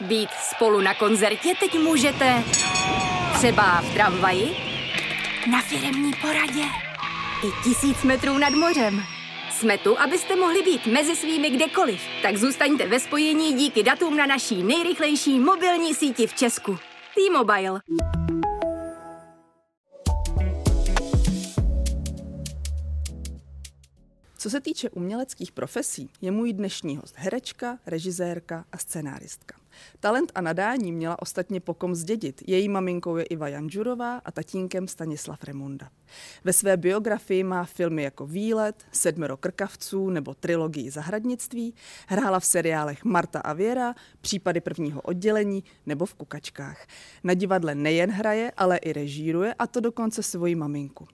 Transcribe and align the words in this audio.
Být 0.00 0.30
spolu 0.54 0.80
na 0.80 0.94
koncertě 0.94 1.54
teď 1.60 1.78
můžete 1.78 2.44
třeba 3.34 3.80
v 3.80 3.94
tramvaji, 3.94 4.56
na 5.50 5.62
firemní 5.62 6.12
poradě 6.20 6.62
i 7.44 7.64
tisíc 7.64 8.02
metrů 8.02 8.38
nad 8.38 8.50
mořem. 8.50 9.02
Jsme 9.50 9.78
tu, 9.78 10.00
abyste 10.00 10.36
mohli 10.36 10.62
být 10.62 10.86
mezi 10.86 11.16
svými 11.16 11.50
kdekoliv. 11.50 12.00
Tak 12.22 12.36
zůstaňte 12.36 12.88
ve 12.88 13.00
spojení 13.00 13.52
díky 13.52 13.82
datům 13.82 14.16
na 14.16 14.26
naší 14.26 14.62
nejrychlejší 14.62 15.38
mobilní 15.38 15.94
síti 15.94 16.26
v 16.26 16.34
Česku. 16.34 16.78
T-Mobile. 17.14 17.80
Co 24.38 24.50
se 24.50 24.60
týče 24.60 24.90
uměleckých 24.90 25.52
profesí, 25.52 26.10
je 26.20 26.30
můj 26.30 26.52
dnešní 26.52 26.96
host 26.96 27.14
herečka, 27.18 27.78
režisérka 27.86 28.64
a 28.72 28.78
scenáristka. 28.78 29.65
Talent 30.00 30.32
a 30.34 30.40
nadání 30.40 30.92
měla 30.92 31.22
ostatně 31.22 31.60
pokom 31.60 31.94
zdědit. 31.94 32.42
Její 32.46 32.68
maminkou 32.68 33.16
je 33.16 33.24
Iva 33.24 33.48
Janžurová 33.48 34.16
a 34.24 34.30
tatínkem 34.30 34.88
Stanislav 34.88 35.44
Remunda. 35.44 35.90
Ve 36.44 36.52
své 36.52 36.76
biografii 36.76 37.44
má 37.44 37.64
filmy 37.64 38.02
jako 38.02 38.26
Výlet, 38.26 38.84
Sedmero 38.92 39.36
krkavců 39.36 40.10
nebo 40.10 40.34
trilogii 40.34 40.90
Zahradnictví, 40.90 41.74
hrála 42.08 42.40
v 42.40 42.44
seriálech 42.44 43.04
Marta 43.04 43.40
a 43.40 43.52
Věra, 43.52 43.94
Případy 44.20 44.60
prvního 44.60 45.00
oddělení 45.00 45.64
nebo 45.86 46.06
v 46.06 46.14
Kukačkách. 46.14 46.86
Na 47.24 47.34
divadle 47.34 47.74
nejen 47.74 48.10
hraje, 48.10 48.52
ale 48.56 48.76
i 48.76 48.92
režíruje 48.92 49.54
a 49.54 49.66
to 49.66 49.80
dokonce 49.80 50.22
svoji 50.22 50.54
maminku. 50.54 51.06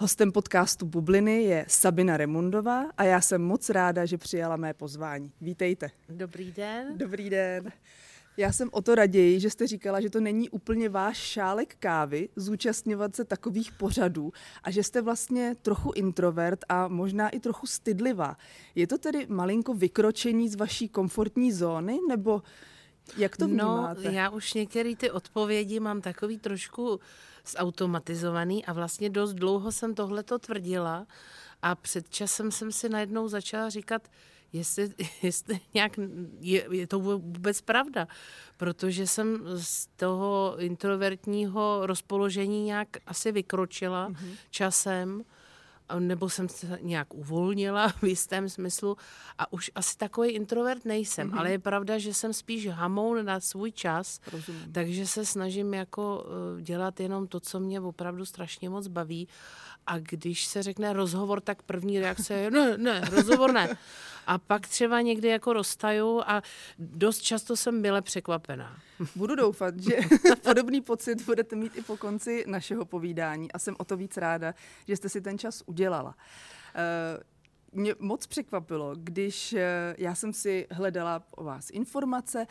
Hostem 0.00 0.32
podcastu 0.32 0.86
Bubliny 0.86 1.42
je 1.42 1.64
Sabina 1.68 2.16
Remundová 2.16 2.84
a 2.96 3.04
já 3.04 3.20
jsem 3.20 3.42
moc 3.42 3.70
ráda, 3.70 4.06
že 4.06 4.18
přijala 4.18 4.56
mé 4.56 4.74
pozvání. 4.74 5.32
Vítejte. 5.40 5.90
Dobrý 6.08 6.52
den. 6.52 6.98
Dobrý 6.98 7.30
den. 7.30 7.72
Já 8.36 8.52
jsem 8.52 8.68
o 8.72 8.82
to 8.82 8.94
raději, 8.94 9.40
že 9.40 9.50
jste 9.50 9.66
říkala, 9.66 10.00
že 10.00 10.10
to 10.10 10.20
není 10.20 10.50
úplně 10.50 10.88
váš 10.88 11.16
šálek 11.16 11.76
kávy 11.78 12.28
zúčastňovat 12.36 13.16
se 13.16 13.24
takových 13.24 13.72
pořadů 13.72 14.32
a 14.62 14.70
že 14.70 14.82
jste 14.82 15.02
vlastně 15.02 15.54
trochu 15.62 15.92
introvert 15.94 16.64
a 16.68 16.88
možná 16.88 17.28
i 17.28 17.40
trochu 17.40 17.66
stydlivá. 17.66 18.36
Je 18.74 18.86
to 18.86 18.98
tedy 18.98 19.26
malinko 19.28 19.74
vykročení 19.74 20.48
z 20.48 20.54
vaší 20.54 20.88
komfortní 20.88 21.52
zóny 21.52 21.98
nebo 22.08 22.42
jak 23.16 23.36
to 23.36 23.46
vnímáte? 23.46 24.02
No, 24.04 24.10
já 24.10 24.30
už 24.30 24.54
některé 24.54 24.96
ty 24.96 25.10
odpovědi 25.10 25.80
mám 25.80 26.00
takový 26.00 26.38
trošku 26.38 27.00
zautomatizovaný 27.46 28.64
a 28.64 28.72
vlastně 28.72 29.10
dost 29.10 29.34
dlouho 29.34 29.72
jsem 29.72 29.94
tohleto 29.94 30.38
tvrdila 30.38 31.06
a 31.62 31.74
před 31.74 32.08
časem 32.08 32.50
jsem 32.50 32.72
si 32.72 32.88
najednou 32.88 33.28
začala 33.28 33.70
říkat, 33.70 34.08
jestli, 34.52 34.90
jestli 35.22 35.60
nějak 35.74 35.92
je, 36.40 36.66
je 36.70 36.86
to 36.86 36.98
vůbec 36.98 37.60
pravda, 37.60 38.08
protože 38.56 39.06
jsem 39.06 39.42
z 39.54 39.86
toho 39.86 40.56
introvertního 40.58 41.86
rozpoložení 41.86 42.64
nějak 42.64 42.88
asi 43.06 43.32
vykročila 43.32 44.10
mm-hmm. 44.10 44.36
časem 44.50 45.24
nebo 45.98 46.28
jsem 46.28 46.48
se 46.48 46.78
nějak 46.82 47.14
uvolnila 47.14 47.88
v 48.02 48.04
jistém 48.04 48.48
smyslu 48.48 48.96
a 49.38 49.52
už 49.52 49.70
asi 49.74 49.96
takový 49.96 50.30
introvert 50.30 50.84
nejsem, 50.84 51.30
mm-hmm. 51.30 51.38
ale 51.38 51.50
je 51.50 51.58
pravda, 51.58 51.98
že 51.98 52.14
jsem 52.14 52.32
spíš 52.32 52.68
hamoun 52.68 53.24
na 53.24 53.40
svůj 53.40 53.72
čas, 53.72 54.20
Rozumím. 54.32 54.72
takže 54.72 55.06
se 55.06 55.24
snažím 55.24 55.74
jako 55.74 56.26
eh, 56.58 56.62
dělat 56.62 57.00
jenom 57.00 57.26
to, 57.26 57.40
co 57.40 57.60
mě 57.60 57.80
opravdu 57.80 58.24
strašně 58.24 58.70
moc 58.70 58.86
baví 58.86 59.28
a 59.88 59.98
když 59.98 60.46
se 60.46 60.62
řekne 60.62 60.92
rozhovor, 60.92 61.40
tak 61.40 61.62
první 61.62 62.00
reakce 62.00 62.34
je 62.34 62.50
ne, 62.50 62.78
ne, 62.78 63.00
rozhovor 63.10 63.52
ne. 63.52 63.76
A 64.26 64.38
pak 64.38 64.66
třeba 64.66 65.00
někdy 65.00 65.28
jako 65.28 65.52
roztaju 65.52 66.22
a 66.26 66.42
dost 66.78 67.20
často 67.20 67.56
jsem 67.56 67.82
byla 67.82 68.00
překvapená. 68.00 68.76
Budu 69.16 69.34
doufat, 69.34 69.80
že 69.80 69.96
podobný 70.42 70.80
pocit 70.80 71.22
budete 71.22 71.56
mít 71.56 71.76
i 71.76 71.82
po 71.82 71.96
konci 71.96 72.44
našeho 72.46 72.84
povídání 72.84 73.52
a 73.52 73.58
jsem 73.58 73.74
o 73.78 73.84
to 73.84 73.96
víc 73.96 74.16
ráda, 74.16 74.54
že 74.88 74.96
jste 74.96 75.08
si 75.08 75.20
ten 75.20 75.38
čas 75.38 75.62
udělala. 75.66 76.14
Uh, 76.14 77.22
mě 77.72 77.94
moc 77.98 78.26
překvapilo, 78.26 78.92
když 78.96 79.52
eh, 79.52 79.94
já 79.98 80.14
jsem 80.14 80.32
si 80.32 80.66
hledala 80.70 81.22
o 81.30 81.44
vás 81.44 81.70
informace 81.70 82.46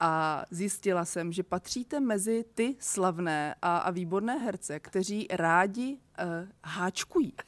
a 0.00 0.44
zjistila 0.50 1.04
jsem, 1.04 1.32
že 1.32 1.42
patříte 1.42 2.00
mezi 2.00 2.44
ty 2.54 2.76
slavné 2.78 3.54
a, 3.62 3.76
a 3.76 3.90
výborné 3.90 4.38
herce, 4.38 4.80
kteří 4.80 5.26
rádi 5.30 5.98
uh, 6.22 6.48
háčkují. 6.64 7.32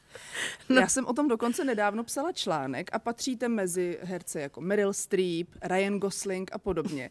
No. 0.68 0.80
Já 0.80 0.88
jsem 0.88 1.06
o 1.06 1.12
tom 1.12 1.28
dokonce 1.28 1.64
nedávno 1.64 2.04
psala 2.04 2.32
článek 2.32 2.90
a 2.92 2.98
patříte 2.98 3.48
mezi 3.48 3.98
herce 4.02 4.40
jako 4.40 4.60
Meryl 4.60 4.92
Streep, 4.92 5.48
Ryan 5.62 5.98
Gosling 5.98 6.50
a 6.52 6.58
podobně. 6.58 7.10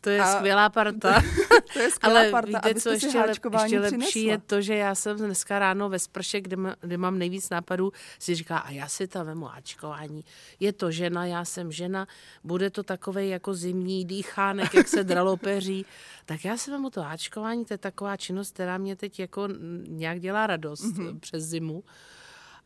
To 0.00 0.10
je 0.10 0.20
a 0.20 0.36
skvělá 0.36 0.68
parta. 0.68 1.22
to 1.72 1.78
je 1.78 1.90
skvělá 1.90 2.20
Ale 2.20 2.30
parta, 2.30 2.60
víte, 2.68 2.80
co 2.80 2.90
ještě, 2.90 3.18
lep, 3.18 3.28
ještě 3.28 3.80
lepší 3.80 3.98
přinesla. 3.98 4.32
je 4.32 4.38
to, 4.38 4.62
že 4.62 4.74
já 4.74 4.94
jsem 4.94 5.16
dneska 5.16 5.58
ráno 5.58 5.88
ve 5.88 5.98
sprše, 5.98 6.40
kde, 6.40 6.56
má, 6.56 6.76
kde 6.80 6.96
mám 6.96 7.18
nejvíc 7.18 7.50
nápadů, 7.50 7.92
si 8.18 8.34
říká, 8.34 8.58
a 8.58 8.70
já 8.70 8.88
si 8.88 9.08
tam 9.08 9.26
vemu 9.26 9.44
háčkování. 9.44 10.24
Je 10.60 10.72
to 10.72 10.90
žena, 10.90 11.26
já 11.26 11.44
jsem 11.44 11.72
žena, 11.72 12.06
bude 12.44 12.70
to 12.70 12.82
takový 12.82 13.28
jako 13.28 13.54
zimní 13.54 14.04
dýchánek, 14.04 14.74
jak 14.74 14.88
se 14.88 15.04
dralopeří. 15.04 15.86
Tak 16.26 16.44
já 16.44 16.56
si 16.56 16.70
vemu 16.70 16.90
to 16.90 17.02
háčkování, 17.02 17.64
to 17.64 17.74
je 17.74 17.78
taková 17.78 18.16
činnost, 18.16 18.54
která 18.54 18.78
mě 18.78 18.96
teď 18.96 19.20
jako 19.20 19.48
nějak 19.88 20.20
dělá 20.20 20.46
radost 20.46 20.84
mm-hmm. 20.84 21.20
přes 21.20 21.44
zimu. 21.44 21.84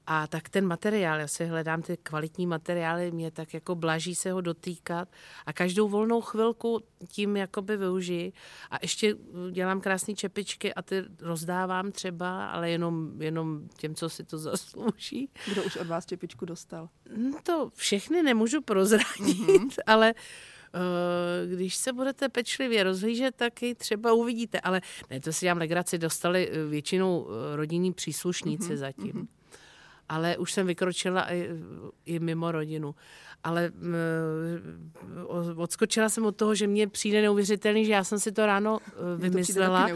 A 0.06 0.26
tak 0.26 0.48
ten 0.48 0.66
materiál, 0.66 1.20
já 1.20 1.28
si 1.28 1.46
hledám 1.46 1.82
ty 1.82 1.96
kvalitní 1.96 2.46
materiály, 2.46 3.10
mě 3.10 3.30
tak 3.30 3.54
jako 3.54 3.74
blaží 3.74 4.14
se 4.14 4.32
ho 4.32 4.40
dotýkat 4.40 5.08
a 5.46 5.52
každou 5.52 5.88
volnou 5.88 6.20
chvilku 6.20 6.80
tím 7.08 7.36
jakoby 7.36 7.76
využiji 7.76 8.32
a 8.70 8.78
ještě 8.82 9.16
dělám 9.50 9.80
krásné 9.80 10.14
čepičky 10.14 10.74
a 10.74 10.82
ty 10.82 11.04
rozdávám 11.20 11.92
třeba, 11.92 12.46
ale 12.46 12.70
jenom, 12.70 13.22
jenom 13.22 13.68
těm, 13.76 13.94
co 13.94 14.08
si 14.08 14.24
to 14.24 14.38
zaslouží. 14.48 15.30
Kdo 15.48 15.64
už 15.64 15.76
od 15.76 15.86
vás 15.86 16.06
čepičku 16.06 16.44
dostal? 16.44 16.88
No 17.16 17.38
to 17.42 17.70
všechny 17.74 18.22
nemůžu 18.22 18.62
prozradit, 18.62 19.08
mm-hmm. 19.18 19.70
ale 19.86 20.14
eh, 20.74 21.46
když 21.56 21.76
se 21.76 21.92
budete 21.92 22.28
pečlivě 22.28 22.84
rozhlížet, 22.84 23.34
tak 23.36 23.62
ji 23.62 23.74
třeba 23.74 24.12
uvidíte. 24.12 24.60
Ale 24.60 24.80
ne, 25.10 25.20
to 25.20 25.32
si 25.32 25.46
dělám 25.46 25.58
legraci, 25.58 25.98
dostali 25.98 26.50
eh, 26.50 26.64
většinou 26.64 27.26
eh, 27.28 27.56
rodinní 27.56 27.92
příslušníci 27.92 28.72
mm-hmm. 28.72 28.76
zatím. 28.76 29.12
Mm-hmm 29.12 29.43
ale 30.08 30.36
už 30.36 30.52
jsem 30.52 30.66
vykročila 30.66 31.32
i, 31.32 31.48
i 32.04 32.18
mimo 32.18 32.52
rodinu. 32.52 32.94
Ale 33.44 33.70
uh, 33.70 35.62
odskočila 35.62 36.08
jsem 36.08 36.26
od 36.26 36.36
toho, 36.36 36.54
že 36.54 36.66
mně 36.66 36.88
přijde 36.88 37.22
neuvěřitelný, 37.22 37.84
že 37.84 37.92
já 37.92 38.04
jsem 38.04 38.18
si 38.18 38.32
to 38.32 38.46
ráno 38.46 38.78
uh, 38.78 39.20
vymyslela 39.20 39.88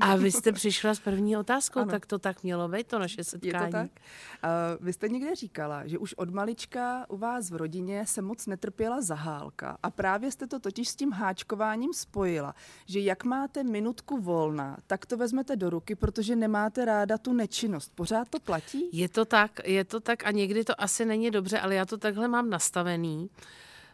a 0.00 0.16
vy 0.16 0.32
jste 0.32 0.52
přišla 0.52 0.94
s 0.94 1.00
první 1.00 1.36
otázkou, 1.36 1.80
ano. 1.80 1.90
tak 1.90 2.06
to 2.06 2.18
tak 2.18 2.42
mělo 2.42 2.68
být, 2.68 2.86
to 2.86 2.98
naše 2.98 3.24
setkání. 3.24 3.54
Je 3.54 3.66
to 3.66 3.72
tak? 3.72 3.90
Uh, 3.90 4.86
vy 4.86 4.92
jste 4.92 5.08
někde 5.08 5.34
říkala, 5.34 5.86
že 5.86 5.98
už 5.98 6.14
od 6.14 6.30
malička 6.30 7.06
u 7.08 7.16
vás 7.16 7.50
v 7.50 7.56
rodině 7.56 8.06
se 8.06 8.22
moc 8.22 8.46
netrpěla 8.46 9.00
zahálka 9.00 9.78
a 9.82 9.90
právě 9.90 10.30
jste 10.30 10.46
to 10.46 10.60
totiž 10.60 10.88
s 10.88 10.96
tím 10.96 11.12
háčkováním 11.12 11.92
spojila, 11.92 12.54
že 12.86 13.00
jak 13.00 13.24
máte 13.24 13.64
minutku 13.64 14.20
volna, 14.20 14.76
tak 14.86 15.06
to 15.06 15.16
vezmete 15.16 15.56
do 15.56 15.70
ruky, 15.70 15.94
protože 15.94 16.36
nemáte 16.36 16.84
ráda 16.84 17.18
tu 17.18 17.32
nečinnost. 17.32 17.92
Pořád 17.94 18.28
to 18.28 18.40
platí? 18.40 18.88
Je 18.92 19.08
to 19.08 19.24
tak, 19.24 19.50
je 19.64 19.84
to 19.84 20.00
tak 20.00 20.26
a 20.26 20.30
někdy 20.30 20.64
to 20.64 20.80
asi 20.80 21.04
není 21.04 21.30
dobře, 21.30 21.60
ale 21.60 21.74
já 21.74 21.84
to 21.84 21.96
takhle 21.98 22.28
mám 22.28 22.50
nastavený. 22.86 23.30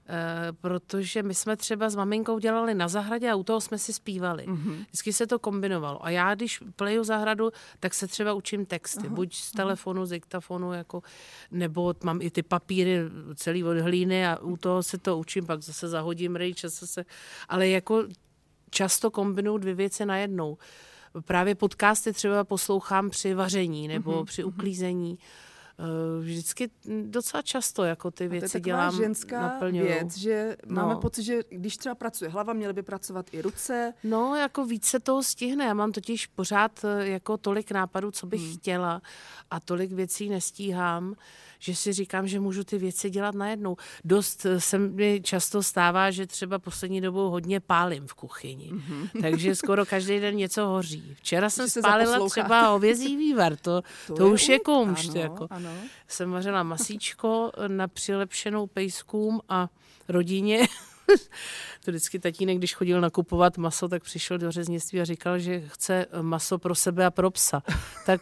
Uh, 0.03 0.57
protože 0.61 1.23
my 1.23 1.35
jsme 1.35 1.57
třeba 1.57 1.91
s 1.91 1.97
maminkou 1.97 2.39
dělali 2.39 2.75
na 2.75 2.89
zahradě 2.89 3.31
a 3.31 3.35
u 3.35 3.43
toho 3.43 3.61
jsme 3.61 3.79
si 3.79 3.93
zpívali. 3.93 4.47
Mm-hmm. 4.47 4.85
Vždycky 4.89 5.13
se 5.13 5.27
to 5.27 5.39
kombinovalo. 5.39 6.05
A 6.05 6.11
já, 6.11 6.35
když 6.35 6.61
pleju 6.77 7.05
zahradu, 7.05 7.51
tak 7.81 7.95
se 7.95 8.07
třeba 8.07 8.33
učím 8.33 8.67
texty. 8.67 9.09
Uh-huh. 9.09 9.15
Buď 9.15 9.35
z 9.35 9.53
telefonu, 9.53 10.07
z 10.07 10.11
diktafonu, 10.11 10.73
jako, 10.73 11.03
nebo 11.51 11.95
mám 12.05 12.23
i 12.23 12.31
ty 12.31 12.43
papíry 12.43 12.99
celý 13.35 13.65
od 13.65 13.79
hlíny 13.79 14.27
a 14.27 14.39
u 14.43 14.57
toho 14.57 14.83
se 14.83 14.99
to 14.99 15.19
učím, 15.19 15.47
pak 15.47 15.63
zase 15.63 15.89
zahodím 15.89 16.37
rejč, 16.37 16.65
se... 16.69 17.05
Ale 17.49 17.69
jako 17.69 18.05
často 18.71 19.11
kombinuju 19.11 19.59
dvě 19.59 19.75
věci 19.75 20.07
najednou. 20.07 20.59
Právě 21.25 21.55
podcasty 21.55 22.13
třeba 22.13 22.45
poslouchám 22.45 23.11
při 23.11 23.35
vaření 23.35 23.89
nebo 23.89 24.11
mm-hmm. 24.11 24.25
při 24.25 24.45
uklízení. 24.45 25.19
Eh, 25.19 25.52
vždycky 26.21 26.71
docela 27.03 27.43
často 27.43 27.85
jako 27.85 28.11
ty 28.11 28.29
věci 28.29 28.61
dělám 28.61 28.97
ženská 28.97 29.43
naplňuju. 29.43 29.87
věc, 29.87 30.17
že 30.17 30.57
no. 30.67 30.75
máme 30.75 31.01
pocit, 31.01 31.23
že 31.23 31.41
když 31.49 31.77
třeba 31.77 31.95
pracuje 31.95 32.31
hlava, 32.31 32.53
měly 32.53 32.73
by 32.73 32.83
pracovat 32.83 33.27
i 33.33 33.43
ruce. 33.43 33.95
No, 34.05 34.37
jako 34.37 34.65
více 34.65 35.01
toho 35.01 35.23
stihne. 35.23 35.65
Já 35.65 35.75
mám 35.75 35.93
totiž 35.93 36.27
pořád 36.27 36.85
eh, 36.85 37.09
jako 37.09 37.37
tolik 37.37 37.71
nápadů, 37.71 38.11
co 38.11 38.27
bych 38.27 38.43
hmm. 38.43 38.57
chtěla 38.57 39.03
a 39.51 39.61
tolik 39.61 39.93
věcí 39.93 40.29
nestíhám, 40.29 41.15
že 41.63 41.75
si 41.75 41.93
říkám, 41.93 42.29
že 42.29 42.41
můžu 42.41 42.65
ty 42.65 42.79
věci 42.79 43.11
dělat 43.11 43.35
najednou. 43.35 43.77
Dost 44.05 44.47
eh, 44.47 44.61
se 44.61 44.79
mi 44.79 45.21
často 45.25 45.63
stává, 45.63 46.11
že 46.11 46.27
třeba 46.27 46.59
poslední 46.59 47.01
dobou 47.01 47.31
hodně 47.31 47.61
pálím 47.61 48.07
v 48.07 48.15
kuchyni. 48.15 48.73
Mm-hmm. 48.73 49.21
Takže 49.21 49.55
skoro 49.63 49.87
každý 49.87 50.21
den 50.21 50.37
něco 50.37 50.67
hoří. 50.67 51.17
Včera 51.17 51.51
jsem 51.51 51.69
spálila 51.69 52.29
třeba 52.29 52.69
hovězí 52.69 53.17
vývar, 53.17 53.57
to, 53.57 53.83
to, 54.07 54.15
to 54.15 54.27
je 54.27 54.33
už 54.33 54.49
je 54.49 54.59
kumšt. 54.59 55.11
Ano, 55.11 55.21
jako. 55.21 55.47
ano. 55.51 55.71
Jsem 56.09 56.31
vařila 56.31 56.63
masíčko 56.63 57.53
na 57.69 57.89
přilepšenou 57.89 58.67
pejskům 58.67 59.41
a 59.49 59.69
rodině 60.09 60.67
to 61.85 61.91
vždycky 61.91 62.19
tatínek, 62.19 62.59
když 62.59 62.75
chodil 62.75 63.01
nakupovat 63.01 63.59
maso, 63.59 63.89
tak 63.89 64.03
přišel 64.03 64.39
do 64.39 64.53
řeznictví 64.53 65.01
a 65.01 65.05
říkal, 65.05 65.39
že 65.39 65.61
chce 65.67 66.07
maso 66.23 66.59
pro 66.59 66.75
sebe 66.75 67.07
a 67.07 67.11
pro 67.11 67.31
psa. 67.31 67.63
tak 68.07 68.21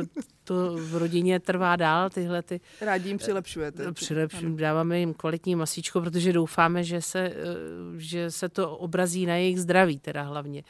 eh, 0.00 0.04
to 0.44 0.76
v 0.76 0.96
rodině 0.96 1.40
trvá 1.40 1.76
dál, 1.76 2.10
tyhle 2.10 2.42
ty... 2.42 2.60
Rádi 2.80 3.08
jim 3.08 3.18
přilepšujete. 3.18 3.84
Eh, 3.88 3.92
Přilepšujeme, 3.92 4.56
dáváme 4.56 4.98
jim 4.98 5.14
kvalitní 5.14 5.56
masíčko, 5.56 6.00
protože 6.00 6.32
doufáme, 6.32 6.84
že 6.84 7.02
se, 7.02 7.20
eh, 7.20 7.34
že 7.96 8.30
se 8.30 8.48
to 8.48 8.76
obrazí 8.76 9.26
na 9.26 9.36
jejich 9.36 9.60
zdraví 9.60 9.98
teda 9.98 10.22
hlavně. 10.22 10.62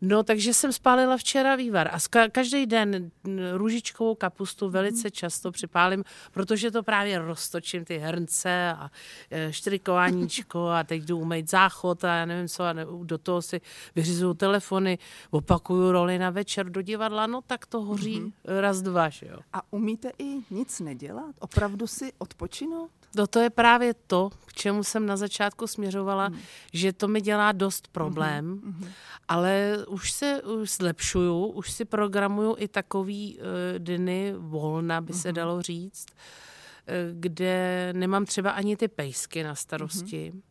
No, 0.00 0.22
takže 0.22 0.54
jsem 0.54 0.72
spálila 0.72 1.16
včera 1.16 1.56
vývar 1.56 1.88
a 1.88 1.96
ka- 1.98 2.30
každý 2.30 2.66
den 2.66 3.10
růžičkovou 3.52 4.14
kapustu 4.14 4.70
velice 4.70 5.10
často 5.10 5.52
připálím, 5.52 6.04
protože 6.32 6.70
to 6.70 6.82
právě 6.82 7.18
roztočím 7.18 7.84
ty 7.84 7.98
hrnce 7.98 8.74
a 8.78 8.90
e, 9.30 9.52
štrikováníčko 9.52 10.68
a 10.68 10.84
teď 10.84 11.02
jdu 11.02 11.18
umýt 11.18 11.50
záchod 11.50 12.04
a 12.04 12.14
já 12.14 12.24
nevím 12.24 12.48
co 12.48 12.64
a 12.64 12.74
do 13.02 13.18
toho 13.18 13.42
si 13.42 13.60
vyřizuju 13.94 14.34
telefony, 14.34 14.98
opakuju 15.30 15.92
roli 15.92 16.18
na 16.18 16.30
večer 16.30 16.70
do 16.70 16.82
divadla, 16.82 17.26
no 17.26 17.40
tak 17.46 17.66
to 17.66 17.80
hoří 17.80 18.20
mm-hmm. 18.20 18.60
raz, 18.60 18.82
dva, 18.82 19.08
že 19.08 19.26
jo. 19.26 19.38
A 19.52 19.62
umíte 19.72 20.10
i 20.18 20.38
nic 20.50 20.80
nedělat? 20.80 21.34
Opravdu 21.38 21.86
si 21.86 22.12
odpočinout? 22.18 22.90
No 23.16 23.26
to 23.26 23.40
je 23.40 23.50
právě 23.50 23.94
to, 24.06 24.30
k 24.46 24.52
čemu 24.52 24.84
jsem 24.84 25.06
na 25.06 25.16
začátku 25.16 25.66
směřovala, 25.66 26.26
hmm. 26.26 26.38
že 26.72 26.92
to 26.92 27.08
mi 27.08 27.20
dělá 27.20 27.52
dost 27.52 27.88
problém, 27.88 28.60
hmm. 28.64 28.88
ale 29.28 29.78
už 29.88 30.12
se 30.12 30.42
už 30.42 30.70
zlepšuju, 30.70 31.46
už 31.46 31.72
si 31.72 31.84
programuju 31.84 32.56
i 32.58 32.68
takový 32.68 33.38
uh, 33.38 33.44
dny 33.78 34.34
volna, 34.38 35.00
by 35.00 35.12
hmm. 35.12 35.22
se 35.22 35.32
dalo 35.32 35.62
říct, 35.62 36.06
uh, 36.10 37.20
kde 37.20 37.92
nemám 37.92 38.24
třeba 38.24 38.50
ani 38.50 38.76
ty 38.76 38.88
pejsky 38.88 39.42
na 39.42 39.54
starosti. 39.54 40.30
Hmm. 40.30 40.42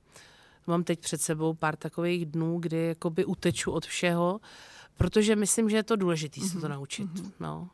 Mám 0.68 0.84
teď 0.84 1.00
před 1.00 1.22
sebou 1.22 1.54
pár 1.54 1.76
takových 1.76 2.26
dnů, 2.26 2.60
kdy 2.60 2.88
jakoby 2.88 3.26
uteču 3.26 3.72
od 3.72 3.86
všeho, 3.86 4.40
protože 4.98 5.36
myslím, 5.36 5.70
že 5.70 5.78
je 5.78 5.84
to 5.84 5.96
důležité 5.96 6.42
hmm. 6.42 6.50
se 6.50 6.60
to 6.60 6.68
naučit. 6.68 7.20
Hmm. 7.20 7.32
No. 7.40 7.70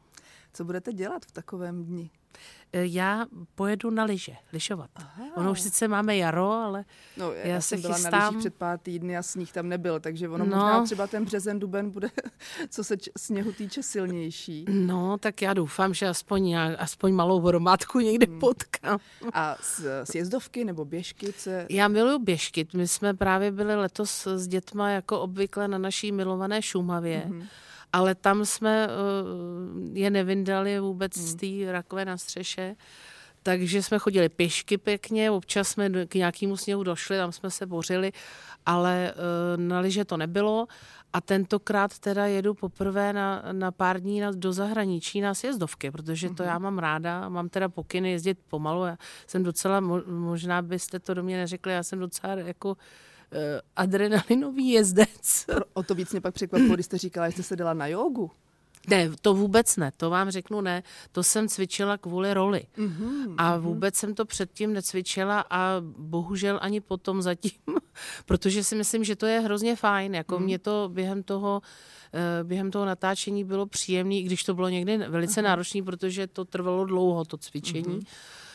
Co 0.54 0.66
budete 0.66 0.94
dělat 0.94 1.26
v 1.26 1.32
takovém 1.32 1.86
dni? 1.86 2.10
E, 2.74 2.86
já 2.86 3.26
pojedu 3.56 3.90
na 3.90 4.04
lyže, 4.04 4.36
lyžovat. 4.54 4.90
Ono 5.36 5.52
už 5.52 5.62
sice 5.62 5.88
máme 5.88 6.18
jaro, 6.18 6.52
ale 6.52 6.86
no, 7.18 7.34
já, 7.34 7.48
já 7.48 7.62
se 7.62 7.68
jsem 7.68 7.82
byla 7.82 7.96
chystám... 7.96 8.12
na 8.12 8.28
lyžích 8.28 8.40
před 8.40 8.56
pár 8.56 8.78
týdny 8.78 9.18
a 9.18 9.24
sníh 9.24 9.52
tam 9.52 9.70
nebyl, 9.70 10.00
takže 10.00 10.30
ono 10.30 10.46
no. 10.46 10.56
možná 10.56 10.84
třeba 10.84 11.08
ten 11.08 11.26
březen, 11.26 11.60
duben 11.60 11.90
bude, 11.90 12.10
co 12.70 12.84
se 12.84 12.96
sněhu 13.18 13.52
týče, 13.52 13.84
silnější. 13.84 14.66
No, 14.70 15.18
tak 15.18 15.42
já 15.42 15.54
doufám, 15.54 15.94
že 15.94 16.08
aspoň, 16.08 16.58
aspoň 16.78 17.14
malou 17.14 17.40
hromádku 17.40 18.00
někde 18.00 18.26
hmm. 18.26 18.40
potkám. 18.40 19.00
A 19.34 19.58
z, 19.62 19.86
sjezdovky 20.04 20.66
nebo 20.66 20.86
běžky? 20.86 21.34
Co... 21.34 21.50
Já 21.70 21.88
miluju 21.88 22.20
běžky. 22.20 22.68
My 22.74 22.88
jsme 22.88 23.14
právě 23.14 23.52
byli 23.52 23.76
letos 23.76 24.28
s 24.28 24.48
dětma 24.48 24.90
jako 24.90 25.22
obvykle 25.22 25.68
na 25.68 25.78
naší 25.78 26.12
milované 26.12 26.62
Šumavě. 26.62 27.24
Hmm 27.26 27.48
ale 27.94 28.16
tam 28.16 28.46
jsme 28.46 28.88
uh, 28.88 29.98
je 29.98 30.10
nevyndali 30.10 30.80
vůbec 30.80 31.18
hmm. 31.18 31.28
z 31.28 31.36
té 31.36 31.72
rakve 31.72 32.06
na 32.06 32.18
střeše. 32.18 32.76
Takže 33.44 33.84
jsme 33.84 34.00
chodili 34.00 34.30
pěšky 34.30 34.78
pěkně, 34.78 35.32
občas 35.32 35.68
jsme 35.68 36.06
k 36.06 36.16
nějakému 36.16 36.58
sněhu 36.58 36.84
došli, 36.84 37.18
tam 37.18 37.32
jsme 37.32 37.52
se 37.52 37.66
bořili, 37.66 38.12
ale 38.66 39.14
uh, 39.14 39.64
na 39.64 39.80
liže 39.80 40.06
to 40.06 40.18
nebylo. 40.18 40.68
A 41.14 41.22
tentokrát 41.22 42.00
teda 42.00 42.26
jedu 42.26 42.54
poprvé 42.54 43.14
na, 43.14 43.44
na 43.52 43.72
pár 43.72 44.00
dní 44.00 44.20
na, 44.20 44.32
do 44.32 44.54
zahraničí 44.54 45.22
na 45.22 45.34
sjezdovky, 45.34 45.92
protože 45.92 46.30
to 46.30 46.44
mm-hmm. 46.44 46.48
já 46.48 46.60
mám 46.60 46.80
ráda. 46.80 47.30
Mám 47.30 47.50
teda 47.50 47.70
pokyny 47.70 48.12
jezdit 48.12 48.38
pomalu. 48.48 48.86
Já 48.86 48.98
jsem 49.28 49.44
docela, 49.44 49.80
možná 50.08 50.62
byste 50.62 51.00
to 51.00 51.14
do 51.14 51.24
mě 51.24 51.38
neřekli, 51.38 51.74
já 51.74 51.84
jsem 51.84 52.00
docela 52.00 52.34
jako 52.34 52.78
Eh, 52.78 52.78
adrenalinový 53.76 54.70
jezdec. 54.70 55.46
O 55.74 55.84
to 55.84 55.96
víc 55.96 56.12
mě 56.12 56.22
pak 56.22 56.34
překvapilo, 56.34 56.74
když 56.74 56.86
jste 56.86 56.98
říkala, 56.98 57.30
že 57.30 57.34
jste 57.34 57.44
se 57.44 57.56
dala 57.56 57.74
na 57.74 57.88
jogu. 57.88 58.32
Ne, 58.88 59.10
to 59.22 59.34
vůbec 59.34 59.78
ne, 59.78 59.92
to 59.98 60.10
vám 60.10 60.32
řeknu 60.32 60.62
ne. 60.62 60.84
To 61.12 61.24
jsem 61.24 61.48
cvičila 61.48 61.98
kvůli 61.98 62.34
roli. 62.34 62.64
Mm-hmm, 62.78 63.36
a 63.38 63.58
vůbec 63.58 63.96
mm-hmm. 63.96 64.00
jsem 64.00 64.16
to 64.16 64.26
předtím 64.26 64.74
necvičila 64.74 65.46
a 65.50 65.76
bohužel 65.98 66.60
ani 66.62 66.82
potom 66.82 67.22
zatím, 67.22 67.52
protože 68.26 68.64
si 68.64 68.76
myslím, 68.76 69.04
že 69.04 69.16
to 69.16 69.26
je 69.26 69.40
hrozně 69.40 69.76
fajn. 69.76 70.16
Jako 70.16 70.40
mm. 70.40 70.46
mě 70.46 70.60
to 70.60 70.90
během 70.94 71.24
toho 71.24 71.62
eh, 72.14 72.44
během 72.44 72.72
toho 72.72 72.86
natáčení 72.86 73.44
bylo 73.44 73.66
příjemné, 73.66 74.16
i 74.16 74.24
když 74.24 74.44
to 74.44 74.54
bylo 74.54 74.70
někdy 74.70 74.98
velice 74.98 75.42
náročné, 75.42 75.84
protože 75.84 76.28
to 76.28 76.46
trvalo 76.46 76.86
dlouho, 76.86 77.26
to 77.26 77.38
cvičení. 77.38 78.00
Mm-hmm 78.00 78.06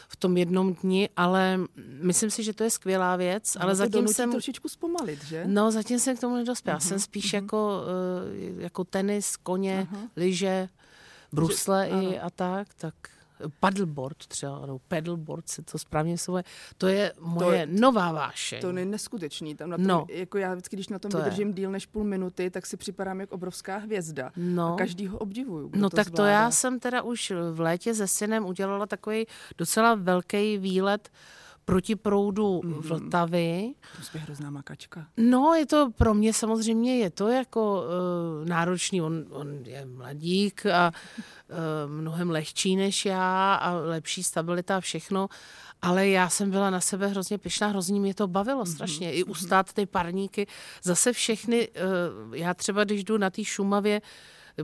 v 0.09 0.17
tom 0.17 0.37
jednom 0.37 0.75
dni, 0.75 1.09
ale 1.17 1.61
myslím 2.03 2.31
si, 2.31 2.43
že 2.43 2.53
to 2.53 2.65
je 2.65 2.71
skvělá 2.71 3.17
věc. 3.17 3.55
No, 3.55 3.63
ale 3.63 3.75
zatím 3.75 4.09
jsem 4.09 4.31
trošičku 4.31 4.69
zpomalit, 4.69 5.25
že? 5.25 5.45
No, 5.47 5.71
zatím 5.71 5.99
jsem 5.99 6.17
k 6.17 6.21
tomu 6.21 6.37
nedospěla. 6.37 6.79
Uh-huh, 6.79 6.89
jsem 6.89 6.99
spíš 6.99 7.25
uh-huh. 7.25 7.35
jako, 7.35 7.81
uh, 8.55 8.61
jako 8.63 8.85
tenis, 8.85 9.37
koně, 9.37 9.89
uh-huh. 9.93 10.09
lyže, 10.17 10.69
brusle 11.33 11.89
že, 11.91 11.97
i 11.97 12.19
a 12.19 12.31
tak, 12.31 12.69
tak 12.75 12.95
paddleboard 13.61 14.26
třeba, 14.26 14.61
nebo 14.61 14.81
paddleboard 14.88 15.49
se 15.49 15.62
to 15.62 15.79
správně 15.79 16.19
slove, 16.19 16.43
to 16.79 16.87
je 16.87 17.12
moje 17.20 17.67
to 17.67 17.73
nová 17.81 18.12
váše. 18.12 18.58
To 18.58 18.76
je 18.76 18.85
neskutečný. 18.85 19.55
Tam 19.55 19.70
na 19.70 19.76
tom, 19.76 19.87
no, 19.87 20.06
jako 20.11 20.38
já 20.38 20.55
vždycky, 20.55 20.76
když 20.76 20.88
na 20.88 20.99
tom 20.99 21.11
to 21.11 21.19
vydržím 21.19 21.49
je. 21.49 21.55
díl 21.55 21.70
než 21.70 21.87
půl 21.87 22.05
minuty, 22.05 22.50
tak 22.50 22.67
si 22.67 22.76
připadám 22.76 23.20
jako 23.20 23.35
obrovská 23.35 23.76
hvězda. 23.76 24.31
No. 24.37 24.75
A 24.75 24.76
každý 24.76 25.06
ho 25.06 25.19
obdivuju. 25.19 25.70
No 25.75 25.90
to 25.90 25.96
tak 25.96 26.06
zvládá. 26.06 26.23
to 26.23 26.26
já 26.26 26.50
jsem 26.50 26.81
teda 26.81 27.02
už 27.02 27.32
v 27.52 27.61
létě 27.61 27.94
se 27.94 28.06
synem 28.06 28.46
udělala 28.46 28.87
takový 28.87 29.26
docela 29.58 29.94
velký 29.94 30.58
výlet 30.58 31.11
proti 31.69 31.97
proudu 31.97 32.61
mm-hmm. 32.65 32.81
Vltavy. 32.81 33.75
To 34.12 34.19
je 34.19 34.20
hrozná 34.20 34.50
makačka. 34.50 35.06
No, 35.17 35.55
je 35.55 35.67
to 35.67 35.91
pro 35.91 36.15
mě 36.15 36.32
samozřejmě, 36.32 36.97
je 36.97 37.11
to 37.11 37.29
jako 37.29 37.85
uh, 37.85 38.49
náročný. 38.49 39.03
On, 39.03 39.25
on 39.31 39.61
je 39.65 39.85
mladík 39.85 40.67
a 40.67 40.93
uh, 40.93 41.93
mnohem 41.93 42.31
lehčí 42.31 42.76
než 42.76 43.06
já 43.06 43.55
a 43.55 43.73
lepší 43.73 44.23
stabilita 44.23 44.76
a 44.76 44.81
všechno. 44.81 45.29
Ale 45.82 46.09
já 46.09 46.29
jsem 46.29 46.50
byla 46.50 46.70
na 46.70 46.81
sebe 46.81 47.06
hrozně 47.06 47.38
pyšná, 47.38 47.67
hrozně 47.67 48.00
mě 48.00 48.14
to 48.14 48.26
bavilo 48.26 48.64
mm-hmm. 48.64 48.75
strašně. 48.75 49.12
I 49.12 49.25
ustát 49.25 49.73
ty 49.73 49.87
parníky, 49.87 50.47
zase 50.82 51.12
všechny, 51.12 51.69
uh, 51.69 52.37
já 52.37 52.55
třeba 52.55 52.85
když 52.85 53.05
jdu 53.05 53.19
na 53.19 53.31
té 53.31 53.44
Šumavě, 53.44 54.00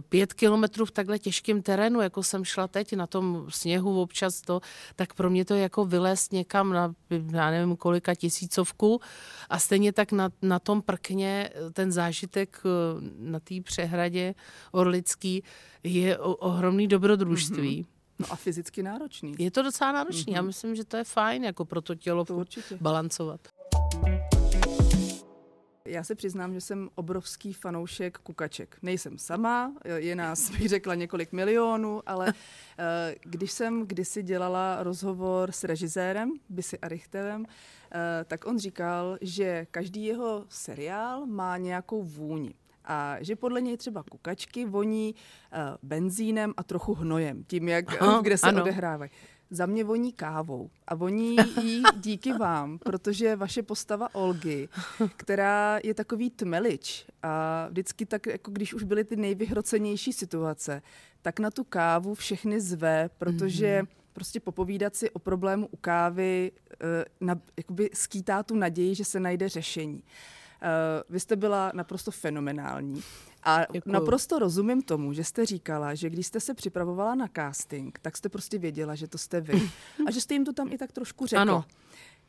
pět 0.00 0.32
kilometrů 0.32 0.84
v 0.86 0.90
takhle 0.90 1.18
těžkém 1.18 1.62
terénu, 1.62 2.00
jako 2.00 2.22
jsem 2.22 2.44
šla 2.44 2.68
teď 2.68 2.96
na 2.96 3.06
tom 3.06 3.46
sněhu 3.48 4.00
občas 4.00 4.40
to, 4.40 4.60
tak 4.96 5.14
pro 5.14 5.30
mě 5.30 5.44
to 5.44 5.54
je 5.54 5.62
jako 5.62 5.84
vylézt 5.84 6.32
někam 6.32 6.72
na, 6.72 6.94
já 7.32 7.50
nevím, 7.50 7.76
kolika 7.76 8.14
tisícovku 8.14 9.00
a 9.50 9.58
stejně 9.58 9.92
tak 9.92 10.12
na, 10.12 10.30
na 10.42 10.58
tom 10.58 10.82
prkně 10.82 11.50
ten 11.72 11.92
zážitek 11.92 12.62
eh, 12.64 12.68
na 13.18 13.40
té 13.40 13.54
přehradě 13.64 14.34
orlický 14.72 15.42
je 15.82 16.18
o, 16.18 16.34
ohromný 16.34 16.88
dobrodružství. 16.88 17.82
Mm-hmm. 17.82 17.94
No 18.18 18.26
a 18.30 18.36
fyzicky 18.36 18.82
náročný. 18.82 19.34
Je 19.38 19.50
to 19.50 19.62
docela 19.62 19.92
náročný. 19.92 20.32
Mm-hmm. 20.32 20.36
Já 20.36 20.42
myslím, 20.42 20.74
že 20.74 20.84
to 20.84 20.96
je 20.96 21.04
fajn 21.04 21.44
jako 21.44 21.64
pro 21.64 21.80
to 21.80 21.94
tělo 21.94 22.24
to 22.24 22.44
balancovat. 22.80 23.40
Já 25.88 26.04
se 26.04 26.14
přiznám, 26.14 26.54
že 26.54 26.60
jsem 26.60 26.90
obrovský 26.94 27.52
fanoušek 27.52 28.18
kukaček. 28.18 28.76
Nejsem 28.82 29.18
sama, 29.18 29.72
je 29.96 30.16
nás, 30.16 30.50
bych 30.58 30.68
řekla, 30.68 30.94
několik 30.94 31.32
milionů, 31.32 32.02
ale 32.06 32.34
eh, 32.78 33.14
když 33.22 33.52
jsem 33.52 33.86
kdysi 33.86 34.22
dělala 34.22 34.82
rozhovor 34.82 35.52
s 35.52 35.64
režisérem 35.64 36.32
Bisy 36.48 36.78
Arichtevem, 36.78 37.46
eh, 37.46 38.24
tak 38.24 38.46
on 38.46 38.58
říkal, 38.58 39.18
že 39.20 39.66
každý 39.70 40.04
jeho 40.04 40.44
seriál 40.48 41.26
má 41.26 41.56
nějakou 41.56 42.02
vůni 42.02 42.54
a 42.84 43.16
že 43.20 43.36
podle 43.36 43.60
něj 43.60 43.76
třeba 43.76 44.02
kukačky 44.02 44.64
voní 44.64 45.14
uh, 45.14 45.58
benzínem 45.82 46.54
a 46.56 46.62
trochu 46.62 46.94
hnojem, 46.94 47.44
tím, 47.44 47.68
jak, 47.68 48.02
Aha, 48.02 48.20
kde 48.22 48.38
se 48.38 48.46
ano. 48.46 48.62
odehrávají 48.62 49.10
za 49.54 49.66
mě 49.66 49.84
voní 49.84 50.12
kávou. 50.12 50.70
A 50.86 50.94
voní 50.94 51.36
jí 51.62 51.82
díky 51.96 52.32
vám, 52.32 52.78
protože 52.78 53.36
vaše 53.36 53.62
postava 53.62 54.14
Olgy, 54.14 54.68
která 55.16 55.78
je 55.84 55.94
takový 55.94 56.30
tmelič 56.30 57.06
a 57.22 57.66
vždycky 57.70 58.06
tak, 58.06 58.26
jako 58.26 58.50
když 58.50 58.74
už 58.74 58.82
byly 58.82 59.04
ty 59.04 59.16
nejvyhrocenější 59.16 60.12
situace, 60.12 60.82
tak 61.22 61.40
na 61.40 61.50
tu 61.50 61.64
kávu 61.64 62.14
všechny 62.14 62.60
zve, 62.60 63.10
protože 63.18 63.82
mm-hmm. 63.82 63.88
prostě 64.12 64.40
popovídat 64.40 64.96
si 64.96 65.10
o 65.10 65.18
problému 65.18 65.66
u 65.66 65.76
kávy 65.76 66.52
eh, 66.72 67.04
na, 67.20 67.40
jakoby 67.56 67.90
skýtá 67.94 68.42
tu 68.42 68.56
naději, 68.56 68.94
že 68.94 69.04
se 69.04 69.20
najde 69.20 69.48
řešení. 69.48 70.02
Uh, 70.62 70.68
vy 71.08 71.20
jste 71.20 71.36
byla 71.36 71.72
naprosto 71.74 72.10
fenomenální. 72.10 73.02
A 73.42 73.60
Děkuju. 73.72 73.92
naprosto 73.92 74.38
rozumím 74.38 74.82
tomu, 74.82 75.12
že 75.12 75.24
jste 75.24 75.46
říkala, 75.46 75.94
že 75.94 76.10
když 76.10 76.26
jste 76.26 76.40
se 76.40 76.54
připravovala 76.54 77.14
na 77.14 77.28
casting, 77.36 77.98
tak 77.98 78.16
jste 78.16 78.28
prostě 78.28 78.58
věděla, 78.58 78.94
že 78.94 79.08
to 79.08 79.18
jste 79.18 79.40
vy. 79.40 79.70
A 80.06 80.10
že 80.10 80.20
jste 80.20 80.34
jim 80.34 80.44
to 80.44 80.52
tam 80.52 80.72
i 80.72 80.78
tak 80.78 80.92
trošku 80.92 81.26
řekla. 81.26 81.42
Ano. 81.42 81.64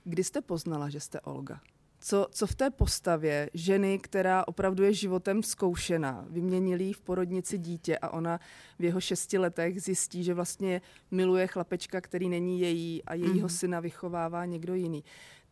Kdy 0.03 0.23
jste 0.23 0.41
poznala, 0.41 0.89
že 0.89 0.99
jste 0.99 1.21
Olga? 1.21 1.59
Co, 1.99 2.27
co 2.31 2.47
v 2.47 2.55
té 2.55 2.69
postavě 2.69 3.49
ženy, 3.53 3.99
která 3.99 4.47
opravdu 4.47 4.83
je 4.83 4.93
životem 4.93 5.43
zkoušená, 5.43 6.25
vyměnili 6.29 6.93
v 6.93 7.01
porodnici 7.01 7.57
dítě 7.57 7.97
a 7.97 8.09
ona 8.09 8.39
v 8.79 8.83
jeho 8.83 9.01
šesti 9.01 9.37
letech 9.37 9.81
zjistí, 9.81 10.23
že 10.23 10.33
vlastně 10.33 10.81
miluje 11.11 11.47
chlapečka, 11.47 12.01
který 12.01 12.29
není 12.29 12.59
její 12.59 13.03
a 13.03 13.13
jejího 13.13 13.47
mm-hmm. 13.47 13.57
syna 13.57 13.79
vychovává 13.79 14.45
někdo 14.45 14.73
jiný 14.75 15.03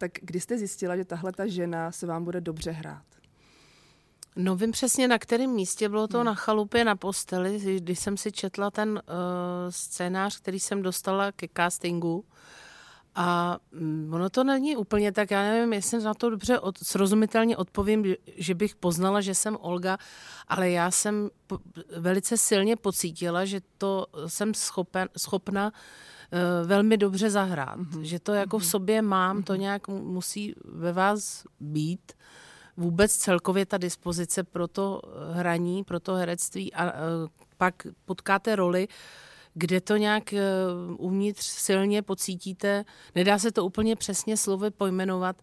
Tak 0.04 0.12
kdy 0.22 0.40
jste 0.40 0.58
zjistila, 0.58 0.98
že 0.98 1.06
tahle 1.06 1.32
ta 1.32 1.48
žena 1.48 1.92
se 1.92 2.08
vám 2.08 2.24
bude 2.24 2.42
dobře 2.42 2.72
hrát? 2.72 3.06
No 4.36 4.56
vím 4.56 4.72
přesně, 4.72 5.08
na 5.08 5.20
kterém 5.20 5.50
místě. 5.50 5.90
Bylo 5.90 6.08
to 6.08 6.18
hmm. 6.18 6.26
na 6.26 6.36
chalupě 6.36 6.86
na 6.86 6.96
posteli, 6.96 7.80
když 7.80 8.00
jsem 8.00 8.18
si 8.18 8.32
četla 8.32 8.72
ten 8.72 8.90
uh, 8.90 9.02
scénář, 9.70 10.38
který 10.38 10.60
jsem 10.60 10.82
dostala 10.82 11.32
ke 11.32 11.48
castingu. 11.58 12.26
A 13.16 13.58
mm, 13.72 14.14
ono 14.14 14.30
to 14.30 14.44
není 14.44 14.78
úplně 14.78 15.12
tak, 15.12 15.32
já 15.32 15.42
nevím, 15.42 15.74
jestli 15.74 16.04
na 16.04 16.14
to 16.14 16.30
dobře 16.30 16.60
od, 16.60 16.78
srozumitelně 16.78 17.58
odpovím, 17.58 18.16
že 18.38 18.56
bych 18.56 18.76
poznala, 18.76 19.22
že 19.22 19.36
jsem 19.36 19.58
Olga, 19.62 19.98
ale 20.48 20.70
já 20.70 20.92
jsem 20.92 21.30
po, 21.48 21.60
velice 21.98 22.38
silně 22.38 22.76
pocítila, 22.76 23.46
že 23.46 23.62
to 23.78 24.06
jsem 24.28 24.54
schopen, 24.54 25.10
schopna 25.18 25.68
uh, 25.68 25.74
velmi 26.66 26.98
dobře 26.98 27.30
zahrát. 27.30 27.80
Mm-hmm. 27.80 28.02
Že 28.02 28.20
to 28.20 28.34
jako 28.34 28.60
v 28.60 28.62
mhm. 28.62 28.70
sobě 28.70 29.02
mám, 29.02 29.44
to 29.44 29.54
mhm. 29.54 29.62
nějak 29.62 29.88
musí 29.88 30.56
ve 30.66 30.94
vás 30.94 31.44
být. 31.60 32.12
Vůbec 32.78 33.16
celkově 33.16 33.66
ta 33.66 33.78
dispozice 33.78 34.44
pro 34.44 34.68
to 34.68 35.02
hraní, 35.32 35.84
pro 35.84 36.00
to 36.00 36.14
herectví 36.14 36.74
a 36.74 36.84
uh, 36.84 36.90
pak 37.58 37.88
potkáte 38.06 38.56
roli, 38.56 38.88
kde 39.54 39.82
to 39.82 39.98
nějak 39.98 40.34
eh, 40.34 40.42
uvnitř 40.98 41.46
silně 41.46 42.02
pocítíte. 42.02 42.86
Nedá 43.16 43.40
se 43.40 43.52
to 43.52 43.66
úplně 43.66 43.96
přesně 43.96 44.38
slovy 44.38 44.72
pojmenovat, 44.72 45.36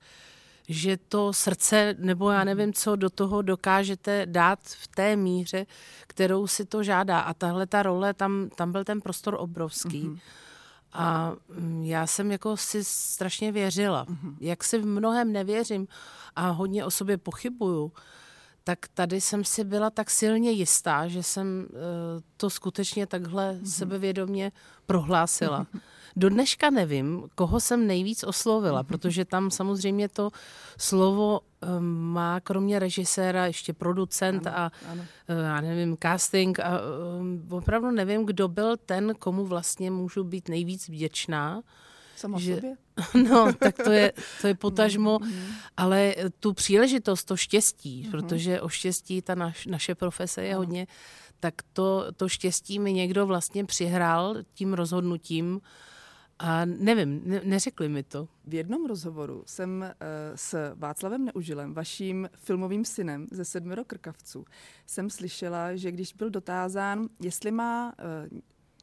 že 0.68 0.96
to 0.96 1.32
srdce, 1.32 1.94
nebo 1.98 2.30
já 2.30 2.44
nevím 2.44 2.72
co, 2.72 2.96
do 2.96 3.10
toho 3.10 3.42
dokážete 3.42 4.26
dát 4.26 4.58
v 4.64 4.88
té 4.88 5.16
míře, 5.16 5.66
kterou 6.06 6.46
si 6.46 6.64
to 6.64 6.82
žádá. 6.82 7.20
A 7.20 7.34
tahle 7.34 7.66
ta 7.66 7.82
role, 7.82 8.14
tam, 8.14 8.48
tam 8.56 8.72
byl 8.72 8.84
ten 8.84 9.00
prostor 9.00 9.36
obrovský. 9.38 10.02
Mm-hmm. 10.02 10.18
A 10.92 11.32
mm, 11.48 11.82
já 11.82 12.06
jsem 12.06 12.32
jako 12.32 12.56
si 12.56 12.84
strašně 12.84 13.52
věřila. 13.52 14.06
Mm-hmm. 14.06 14.34
Jak 14.40 14.64
si 14.64 14.78
v 14.78 14.86
mnohem 14.86 15.32
nevěřím 15.32 15.88
a 16.36 16.48
hodně 16.50 16.84
o 16.84 16.90
sobě 16.90 17.18
pochybuju, 17.18 17.92
tak 18.64 18.78
tady 18.94 19.20
jsem 19.20 19.44
si 19.44 19.64
byla 19.64 19.90
tak 19.90 20.10
silně 20.10 20.50
jistá, 20.50 21.08
že 21.08 21.22
jsem 21.22 21.66
uh, 21.70 21.76
to 22.36 22.50
skutečně 22.50 23.06
takhle 23.06 23.52
mm-hmm. 23.52 23.70
sebevědomě 23.70 24.52
prohlásila. 24.86 25.64
Mm-hmm. 25.64 25.80
Do 26.16 26.28
dneška 26.28 26.70
nevím, 26.70 27.22
koho 27.34 27.60
jsem 27.60 27.86
nejvíc 27.86 28.24
oslovila, 28.24 28.82
mm-hmm. 28.82 28.86
protože 28.86 29.24
tam 29.24 29.50
samozřejmě 29.50 30.08
to 30.08 30.30
slovo 30.78 31.40
um, 31.40 31.84
má 32.12 32.40
kromě 32.40 32.78
režiséra 32.78 33.46
ještě 33.46 33.72
producent 33.72 34.46
ano, 34.46 34.56
a 34.58 34.72
ano. 34.90 35.02
Uh, 35.28 35.44
já 35.44 35.60
nevím, 35.60 35.96
casting 36.02 36.60
a 36.60 36.80
um, 37.20 37.46
opravdu 37.50 37.90
nevím, 37.90 38.26
kdo 38.26 38.48
byl 38.48 38.76
ten, 38.76 39.14
komu 39.18 39.46
vlastně 39.46 39.90
můžu 39.90 40.24
být 40.24 40.48
nejvíc 40.48 40.88
vděčná. 40.88 41.62
Sama 42.16 42.38
že, 42.38 42.54
sobě? 42.54 42.76
No, 43.30 43.52
tak 43.52 43.76
to 43.84 43.90
je, 43.90 44.12
to 44.40 44.46
je 44.46 44.54
potažmo, 44.54 45.18
mm-hmm. 45.18 45.52
ale 45.76 46.14
tu 46.40 46.52
příležitost, 46.52 47.24
to 47.24 47.36
štěstí, 47.36 48.08
protože 48.10 48.60
o 48.60 48.68
štěstí 48.68 49.22
ta 49.22 49.34
naš, 49.34 49.66
naše 49.66 49.94
profese 49.94 50.42
je 50.42 50.54
hodně, 50.54 50.86
tak 51.40 51.54
to, 51.72 52.06
to 52.16 52.28
štěstí 52.28 52.78
mi 52.78 52.92
někdo 52.92 53.26
vlastně 53.26 53.64
přihrál 53.64 54.36
tím 54.54 54.74
rozhodnutím 54.74 55.60
a 56.42 56.64
nevím, 56.64 57.22
ne, 57.24 57.40
neřekli 57.44 57.88
mi 57.88 58.02
to. 58.02 58.28
V 58.46 58.54
jednom 58.54 58.86
rozhovoru 58.86 59.42
jsem 59.46 59.80
uh, 59.80 59.86
s 60.34 60.74
Václavem 60.74 61.24
Neužilem, 61.24 61.74
vaším 61.74 62.28
filmovým 62.34 62.84
synem 62.84 63.26
ze 63.30 63.44
Sedmero 63.44 63.84
krkavců, 63.84 64.44
jsem 64.86 65.10
slyšela, 65.10 65.76
že 65.76 65.92
když 65.92 66.12
byl 66.12 66.30
dotázán, 66.30 67.08
jestli 67.20 67.50
má 67.50 67.92
uh, 68.32 68.38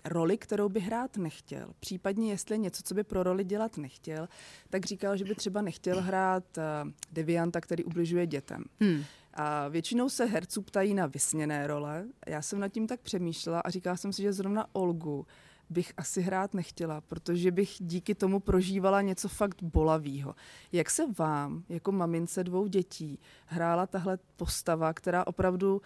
roli, 0.05 0.37
kterou 0.37 0.69
by 0.69 0.79
hrát 0.79 1.17
nechtěl, 1.17 1.73
případně 1.79 2.31
jestli 2.31 2.59
něco, 2.59 2.83
co 2.83 2.93
by 2.93 3.03
pro 3.03 3.23
roli 3.23 3.43
dělat 3.43 3.77
nechtěl, 3.77 4.27
tak 4.69 4.85
říkal, 4.85 5.17
že 5.17 5.25
by 5.25 5.35
třeba 5.35 5.61
nechtěl 5.61 6.01
hrát 6.01 6.43
uh, 6.57 6.91
devianta, 7.11 7.61
který 7.61 7.83
ubližuje 7.83 8.27
dětem. 8.27 8.63
Hmm. 8.79 9.03
A 9.33 9.67
většinou 9.67 10.09
se 10.09 10.25
herců 10.25 10.61
ptají 10.61 10.93
na 10.93 11.05
vysněné 11.05 11.67
role. 11.67 12.05
Já 12.27 12.41
jsem 12.41 12.59
nad 12.59 12.67
tím 12.67 12.87
tak 12.87 12.99
přemýšlela 12.99 13.59
a 13.59 13.69
říkala 13.69 13.97
jsem 13.97 14.13
si, 14.13 14.21
že 14.21 14.33
zrovna 14.33 14.65
Olgu 14.73 15.25
bych 15.69 15.93
asi 15.97 16.21
hrát 16.21 16.53
nechtěla, 16.53 17.01
protože 17.01 17.51
bych 17.51 17.75
díky 17.79 18.15
tomu 18.15 18.39
prožívala 18.39 19.01
něco 19.01 19.27
fakt 19.27 19.63
bolavého. 19.63 20.35
Jak 20.71 20.89
se 20.89 21.03
vám, 21.17 21.63
jako 21.69 21.91
mamince 21.91 22.43
dvou 22.43 22.67
dětí, 22.67 23.19
hrála 23.45 23.87
tahle 23.87 24.19
postava, 24.35 24.93
která 24.93 25.27
opravdu 25.27 25.81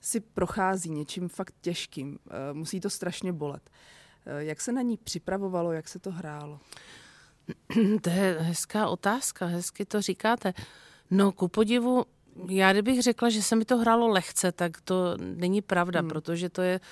si 0.00 0.20
prochází 0.20 0.90
něčím 0.90 1.28
fakt 1.28 1.54
těžkým. 1.60 2.18
Eh, 2.30 2.52
musí 2.52 2.80
to 2.80 2.90
strašně 2.90 3.32
bolet. 3.32 3.70
Eh, 4.26 4.44
jak 4.44 4.60
se 4.60 4.72
na 4.72 4.82
ní 4.82 4.96
připravovalo, 4.96 5.72
jak 5.72 5.88
se 5.88 5.98
to 5.98 6.10
hrálo? 6.10 6.60
To 8.02 8.10
je 8.10 8.36
hezká 8.40 8.88
otázka, 8.88 9.46
hezky 9.46 9.84
to 9.84 10.02
říkáte. 10.02 10.54
No, 11.10 11.32
ku 11.32 11.48
podivu, 11.48 12.04
já 12.48 12.72
kdybych 12.72 13.02
řekla, 13.02 13.28
že 13.30 13.42
se 13.42 13.56
mi 13.56 13.64
to 13.64 13.76
hrálo 13.76 14.08
lehce, 14.08 14.52
tak 14.52 14.80
to 14.80 15.16
není 15.18 15.62
pravda, 15.62 16.00
hmm. 16.00 16.08
protože 16.08 16.48
to 16.48 16.62
je 16.62 16.80
uh, 16.80 16.86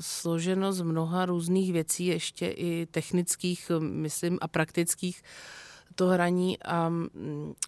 složeno 0.00 0.72
z 0.72 0.80
mnoha 0.80 1.26
různých 1.26 1.72
věcí, 1.72 2.06
ještě 2.06 2.46
i 2.46 2.86
technických, 2.90 3.70
myslím, 3.78 4.38
a 4.40 4.48
praktických 4.48 5.22
to 5.94 6.06
hraní, 6.06 6.62
a, 6.62 6.92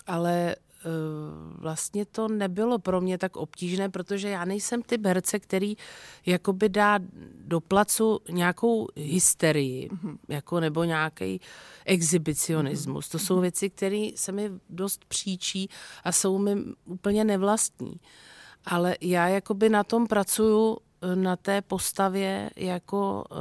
ale 0.06 0.56
Eh, 0.80 1.60
vlastně 1.60 2.04
to 2.04 2.28
nebylo 2.28 2.78
pro 2.78 3.00
mě 3.00 3.18
tak 3.18 3.36
obtížné, 3.36 3.88
protože 3.88 4.28
já 4.28 4.44
nejsem 4.44 4.82
ty 4.82 4.98
herce, 5.04 5.38
který 5.38 5.76
jakoby 6.26 6.68
dá 6.68 6.98
do 7.34 7.60
placu 7.60 8.20
nějakou 8.30 8.88
hysterii, 8.96 9.88
mm-hmm. 9.88 10.18
jako 10.28 10.60
nebo 10.60 10.84
nějaký 10.84 11.40
exhibicionismus. 11.84 13.06
Mm-hmm. 13.06 13.12
To 13.12 13.18
jsou 13.18 13.40
věci, 13.40 13.70
které 13.70 14.08
se 14.14 14.32
mi 14.32 14.50
dost 14.68 15.04
příčí 15.04 15.68
a 16.04 16.12
jsou 16.12 16.38
mi 16.38 16.56
úplně 16.84 17.24
nevlastní. 17.24 18.00
Ale 18.64 18.96
já 19.00 19.28
jakoby 19.28 19.68
na 19.68 19.84
tom 19.84 20.06
pracuju 20.06 20.78
eh, 20.78 20.89
na 21.14 21.36
té 21.36 21.62
postavě 21.62 22.50
jako 22.56 23.24
eh, 23.30 23.34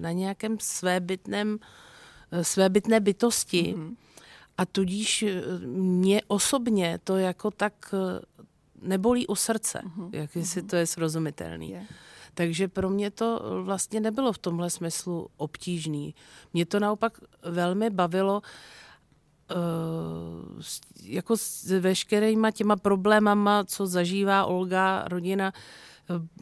na 0.00 0.12
nějakém 0.12 0.56
svébytném, 0.60 1.58
svébytné 2.42 3.00
bytosti, 3.00 3.74
mm-hmm 3.76 3.96
a 4.60 4.66
tudíž 4.66 5.22
eh, 5.22 5.42
mě 5.66 6.22
osobně 6.28 6.98
to 7.04 7.16
jako 7.16 7.50
tak 7.50 7.94
eh, 7.94 8.20
nebolí 8.82 9.26
u 9.26 9.34
srdce, 9.34 9.82
uh-huh. 9.84 10.10
jak 10.12 10.36
jestli 10.36 10.62
uh-huh. 10.62 10.66
to 10.66 10.76
je 10.76 10.86
srozumitelný. 10.86 11.70
Yeah. 11.70 11.84
Takže 12.34 12.68
pro 12.68 12.90
mě 12.90 13.10
to 13.10 13.42
vlastně 13.62 14.00
nebylo 14.00 14.32
v 14.32 14.38
tomhle 14.38 14.70
smyslu 14.70 15.28
obtížný. 15.36 16.14
Mě 16.52 16.66
to 16.66 16.80
naopak 16.80 17.20
velmi 17.42 17.90
bavilo 17.90 18.42
uh, 19.50 20.62
jako 21.02 21.36
s 21.36 21.80
veškerýma 21.80 22.50
těma 22.50 22.76
problémama, 22.76 23.64
co 23.64 23.86
zažívá 23.86 24.44
Olga, 24.44 25.04
rodina, 25.08 25.52
uh, 25.54 25.60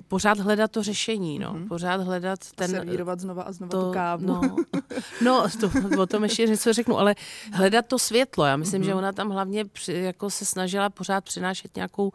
pořád 0.08 0.38
hledat 0.38 0.70
to 0.70 0.82
řešení, 0.82 1.38
no. 1.38 1.52
Mm-hmm. 1.52 1.68
Pořád 1.68 2.00
hledat 2.00 2.38
ten... 2.54 2.70
Servírovat 2.70 3.20
znova 3.20 3.42
a 3.42 3.52
znova 3.52 3.70
to, 3.70 3.86
tu 3.86 3.92
kávu. 3.92 4.26
No, 4.26 4.40
no 5.24 5.46
to, 5.60 5.70
o 6.02 6.06
tom 6.06 6.22
ještě 6.22 6.46
něco 6.46 6.72
řeknu, 6.72 6.98
ale 6.98 7.14
hledat 7.52 7.86
to 7.86 7.98
světlo. 7.98 8.44
Já 8.44 8.56
myslím, 8.56 8.82
mm-hmm. 8.82 8.86
že 8.86 8.94
ona 8.94 9.12
tam 9.12 9.30
hlavně 9.30 9.64
při, 9.64 9.92
jako 9.92 10.30
se 10.30 10.44
snažila 10.44 10.90
pořád 10.90 11.24
přinášet 11.24 11.76
nějakou 11.76 12.12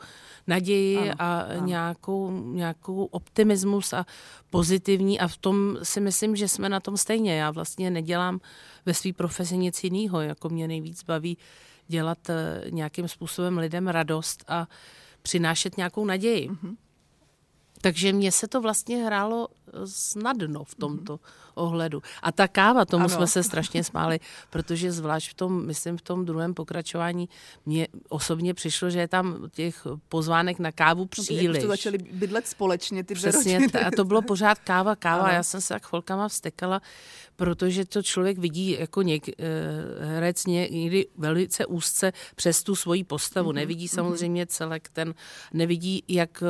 naději 0.47 0.97
ano, 0.97 1.13
a 1.19 1.39
ano. 1.39 1.65
Nějakou, 1.65 2.31
nějakou 2.31 3.05
optimismus 3.05 3.93
a 3.93 4.05
pozitivní 4.49 5.19
a 5.19 5.27
v 5.27 5.37
tom 5.37 5.77
si 5.83 6.01
myslím, 6.01 6.35
že 6.35 6.47
jsme 6.47 6.69
na 6.69 6.79
tom 6.79 6.97
stejně. 6.97 7.35
Já 7.35 7.51
vlastně 7.51 7.91
nedělám 7.91 8.39
ve 8.85 8.93
své 8.93 9.13
profesi 9.13 9.57
nic 9.57 9.83
jiného, 9.83 10.21
jako 10.21 10.49
mě 10.49 10.67
nejvíc 10.67 11.03
baví 11.03 11.37
dělat 11.87 12.29
eh, 12.29 12.61
nějakým 12.69 13.07
způsobem 13.07 13.57
lidem 13.57 13.87
radost 13.87 14.43
a 14.47 14.67
přinášet 15.21 15.77
nějakou 15.77 16.05
naději. 16.05 16.49
Mm-hmm. 16.49 16.75
Takže 17.83 18.13
mně 18.13 18.31
se 18.31 18.47
to 18.47 18.61
vlastně 18.61 19.05
hrálo 19.05 19.47
snadno 19.85 20.63
v 20.63 20.75
tomto 20.75 21.19
ohledu. 21.55 22.01
A 22.21 22.31
ta 22.31 22.47
káva, 22.47 22.85
tomu 22.85 23.05
ano. 23.05 23.15
jsme 23.15 23.27
se 23.27 23.43
strašně 23.49 23.83
smáli, 23.83 24.19
protože 24.49 24.91
zvlášť 24.91 25.31
v 25.31 25.33
tom, 25.33 25.65
myslím, 25.65 25.97
v 25.97 26.01
tom 26.01 26.25
druhém 26.25 26.53
pokračování, 26.53 27.29
mně 27.65 27.87
osobně 28.09 28.53
přišlo, 28.53 28.89
že 28.89 28.99
je 28.99 29.07
tam 29.07 29.49
těch 29.51 29.87
pozvánek 30.09 30.59
na 30.59 30.71
kávu 30.71 31.05
příliš. 31.05 31.47
No, 31.47 31.61
to 31.61 31.67
začali 31.67 31.97
bydlet 31.97 32.47
společně 32.47 33.03
ty 33.03 33.13
Přesně, 33.13 33.59
a 33.87 33.91
to 33.95 34.05
bylo 34.05 34.21
pořád 34.21 34.59
káva, 34.59 34.95
káva. 34.95 35.23
Ano. 35.23 35.33
Já 35.33 35.43
jsem 35.43 35.61
se 35.61 35.73
tak 35.73 35.87
chvilkama 35.87 36.27
vstekala, 36.27 36.81
protože 37.35 37.85
to 37.85 38.03
člověk 38.03 38.37
vidí 38.37 38.77
jako 38.79 39.01
něk, 39.01 39.29
eh, 39.29 39.33
herec 39.99 40.45
někdy 40.45 41.07
velice 41.17 41.65
úzce 41.65 42.13
přes 42.35 42.63
tu 42.63 42.75
svoji 42.75 43.03
postavu. 43.03 43.49
Mm-hmm. 43.49 43.55
Nevidí 43.55 43.85
mhm. 43.85 43.95
samozřejmě 43.95 44.45
celek 44.45 44.89
ten, 44.89 45.13
nevidí, 45.53 46.03
jak, 46.07 46.43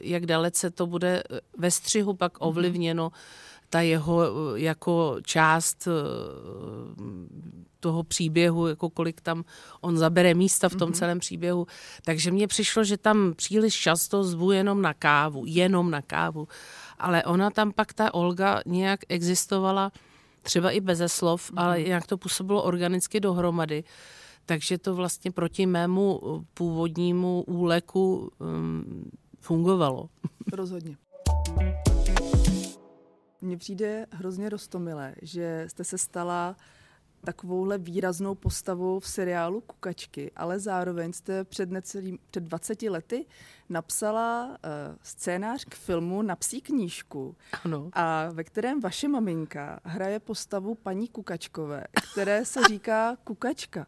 jak 0.00 0.26
dalece 0.26 0.70
to 0.70 0.86
bude 0.86 1.22
ve 1.58 1.70
střihu 1.70 2.14
pak 2.14 2.40
mhm. 2.40 2.48
Ovlivněno 2.56 3.12
ta 3.70 3.80
jeho 3.80 4.22
jako 4.56 5.16
část 5.22 5.88
eh, 5.88 5.92
toho 7.80 8.02
příběhu, 8.02 8.66
jako 8.66 8.90
kolik 8.90 9.20
tam 9.20 9.44
on 9.80 9.96
zabere 9.96 10.34
místa 10.34 10.68
v 10.68 10.74
tom 10.74 10.90
mm-hmm. 10.90 10.94
celém 10.94 11.18
příběhu. 11.18 11.66
Takže 12.04 12.30
mně 12.30 12.46
přišlo, 12.46 12.84
že 12.84 12.96
tam 12.96 13.34
příliš 13.36 13.74
často 13.74 14.24
zvu 14.24 14.52
jenom 14.52 14.82
na 14.82 14.94
kávu, 14.94 15.44
jenom 15.46 15.90
na 15.90 16.02
kávu. 16.02 16.48
Ale 16.98 17.24
ona 17.24 17.50
tam 17.50 17.72
pak, 17.72 17.92
ta 17.92 18.14
Olga, 18.14 18.60
nějak 18.66 19.00
existovala 19.08 19.92
třeba 20.42 20.70
i 20.70 20.80
beze 20.80 21.08
slov, 21.08 21.50
mm. 21.50 21.58
ale 21.58 21.80
jak 21.80 22.06
to 22.06 22.18
působilo 22.18 22.62
organicky 22.62 23.20
dohromady. 23.20 23.84
Takže 24.46 24.78
to 24.78 24.94
vlastně 24.94 25.30
proti 25.30 25.66
mému 25.66 26.20
původnímu 26.54 27.44
úleku 27.46 28.30
um, 28.38 29.10
fungovalo. 29.40 30.08
Rozhodně. 30.52 30.96
Mně 33.40 33.56
přijde 33.56 34.06
hrozně 34.10 34.48
roztomilé, 34.48 35.14
že 35.22 35.64
jste 35.68 35.84
se 35.84 35.98
stala 35.98 36.56
takovouhle 37.24 37.78
výraznou 37.78 38.34
postavou 38.34 39.00
v 39.00 39.08
seriálu 39.08 39.60
Kukačky, 39.60 40.32
ale 40.36 40.58
zároveň 40.58 41.12
jste 41.12 41.44
před, 41.44 41.70
necelým, 41.70 42.18
před 42.30 42.42
20 42.42 42.82
lety 42.82 43.26
napsala 43.68 44.46
uh, 44.46 44.96
scénář 45.02 45.64
k 45.64 45.74
filmu 45.74 46.22
na 46.22 46.36
psí 46.36 46.60
knížku, 46.60 47.36
ano. 47.64 47.90
a 47.92 48.28
ve 48.32 48.44
kterém 48.44 48.80
vaše 48.80 49.08
maminka 49.08 49.80
hraje 49.84 50.20
postavu 50.20 50.74
paní 50.74 51.08
Kukačkové, 51.08 51.84
které 52.12 52.44
se 52.44 52.60
říká 52.68 53.16
Kukačka. 53.24 53.86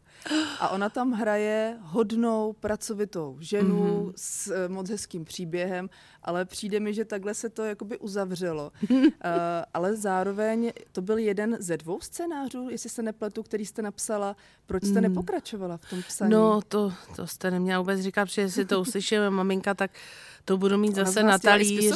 A 0.60 0.68
ona 0.68 0.88
tam 0.88 1.12
hraje 1.12 1.76
hodnou, 1.80 2.52
pracovitou 2.52 3.36
ženu 3.40 3.76
mm-hmm. 3.76 4.12
s 4.16 4.46
uh, 4.46 4.72
moc 4.74 4.90
hezkým 4.90 5.24
příběhem, 5.24 5.90
ale 6.22 6.44
přijde 6.44 6.80
mi, 6.80 6.94
že 6.94 7.04
takhle 7.04 7.34
se 7.34 7.48
to 7.48 7.64
jakoby 7.64 7.98
uzavřelo. 7.98 8.72
uh, 8.90 8.96
ale 9.74 9.96
zároveň 9.96 10.72
to 10.92 11.02
byl 11.02 11.18
jeden 11.18 11.56
ze 11.60 11.76
dvou 11.76 12.00
scénářů, 12.00 12.68
jestli 12.70 12.90
se 12.90 13.02
nepletu, 13.02 13.42
který 13.42 13.66
jste 13.66 13.82
napsala. 13.82 14.36
Proč 14.66 14.84
jste 14.84 15.00
mm. 15.00 15.02
nepokračovala 15.02 15.76
v 15.76 15.90
tom 15.90 16.02
psaní? 16.02 16.30
No, 16.30 16.60
to, 16.68 16.92
to 17.16 17.26
jste 17.26 17.50
neměla 17.50 17.78
vůbec 17.78 18.00
říkat, 18.00 18.24
protože 18.24 18.50
si 18.50 18.64
to 18.64 18.80
uslyšíme 18.80 19.30
maminka 19.30 19.67
maminka, 19.68 19.74
tak 19.74 19.90
to 20.44 20.56
budu 20.56 20.78
mít 20.78 20.94
zase 20.94 21.22
na 21.22 21.38
talíři. 21.38 21.90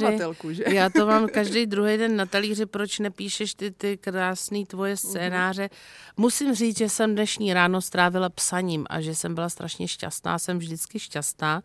Že? 0.51 0.65
Já 0.75 0.91
to 0.91 1.07
mám 1.07 1.29
každý 1.33 1.67
druhý 1.67 1.97
den 1.97 2.17
na 2.17 2.27
talíři, 2.27 2.67
proč 2.67 2.99
nepíšeš 2.99 3.55
ty, 3.55 3.71
ty 3.71 3.97
krásné 3.97 4.67
tvoje 4.67 4.93
mhm. 4.93 4.97
scénáře. 4.97 5.71
Musím 6.17 6.55
říct, 6.55 6.79
že 6.79 6.89
jsem 6.89 7.15
dnešní 7.15 7.55
ráno 7.55 7.81
strávila 7.81 8.29
psaním 8.29 8.87
a 8.91 9.01
že 9.01 9.15
jsem 9.15 9.35
byla 9.35 9.49
strašně 9.49 9.89
šťastná. 9.89 10.39
Jsem 10.39 10.59
vždycky 10.59 10.99
šťastná, 10.99 11.63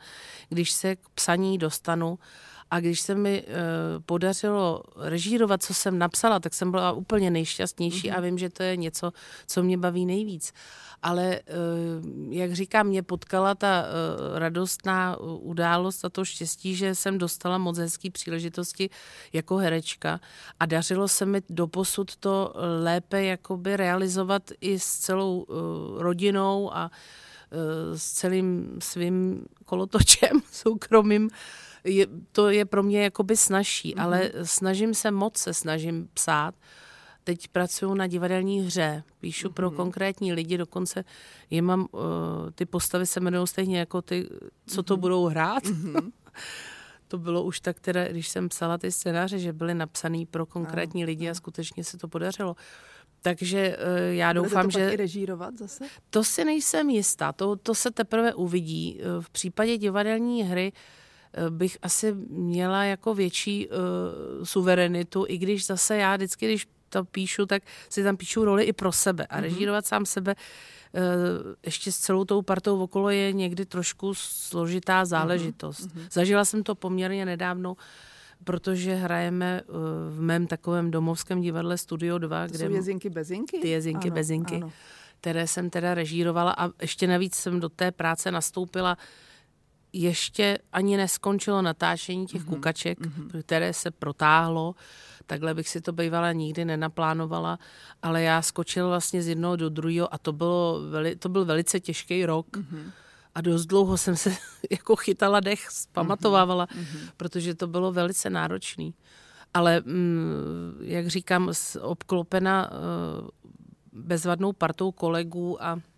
když 0.50 0.72
se 0.72 0.96
k 0.96 1.10
psaní 1.16 1.58
dostanu. 1.58 2.20
A 2.72 2.80
když 2.80 3.02
se 3.02 3.16
mi 3.16 3.44
uh, 3.44 3.54
podařilo 4.06 4.84
režírovat, 4.96 5.64
co 5.64 5.74
jsem 5.74 6.00
napsala, 6.00 6.40
tak 6.40 6.54
jsem 6.54 6.72
byla 6.72 6.92
úplně 6.92 7.32
nejšťastnější 7.32 8.10
mm-hmm. 8.10 8.18
a 8.18 8.22
vím, 8.22 8.38
že 8.38 8.50
to 8.50 8.64
je 8.64 8.78
něco, 8.78 9.14
co 9.48 9.64
mě 9.64 9.78
baví 9.78 10.06
nejvíc. 10.06 10.54
Ale 11.04 11.40
uh, 11.40 12.34
jak 12.34 12.54
říkám, 12.54 12.88
mě 12.88 13.04
potkala 13.04 13.56
ta 13.56 13.84
uh, 13.84 14.38
radostná 14.40 15.18
událost 15.20 16.06
a 16.06 16.10
to 16.10 16.26
štěstí, 16.26 16.76
že 16.76 16.96
jsem 16.96 17.18
dostala 17.18 17.58
moc 17.58 17.78
hezký 17.78 18.10
příležitosti 18.10 18.90
jako 19.34 19.58
herečka 19.58 20.20
a 20.60 20.66
dařilo 20.66 21.08
se 21.08 21.26
mi 21.26 21.42
doposud 21.50 22.16
to 22.16 22.54
lépe 22.84 23.24
jakoby 23.24 23.78
realizovat 23.78 24.52
i 24.62 24.80
s 24.80 24.98
celou 24.98 25.42
uh, 25.42 25.56
rodinou 26.02 26.76
a 26.76 26.92
s 27.96 28.12
celým 28.12 28.78
svým 28.82 29.46
kolotočem 29.66 30.42
soukromým 30.52 31.30
je, 31.88 32.08
to 32.32 32.50
je 32.50 32.66
pro 32.66 32.84
mě 32.84 33.04
jakoby 33.04 33.38
snažší, 33.38 33.96
mm-hmm. 33.96 34.04
ale 34.04 34.32
snažím 34.44 34.94
se 34.94 35.12
moc, 35.12 35.38
se 35.38 35.54
snažím 35.54 36.10
psát. 36.14 36.56
Teď 37.24 37.48
pracuji 37.48 37.94
na 37.94 38.08
divadelní 38.08 38.62
hře, 38.62 39.04
píšu 39.20 39.48
mm-hmm. 39.48 39.54
pro 39.54 39.68
mhm. 39.68 39.76
konkrétní 39.76 40.34
lidi, 40.34 40.58
dokonce 40.58 41.04
je 41.50 41.62
mám, 41.62 41.88
uh, 41.92 42.00
ty 42.56 42.66
postavy 42.66 43.06
se 43.06 43.20
jmenují 43.20 43.48
stejně 43.48 43.80
jako 43.80 44.02
ty, 44.02 44.30
co 44.68 44.84
to 44.84 44.96
mm-hmm. 44.96 45.00
budou 45.00 45.26
hrát. 45.26 45.64
Mm-hmm. 45.64 46.12
to 47.08 47.18
bylo 47.18 47.44
už 47.44 47.60
tak 47.60 47.80
teda, 47.80 48.08
když 48.08 48.28
jsem 48.28 48.50
psala 48.50 48.78
ty 48.78 48.92
scénáře, 48.92 49.40
že 49.40 49.54
byly 49.54 49.74
napsaný 49.74 50.26
pro 50.26 50.46
konkrétní 50.46 51.04
ano, 51.04 51.08
lidi 51.08 51.30
a 51.30 51.34
skutečně 51.34 51.84
se 51.84 51.98
to 51.98 52.08
podařilo. 52.08 52.56
Takže 53.22 53.78
uh, 53.78 54.16
já 54.16 54.34
Budete 54.34 54.50
doufám, 54.50 54.70
to 54.70 54.80
že... 54.80 54.94
i 54.94 54.96
režírovat 54.96 55.58
zase? 55.58 55.86
To 56.10 56.24
si 56.24 56.46
nejsem 56.46 56.90
jistá, 56.90 57.32
to, 57.32 57.56
to 57.56 57.76
se 57.76 57.92
teprve 57.92 58.34
uvidí. 58.34 59.00
V 59.20 59.30
případě 59.30 59.78
divadelní 59.78 60.44
hry 60.44 60.72
uh, 60.72 60.80
bych 61.50 61.78
asi 61.82 62.14
měla 62.30 62.84
jako 62.84 63.14
větší 63.14 63.68
uh, 63.68 63.76
suverenitu, 64.44 65.26
i 65.28 65.38
když 65.38 65.66
zase 65.66 65.98
já 65.98 66.16
vždycky, 66.16 66.46
když 66.46 66.68
to 66.90 67.04
píšu, 67.04 67.46
tak 67.46 67.64
si 67.90 68.04
tam 68.04 68.18
píšu 68.18 68.46
roli 68.46 68.64
i 68.64 68.74
pro 68.74 68.92
sebe 68.92 69.26
a 69.26 69.38
mm-hmm. 69.38 69.42
režírovat 69.42 69.86
sám 69.86 70.06
sebe 70.06 70.36
uh, 70.36 71.02
ještě 71.66 71.92
s 71.92 71.98
celou 71.98 72.26
tou 72.26 72.42
partou 72.42 72.84
okolo 72.84 73.10
je 73.10 73.34
někdy 73.34 73.66
trošku 73.66 74.14
složitá 74.14 75.06
záležitost. 75.06 75.88
Mm-hmm. 75.88 76.08
Zažila 76.12 76.46
jsem 76.46 76.64
to 76.64 76.76
poměrně 76.76 77.26
nedávno, 77.26 77.76
protože 78.44 78.96
hrajeme 78.96 79.62
uh, 79.62 79.76
v 80.10 80.22
mém 80.22 80.48
takovém 80.48 80.92
domovském 80.92 81.42
divadle 81.42 81.78
Studio 81.78 82.18
2, 82.18 82.48
to 82.48 82.54
kde... 82.54 82.66
jsou 82.66 82.74
jezinky 82.74 83.10
bezinky? 83.10 83.60
Ty 83.60 83.70
jezinky 83.70 84.08
ano, 84.08 84.16
bezinky, 84.16 84.56
ano. 84.56 84.72
které 85.22 85.48
jsem 85.48 85.70
teda 85.70 85.94
režírovala 85.94 86.56
a 86.58 86.70
ještě 86.82 87.08
navíc 87.08 87.36
jsem 87.36 87.60
do 87.60 87.70
té 87.70 87.92
práce 87.92 88.32
nastoupila 88.32 88.98
ještě 89.94 90.58
ani 90.74 90.98
neskončilo 90.98 91.62
natáčení 91.62 92.26
těch 92.26 92.42
mm-hmm. 92.42 92.50
kukaček, 92.50 93.00
mm-hmm. 93.00 93.42
které 93.44 93.74
se 93.74 93.92
protáhlo. 93.92 94.76
Takhle 95.26 95.54
bych 95.54 95.70
si 95.70 95.82
to 95.82 95.92
bývala 95.92 96.32
nikdy 96.32 96.66
nenaplánovala, 96.66 97.60
ale 98.02 98.22
já 98.22 98.42
skočil 98.42 98.88
vlastně 98.88 99.22
z 99.22 99.28
jednoho 99.28 99.56
do 99.56 99.70
druhého 99.70 100.14
a 100.14 100.18
to, 100.18 100.34
bylo 100.34 100.82
veli, 100.90 101.16
to 101.16 101.30
byl 101.30 101.46
velice 101.46 101.80
těžký 101.80 102.26
rok. 102.26 102.48
Mm-hmm. 102.58 102.92
A 103.36 103.42
dost 103.42 103.66
dlouho 103.66 103.98
jsem 103.98 104.16
se 104.16 104.36
jako 104.72 104.96
chytala 104.96 105.40
dech, 105.40 105.68
zpamatovávala, 105.70 106.66
mm-hmm. 106.66 107.10
protože 107.18 107.56
to 107.56 107.68
bylo 107.68 107.92
velice 107.92 108.30
náročný. 108.30 108.94
Ale 109.54 109.82
mm, 109.86 110.78
jak 110.82 111.08
říkám, 111.08 111.52
obklopena 111.82 112.72
uh, 112.72 113.28
bezvadnou 113.92 114.54
partou 114.54 114.92
kolegů 114.92 115.64
a 115.64 115.76
Eh, 115.76 115.97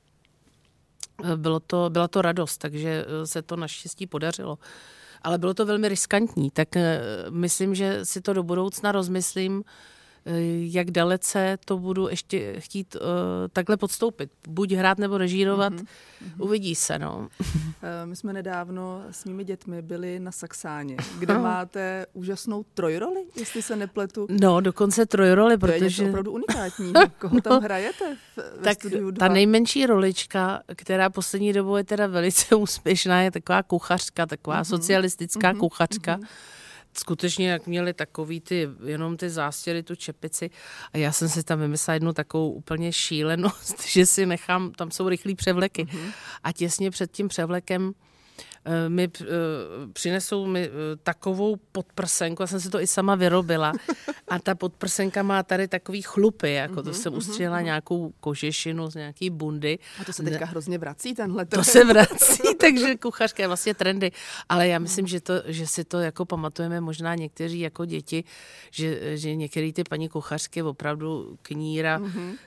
bylo 1.36 1.60
to, 1.60 1.90
byla 1.90 2.08
to 2.08 2.22
radost, 2.22 2.58
takže 2.58 3.06
eh, 3.08 3.28
se 3.28 3.42
to 3.42 3.56
naštěstí 3.56 4.08
podařilo. 4.08 4.58
Ale 5.22 5.38
bylo 5.38 5.54
to 5.54 5.66
velmi 5.66 5.90
riskantní, 5.90 6.52
tak 6.52 6.76
eh, 6.76 7.02
myslím, 7.30 7.76
že 7.76 8.06
si 8.06 8.22
to 8.22 8.34
do 8.34 8.44
budoucna 8.44 8.92
rozmyslím, 8.92 9.64
jak 10.60 10.92
dalece 10.92 11.58
to 11.66 11.78
budu 11.78 12.10
ještě 12.10 12.56
chtít 12.60 12.96
uh, 12.96 13.02
takhle 13.54 13.78
podstoupit. 13.78 14.32
Buď 14.48 14.72
hrát 14.72 14.98
nebo 14.98 15.18
režírovat, 15.18 15.74
mm-hmm. 15.74 15.86
uvidí 16.38 16.76
se. 16.76 17.00
No. 17.00 17.30
My 18.06 18.16
jsme 18.16 18.34
nedávno 18.34 19.04
s 19.12 19.26
mými 19.26 19.44
dětmi 19.44 19.82
byli 19.82 20.20
na 20.20 20.32
Saxáně, 20.32 20.98
kde 21.20 21.38
máte 21.38 22.06
úžasnou 22.14 22.66
trojroli, 22.74 23.26
jestli 23.36 23.62
se 23.62 23.76
nepletu. 23.76 24.28
No, 24.42 24.62
dokonce 24.62 25.06
trojroli, 25.06 25.58
protože... 25.58 25.78
To 25.78 25.84
je 25.84 25.90
něco 25.90 26.08
opravdu 26.08 26.32
unikátní. 26.32 26.94
Koho 27.20 27.42
tam 27.42 27.54
no, 27.54 27.60
hrajete 27.60 28.18
v, 28.38 28.64
tak 28.64 28.80
studiu 28.80 29.12
2? 29.12 29.28
Ta 29.28 29.34
nejmenší 29.34 29.86
rolička, 29.86 30.62
která 30.76 31.10
poslední 31.10 31.54
dobou 31.54 31.76
je 31.76 31.84
teda 31.84 32.08
velice 32.08 32.56
úspěšná, 32.56 33.22
je 33.22 33.32
taková 33.32 33.64
kuchařka, 33.64 34.26
taková 34.26 34.62
mm-hmm. 34.62 34.70
socialistická 34.70 35.54
mm-hmm. 35.54 35.60
kuchařka. 35.60 36.18
Mm-hmm 36.18 36.28
skutečně 37.00 37.50
jak 37.50 37.68
měli 37.68 37.94
takový 37.94 38.42
ty, 38.42 38.70
jenom 38.86 39.18
ty 39.18 39.30
zástěry, 39.30 39.84
tu 39.84 39.96
čepici 39.96 40.50
a 40.94 40.98
já 40.98 41.12
jsem 41.12 41.30
si 41.30 41.44
tam 41.44 41.60
vymyslela 41.60 41.94
jednu 41.94 42.14
takovou 42.14 42.52
úplně 42.52 42.94
šílenost, 42.94 43.88
že 43.88 44.06
si 44.06 44.26
nechám, 44.26 44.72
tam 44.72 44.92
jsou 44.92 45.10
rychlý 45.10 45.36
převleky 45.36 45.86
mm-hmm. 45.86 46.12
a 46.44 46.52
těsně 46.52 46.92
před 46.92 47.12
tím 47.12 47.28
převlekem 47.28 47.94
mi 48.88 49.10
eh, 49.22 49.26
přinesou 49.94 50.46
mi 50.46 50.64
eh, 50.64 50.70
takovou 51.04 51.56
podprsenku, 51.72 52.44
já 52.44 52.48
jsem 52.48 52.60
si 52.60 52.70
to 52.70 52.82
i 52.82 52.88
sama 52.88 53.16
vyrobila 53.16 53.74
a 54.28 54.40
ta 54.40 54.56
podprsenka 54.56 55.24
má 55.24 55.44
tady 55.44 55.68
takový 55.68 56.02
chlupy, 56.02 56.54
jako 56.54 56.76
to 56.76 56.90
mhm, 56.90 56.94
jsem 56.94 57.12
mhm, 57.12 57.18
ustřela 57.18 57.56
mhm. 57.56 57.66
nějakou 57.66 58.14
kožešinu 58.20 58.92
z 58.92 58.96
nějaký 58.96 59.30
bundy. 59.30 59.80
A 60.02 60.04
to 60.04 60.14
se 60.14 60.24
teďka 60.24 60.46
hrozně 60.46 60.78
vrací 60.78 61.16
tenhle 61.16 61.46
To 61.46 61.64
se 61.64 61.86
vrací, 61.94 62.56
takže 62.60 62.96
kuchařka 62.96 63.44
je 63.44 63.48
vlastně 63.48 63.74
trendy, 63.74 64.12
ale 64.50 64.68
já 64.68 64.80
myslím, 64.80 65.08
že, 65.08 65.22
to, 65.22 65.34
že 65.46 65.68
si 65.68 65.84
to 65.84 66.00
jako 66.00 66.26
pamatujeme 66.26 66.82
možná 66.82 67.16
někteří 67.16 67.60
jako 67.60 67.86
děti, 67.86 68.24
že, 68.72 69.18
že 69.18 69.36
některé 69.36 69.74
ty 69.74 69.84
paní 69.84 70.10
kuchařky 70.10 70.64
opravdu 70.64 71.38
kníra, 71.42 72.00
mm-hmm. 72.00 72.38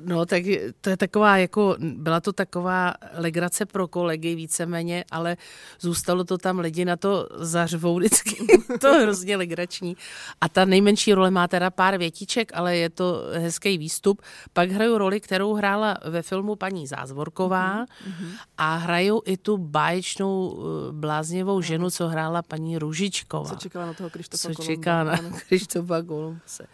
no 0.00 0.26
tak 0.26 0.42
to 0.80 0.90
je 0.90 0.96
taková 0.96 1.36
jako, 1.36 1.76
byla 1.78 2.20
to 2.20 2.32
taková 2.32 2.94
legrace 3.14 3.66
pro 3.66 3.88
kolegy 3.88 4.34
víceméně, 4.34 5.04
ale 5.10 5.36
zůstalo 5.80 6.24
to 6.24 6.38
tam, 6.38 6.58
lidi 6.58 6.84
na 6.84 6.96
to 6.96 7.28
zařvou 7.34 7.98
vždycky, 7.98 8.46
to 8.80 8.86
je 8.86 9.02
hrozně 9.02 9.36
legrační. 9.36 9.96
A 10.40 10.48
ta 10.48 10.64
nejmenší 10.64 11.14
role 11.14 11.30
má 11.30 11.48
teda 11.48 11.70
pár 11.70 11.98
větiček, 11.98 12.52
ale 12.54 12.76
je 12.76 12.90
to 12.90 13.22
hezký 13.32 13.78
výstup. 13.78 14.22
Pak 14.52 14.70
hraju 14.70 14.98
roli, 14.98 15.20
kterou 15.20 15.54
hrála 15.54 15.98
ve 16.04 16.22
filmu 16.22 16.56
paní 16.56 16.86
Zázvorková 16.86 17.84
mm-hmm. 17.84 18.28
a 18.58 18.76
hraju 18.76 19.22
i 19.24 19.36
tu 19.36 19.56
báječnou 19.56 20.58
eh, 20.58 20.92
bláznivou 20.92 21.60
ženu, 21.60 21.90
co 21.90 22.08
hrála 22.08 22.42
paní 22.42 22.78
Ružičková. 22.78 23.50
Co 23.50 23.56
čekala 23.56 23.86
na 23.86 23.94
toho 23.94 24.10
Krištofa 24.10 24.48
Co 24.54 24.62
čeká 24.62 25.04
na 25.04 25.18
Krištofa 25.48 26.02
Kolumbse. 26.02 26.66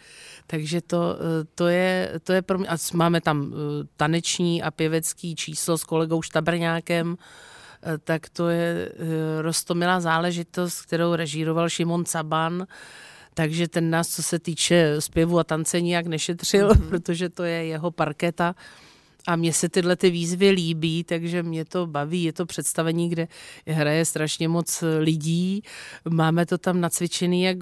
Takže 0.47 0.81
to, 0.81 1.15
eh, 1.15 1.47
to, 1.55 1.67
je, 1.67 2.19
to 2.23 2.33
je 2.33 2.41
pro 2.41 2.57
mě, 2.57 2.67
a 2.67 2.77
máme 2.93 3.21
tam 3.21 3.53
eh, 3.53 3.87
taneční 3.97 4.63
a 4.63 4.71
pěvecký 4.71 5.35
číslo 5.35 5.77
s 5.77 5.83
kolegou 5.83 6.21
Štabrňákem, 6.21 7.17
tak 8.03 8.29
to 8.29 8.49
je 8.49 8.91
eh, 8.91 9.41
roztomilá 9.41 9.99
záležitost, 9.99 10.81
kterou 10.81 11.15
režíroval 11.15 11.69
Šimon 11.69 12.05
Caban, 12.05 12.67
takže 13.33 13.67
ten 13.67 13.89
nás, 13.89 14.09
co 14.09 14.23
se 14.23 14.39
týče 14.39 14.95
zpěvu 14.99 15.39
a 15.39 15.43
tance, 15.43 15.81
nijak 15.81 16.07
nešetřil, 16.07 16.69
mm-hmm. 16.69 16.89
protože 16.89 17.29
to 17.29 17.43
je 17.43 17.65
jeho 17.65 17.91
parketa. 17.91 18.55
A 19.27 19.35
mně 19.35 19.53
se 19.53 19.69
tyhle 19.69 19.95
ty 19.95 20.09
výzvy 20.09 20.49
líbí, 20.49 21.03
takže 21.03 21.43
mě 21.43 21.65
to 21.65 21.87
baví. 21.87 22.23
Je 22.23 22.33
to 22.33 22.45
představení, 22.45 23.09
kde 23.09 23.27
hraje 23.67 24.05
strašně 24.05 24.47
moc 24.47 24.83
lidí. 24.99 25.61
Máme 26.09 26.45
to 26.45 26.57
tam 26.57 26.81
nacvičený, 26.81 27.43
jak 27.43 27.57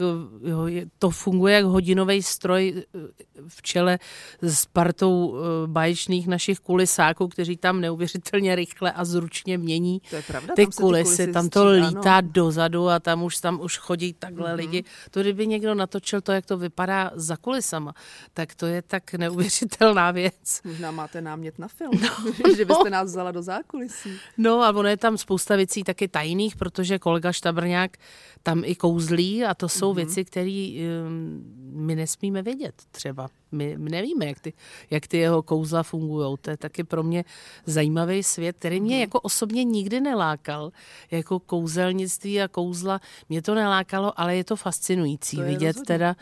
jo, 0.46 0.68
to 1.00 1.10
funguje 1.10 1.56
jak 1.56 1.66
hodinový 1.66 2.24
stroj 2.24 2.74
eh, 2.78 3.00
v 3.48 3.62
čele 3.62 4.00
s 4.42 4.66
partou 4.66 5.36
eh, 5.38 5.68
baječných 5.68 6.28
našich 6.28 6.60
kulisáků, 6.60 7.28
kteří 7.28 7.58
tam 7.58 7.82
neuvěřitelně 7.82 8.56
rychle 8.56 8.92
a 8.92 9.06
zručně 9.06 9.58
mění 9.58 10.02
to 10.10 10.16
je 10.16 10.22
pravda, 10.22 10.54
ty 10.56 10.64
tam 10.66 10.72
kulisy. 10.72 11.10
ty 11.10 11.18
kulisy 11.18 11.34
tam 11.34 11.50
to 11.50 11.70
střídá, 11.70 11.88
lítá 11.88 12.22
no. 12.22 12.28
dozadu 12.32 12.90
a 12.90 13.00
tam 13.00 13.24
už, 13.24 13.38
tam 13.38 13.62
už 13.62 13.78
chodí 13.78 14.14
takhle 14.14 14.48
Mhm. 14.48 14.56
mm-hmm. 14.58 14.72
lidi. 14.72 14.84
To 15.12 15.22
kdyby 15.22 15.48
někdo 15.48 15.76
natočil 15.76 16.22
to, 16.22 16.32
jak 16.32 16.46
to 16.46 16.58
vypadá 16.58 17.12
za 17.16 17.38
kulisama, 17.38 17.94
tak 18.34 18.56
to 18.56 18.66
je 18.66 18.82
tak 18.82 19.14
neuvěřitelná 19.14 20.12
věc. 20.12 20.62
Možná 20.64 20.92
máte 20.92 21.22
námět 21.22 21.47
na 21.58 21.68
film, 21.68 22.02
no. 22.02 22.32
že 22.58 22.66
byste 22.66 22.90
nás 22.90 23.10
vzala 23.10 23.32
do 23.32 23.42
zákulisí. 23.42 24.10
No 24.38 24.64
a 24.64 24.70
ono 24.70 24.90
je 24.90 24.98
tam 24.98 25.18
spousta 25.18 25.56
věcí 25.56 25.84
taky 25.84 26.08
tajných, 26.08 26.56
protože 26.56 27.00
kolega 27.00 27.32
Štabrňák 27.32 27.98
tam 28.44 28.62
i 28.66 28.76
kouzlí 28.76 29.46
a 29.46 29.54
to 29.54 29.70
jsou 29.70 29.92
mm-hmm. 29.92 29.96
věci, 29.96 30.26
které 30.26 30.72
um, 31.08 31.44
my 31.72 31.96
nesmíme 31.96 32.42
vědět 32.42 32.74
třeba. 32.92 33.30
My, 33.52 33.78
my 33.78 33.90
nevíme, 33.90 34.26
jak 34.26 34.40
ty, 34.40 34.54
jak 34.90 35.08
ty 35.08 35.18
jeho 35.18 35.42
kouzla 35.44 35.84
fungují. 35.84 36.38
To 36.42 36.50
je 36.50 36.58
taky 36.58 36.84
pro 36.84 37.04
mě 37.04 37.26
zajímavý 37.66 38.24
svět, 38.24 38.56
který 38.60 38.82
mě 38.82 38.96
mm-hmm. 38.96 39.00
jako 39.00 39.20
osobně 39.20 39.64
nikdy 39.64 40.02
nelákal. 40.02 40.72
Jako 41.12 41.40
kouzelnictví 41.40 42.42
a 42.42 42.48
kouzla 42.48 43.02
mě 43.30 43.42
to 43.42 43.56
nelákalo, 43.56 44.20
ale 44.20 44.36
je 44.36 44.44
to 44.44 44.56
fascinující 44.56 45.38
To 45.38 45.44
je 45.44 45.50
vidět 45.50 45.68
rozhodně. 45.68 45.86
teda, 45.86 46.16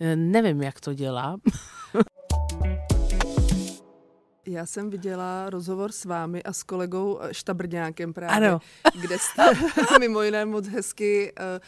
eh, 0.00 0.16
nevím, 0.16 0.62
jak 0.62 0.80
to 0.80 0.94
dělá. 0.94 1.36
Já 4.46 4.66
jsem 4.66 4.90
viděla 4.90 5.50
rozhovor 5.50 5.92
s 5.92 6.04
vámi 6.04 6.42
a 6.42 6.52
s 6.52 6.62
kolegou 6.62 7.18
eh, 7.22 7.34
Štabrňákem 7.34 8.12
právě, 8.12 8.48
Ano. 8.48 8.60
kde 9.00 9.18
jste 9.18 9.42
mimo 10.00 10.22
jiné 10.22 10.44
moc 10.44 10.66
hezky 10.68 11.32
eh, 11.38 11.60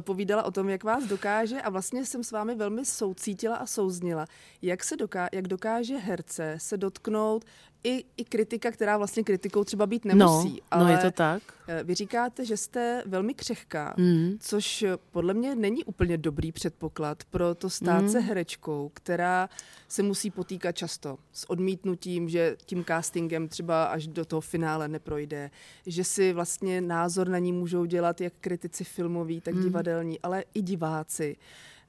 povídala 0.00 0.42
o 0.42 0.50
tom, 0.50 0.68
jak 0.68 0.84
vás 0.84 1.04
dokáže 1.04 1.62
a 1.62 1.70
vlastně 1.70 2.06
jsem 2.06 2.24
s 2.24 2.30
vámi 2.32 2.54
velmi 2.54 2.84
soucítila 2.84 3.56
a 3.56 3.66
souznila, 3.66 4.26
jak, 4.62 4.84
se 4.84 4.96
doká- 4.96 5.28
jak 5.32 5.48
dokáže 5.48 5.96
herce 5.96 6.54
se 6.58 6.76
dotknout 6.76 7.44
i, 7.84 8.04
i 8.16 8.24
kritika, 8.24 8.70
která 8.70 8.96
vlastně 8.98 9.22
kritikou 9.22 9.64
třeba 9.64 9.86
být 9.86 10.04
nemusí. 10.04 10.52
No, 10.54 10.60
ale 10.70 10.84
no 10.84 10.90
je 10.90 10.98
to 10.98 11.10
tak. 11.10 11.42
eh, 11.68 11.84
Vy 11.84 11.94
říkáte, 11.94 12.44
že 12.44 12.56
jste 12.56 13.02
velmi 13.06 13.34
křehká, 13.34 13.94
Mm. 13.98 14.36
což 14.40 14.82
eh, 14.82 14.96
podle 15.10 15.34
mě 15.34 15.54
není 15.54 15.84
úplně 15.84 16.18
dobrý 16.18 16.52
předpoklad 16.52 17.24
pro 17.24 17.54
to 17.54 17.70
stát 17.70 18.10
se 18.10 18.20
Mm. 18.20 18.26
herečkou, 18.26 18.90
která 18.94 19.48
se 19.88 20.02
musí 20.02 20.30
potýkat 20.30 20.72
často 20.72 21.18
s 21.32 21.50
odmítnutím, 21.50 22.28
že 22.28 22.56
tím 22.66 22.84
castingem 22.84 23.48
třeba 23.48 23.84
až 23.84 24.06
do 24.06 24.24
toho 24.24 24.40
finále 24.40 24.88
neprojde, 24.88 25.50
že 25.86 26.04
si 26.04 26.32
vlastně 26.32 26.80
názor 26.80 27.28
na 27.28 27.38
ní 27.38 27.52
můžou 27.52 27.84
dělat 27.84 28.20
jak 28.20 28.32
kritici 28.40 28.84
filmoví, 28.84 29.40
tak 29.40 29.54
Mm. 29.54 29.62
divadelní, 29.62 30.20
ale 30.20 30.44
i 30.54 30.62
diváci. 30.62 31.36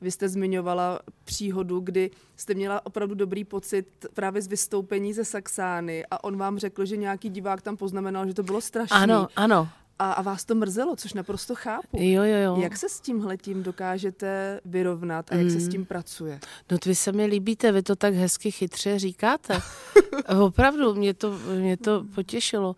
Vy 0.03 0.11
jste 0.11 0.29
zmiňovala 0.29 0.99
příhodu, 1.23 1.79
kdy 1.79 2.11
jste 2.37 2.53
měla 2.53 2.85
opravdu 2.85 3.15
dobrý 3.15 3.43
pocit 3.43 3.87
právě 4.13 4.41
z 4.41 4.47
vystoupení 4.47 5.13
ze 5.13 5.25
Saxány 5.25 6.05
a 6.11 6.23
on 6.23 6.37
vám 6.37 6.57
řekl, 6.59 6.85
že 6.85 6.97
nějaký 6.97 7.29
divák 7.29 7.61
tam 7.61 7.77
poznamenal, 7.77 8.27
že 8.27 8.33
to 8.33 8.43
bylo 8.43 8.61
strašné. 8.61 8.97
Ano, 8.97 9.27
ano. 9.35 9.69
A, 9.99 10.11
a 10.13 10.21
vás 10.21 10.45
to 10.45 10.55
mrzelo, 10.55 10.95
což 10.95 11.13
naprosto 11.13 11.55
chápu. 11.55 11.97
Jo, 11.99 12.23
jo, 12.23 12.37
jo. 12.37 12.57
Jak 12.61 12.77
se 12.77 12.89
s 12.89 12.99
tímhletím 12.99 13.63
dokážete 13.63 14.59
vyrovnat 14.65 15.31
a 15.31 15.35
jak 15.35 15.51
se 15.51 15.59
s 15.59 15.65
Mm. 15.65 15.71
tím 15.71 15.85
pracuje? 15.85 16.39
No 16.71 16.77
vy 16.85 16.95
se 16.95 17.11
mi 17.11 17.25
líbíte, 17.25 17.71
vy 17.71 17.83
to 17.83 17.95
tak 17.95 18.13
hezky 18.13 18.51
chytře 18.51 18.99
říkáte. 18.99 19.59
Opravdu, 20.41 20.93
mě 20.95 21.13
to, 21.13 21.31
mě 21.59 21.77
to 21.77 22.05
potěšilo. 22.15 22.75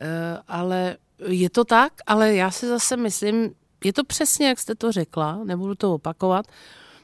Eh, 0.00 0.38
Ale 0.48 0.96
je 1.26 1.50
to 1.50 1.64
tak, 1.64 1.92
ale 2.06 2.34
já 2.34 2.50
si 2.50 2.68
zase 2.68 2.96
myslím, 2.96 3.54
je 3.84 3.92
to 3.92 4.04
přesně, 4.04 4.48
jak 4.48 4.58
jste 4.58 4.74
to 4.74 4.92
řekla, 4.92 5.40
nebudu 5.44 5.74
to 5.74 5.94
opakovat. 5.94 6.46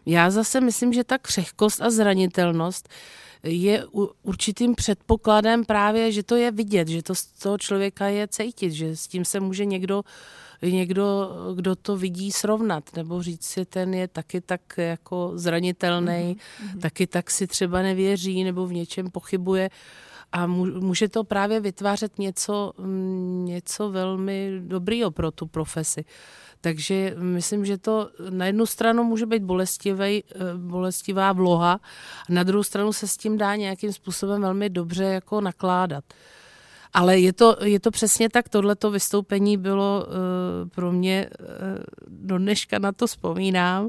Já 0.07 0.31
zase 0.31 0.61
myslím, 0.61 0.93
že 0.93 1.05
ta 1.05 1.19
křehkost 1.19 1.83
a 1.83 1.91
zranitelnost 1.91 2.89
je 3.43 3.87
určitým 4.23 4.75
předpokladem 4.75 5.65
právě, 5.65 6.13
že 6.13 6.23
to 6.23 6.37
je 6.37 6.51
vidět, 6.51 6.89
že 6.89 7.03
to 7.03 7.15
z 7.15 7.25
toho 7.25 7.59
člověka 7.59 8.07
je 8.07 8.29
cítit, 8.29 8.71
že 8.71 8.97
s 8.97 9.07
tím 9.07 9.25
se 9.25 9.41
může 9.41 9.65
někdo, 9.65 10.03
někdo, 10.63 11.31
kdo 11.55 11.77
to 11.77 11.97
vidí, 11.97 12.33
srovnat, 12.33 12.97
nebo 12.97 13.23
říct 13.23 13.45
si, 13.45 13.65
ten 13.65 13.95
je 13.95 14.09
taky 14.09 14.41
tak 14.41 14.61
jako 14.77 15.33
zranitelný, 15.35 16.37
mm-hmm. 16.37 16.81
taky 16.81 17.07
tak 17.07 17.31
si 17.31 17.47
třeba 17.47 17.83
nevěří, 17.83 18.45
nebo 18.45 18.67
v 18.67 18.73
něčem 18.73 19.11
pochybuje. 19.11 19.71
A 20.33 20.47
může 20.47 21.09
to 21.09 21.25
právě 21.25 21.61
vytvářet 21.61 22.19
něco, 22.19 22.73
mm, 22.79 23.45
něco 23.45 23.91
velmi 23.91 24.61
dobrýho 24.61 25.11
pro 25.11 25.31
tu 25.31 25.47
profesi. 25.47 26.05
Takže 26.61 27.15
myslím, 27.19 27.65
že 27.65 27.79
to 27.79 28.11
na 28.31 28.47
jednu 28.47 28.67
stranu 28.67 29.05
může 29.05 29.27
být 29.27 29.43
bolestivý, 29.43 30.03
eh, 30.03 30.39
bolestivá 30.57 31.33
vloha, 31.33 31.81
a 32.29 32.33
na 32.33 32.43
druhou 32.43 32.63
stranu 32.63 32.93
se 32.93 33.09
s 33.09 33.17
tím 33.17 33.39
dá 33.39 33.57
nějakým 33.57 33.93
způsobem 33.93 34.43
velmi 34.43 34.71
dobře 34.71 35.05
jako 35.05 35.41
nakládat. 35.41 36.05
Ale 36.93 37.19
je 37.19 37.33
to, 37.33 37.57
je 37.65 37.81
to 37.81 37.91
přesně 37.91 38.29
tak, 38.29 38.49
tohleto 38.49 38.91
vystoupení 38.91 39.57
bylo 39.57 40.07
uh, 40.07 40.69
pro 40.69 40.93
mě, 40.93 41.31
uh, 41.41 41.47
do 42.09 42.39
dneška 42.39 42.79
na 42.79 42.93
to 42.93 43.07
vzpomínám, 43.07 43.89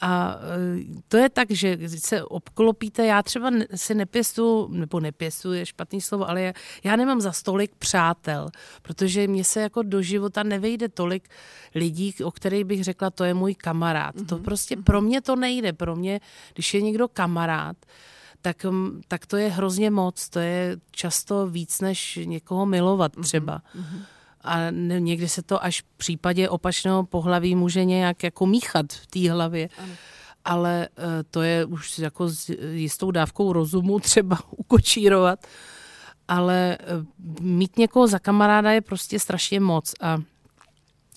a 0.00 0.36
uh, 0.36 1.00
to 1.08 1.16
je 1.16 1.28
tak, 1.28 1.50
že 1.50 1.76
když 1.76 2.02
se 2.02 2.24
obklopíte, 2.24 3.06
já 3.06 3.22
třeba 3.22 3.50
si 3.74 3.94
nepěstu, 3.94 4.68
nebo 4.70 5.00
nepěstu 5.00 5.52
je 5.52 5.66
špatný 5.66 6.00
slovo, 6.00 6.30
ale 6.30 6.42
já, 6.42 6.52
já 6.84 6.96
nemám 6.96 7.20
za 7.20 7.32
stolik 7.32 7.74
přátel, 7.78 8.48
protože 8.82 9.26
mně 9.26 9.44
se 9.44 9.60
jako 9.60 9.82
do 9.82 10.02
života 10.02 10.42
nevejde 10.42 10.88
tolik 10.88 11.28
lidí, 11.74 12.14
o 12.24 12.30
kterých 12.30 12.64
bych 12.64 12.84
řekla, 12.84 13.10
to 13.10 13.24
je 13.24 13.34
můj 13.34 13.54
kamarád. 13.54 14.14
Mm-hmm. 14.14 14.26
To 14.26 14.38
prostě 14.38 14.76
pro 14.76 15.00
mě 15.00 15.20
to 15.20 15.36
nejde. 15.36 15.72
Pro 15.72 15.96
mě, 15.96 16.20
když 16.54 16.74
je 16.74 16.82
někdo 16.82 17.08
kamarád, 17.08 17.76
tak, 18.42 18.66
tak 19.08 19.26
to 19.26 19.36
je 19.36 19.48
hrozně 19.48 19.90
moc. 19.90 20.28
To 20.28 20.38
je 20.38 20.76
často 20.90 21.46
víc, 21.46 21.80
než 21.80 22.18
někoho 22.24 22.66
milovat 22.66 23.12
třeba. 23.22 23.62
Mm-hmm. 23.76 24.02
A 24.48 24.70
někdy 24.98 25.28
se 25.28 25.42
to 25.42 25.64
až 25.64 25.80
v 25.80 25.96
případě 25.96 26.48
opačného 26.48 27.04
pohlaví 27.04 27.54
může 27.54 27.84
nějak 27.84 28.22
jako 28.22 28.46
míchat 28.46 28.92
v 28.92 29.06
té 29.06 29.30
hlavě. 29.30 29.68
Ano. 29.78 29.92
Ale 30.44 30.88
eh, 30.96 31.22
to 31.30 31.42
je 31.42 31.64
už 31.64 31.98
jako 31.98 32.28
s 32.28 32.48
jistou 32.72 33.10
dávkou 33.10 33.52
rozumu 33.52 34.00
třeba 34.00 34.38
ukočírovat. 34.56 35.46
Ale 36.28 36.78
eh, 36.80 36.86
mít 37.40 37.78
někoho 37.78 38.06
za 38.06 38.18
kamaráda 38.18 38.72
je 38.72 38.80
prostě 38.80 39.18
strašně 39.18 39.60
moc. 39.60 39.94
A 40.00 40.18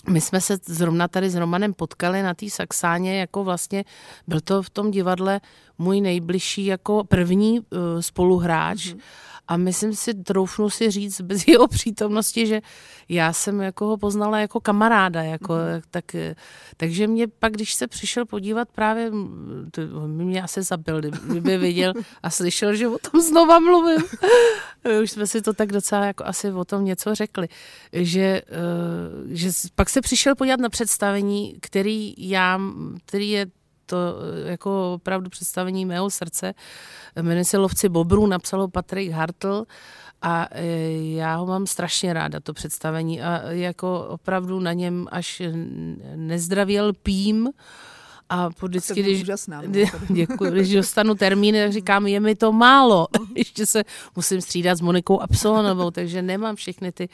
my 0.09 0.21
jsme 0.21 0.41
se 0.41 0.57
zrovna 0.65 1.07
tady 1.07 1.29
s 1.29 1.35
Romanem 1.35 1.73
potkali 1.73 2.23
na 2.23 2.33
té 2.33 2.49
Saxáně, 2.49 3.19
jako 3.19 3.43
vlastně 3.43 3.83
byl 4.27 4.41
to 4.41 4.63
v 4.63 4.69
tom 4.69 4.91
divadle 4.91 5.41
můj 5.77 6.01
nejbližší 6.01 6.65
jako 6.65 7.03
první 7.03 7.59
uh, 7.59 7.65
spoluhráč. 7.99 8.77
Mm-hmm. 8.77 8.99
A 9.51 9.57
myslím 9.57 9.95
si, 9.95 10.13
troufnu 10.13 10.69
si 10.69 10.91
říct 10.91 11.21
bez 11.21 11.43
jeho 11.47 11.67
přítomnosti, 11.67 12.47
že 12.47 12.61
já 13.09 13.33
jsem 13.33 13.61
jako 13.61 13.85
ho 13.85 13.97
poznala 13.97 14.39
jako 14.39 14.59
kamaráda. 14.59 15.23
Jako, 15.23 15.53
mm-hmm. 15.53 15.81
tak, 15.91 16.15
eh, 16.15 16.35
takže 16.77 17.07
mě 17.07 17.27
pak, 17.27 17.53
když 17.53 17.73
se 17.73 17.87
přišel 17.87 18.25
podívat 18.25 18.67
právě, 18.71 19.11
mm, 19.11 19.69
to, 19.71 19.81
mě 20.07 20.43
asi 20.43 20.61
zabil, 20.63 21.01
kdyby 21.01 21.57
viděl 21.57 21.93
a 22.23 22.29
slyšel, 22.29 22.75
že 22.75 22.87
o 22.87 22.97
tom 23.11 23.21
znova 23.21 23.59
mluvím. 23.59 24.01
Už 25.03 25.11
jsme 25.11 25.27
si 25.27 25.41
to 25.41 25.53
tak 25.53 25.71
docela 25.71 26.05
jako 26.05 26.25
asi 26.25 26.51
o 26.51 26.65
tom 26.65 26.85
něco 26.85 27.15
řekli. 27.15 27.47
Že, 27.93 28.21
eh, 28.21 28.41
že 29.25 29.49
pak 29.75 29.89
se 29.89 30.01
přišel 30.01 30.35
podívat 30.35 30.59
na 30.59 30.69
představení, 30.69 31.55
který 31.61 32.13
já, 32.17 32.59
který 33.05 33.29
je 33.29 33.45
to 33.91 33.97
eh, 33.97 34.51
jako 34.51 34.93
opravdu 34.93 35.29
představení 35.29 35.85
mého 35.85 36.09
srdce. 36.09 36.53
Jmenuje 37.21 37.45
se 37.45 37.57
Lovci 37.57 37.89
Bobrů, 37.89 38.27
napsal 38.27 38.61
ho 38.61 38.67
Patrik 38.67 39.11
Hartl 39.11 39.65
a 40.21 40.47
eh, 40.51 40.63
já 41.15 41.35
ho 41.35 41.45
mám 41.45 41.67
strašně 41.67 42.13
ráda, 42.13 42.39
to 42.39 42.53
představení. 42.53 43.21
A 43.21 43.51
jako 43.51 44.07
opravdu 44.07 44.59
na 44.59 44.73
něm 44.73 45.07
až 45.11 45.41
nezdravě 46.15 46.81
lpím. 46.81 47.49
A 48.31 48.49
po 48.49 48.67
vždycky, 48.67 49.03
když, 49.03 49.21
úžasná. 49.21 49.61
děkuji, 50.09 50.51
když 50.51 50.69
dostanu 50.69 51.15
termín, 51.15 51.55
tak 51.55 51.71
říkám, 51.71 52.07
je 52.07 52.19
mi 52.19 52.35
to 52.35 52.51
málo. 52.51 53.07
Ještě 53.35 53.65
se 53.65 53.83
musím 54.15 54.41
střídat 54.41 54.77
s 54.77 54.81
Monikou 54.81 55.19
Absolonovou, 55.19 55.91
takže 55.91 56.21
nemám 56.21 56.55
všechny 56.55 56.91
ty, 56.91 57.09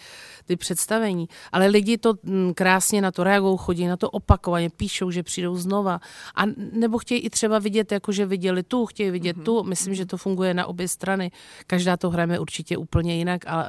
ty 0.45 0.55
představení. 0.55 1.29
Ale 1.51 1.67
lidi 1.67 1.97
to 1.97 2.13
mm, 2.23 2.53
krásně 2.53 3.01
na 3.01 3.11
to 3.11 3.23
reagují, 3.23 3.57
chodí 3.61 3.87
na 3.87 3.97
to 3.97 4.09
opakovaně, 4.09 4.69
píšou, 4.69 5.11
že 5.11 5.23
přijdou 5.23 5.55
znova. 5.55 5.99
A 6.35 6.43
nebo 6.71 6.97
chtějí 6.97 7.21
i 7.21 7.29
třeba 7.29 7.59
vidět, 7.59 7.91
jako 7.91 8.11
že 8.11 8.25
viděli 8.25 8.63
tu, 8.63 8.85
chtějí 8.85 9.11
vidět 9.11 9.37
tu. 9.43 9.63
Myslím, 9.63 9.95
že 9.95 10.05
to 10.05 10.17
funguje 10.17 10.53
na 10.53 10.65
obě 10.65 10.87
strany. 10.87 11.31
Každá 11.67 11.97
to 11.97 12.09
hrajeme 12.09 12.39
určitě 12.39 12.77
úplně 12.77 13.15
jinak 13.15 13.47
a 13.47 13.65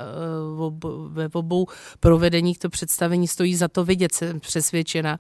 v 0.56 0.60
obo- 0.60 1.08
ve 1.08 1.28
obou 1.32 1.66
provedeních 2.00 2.58
to 2.58 2.68
představení 2.68 3.28
stojí 3.28 3.56
za 3.56 3.68
to 3.68 3.84
vidět, 3.84 4.14
jsem 4.14 4.40
přesvědčena. 4.40 5.18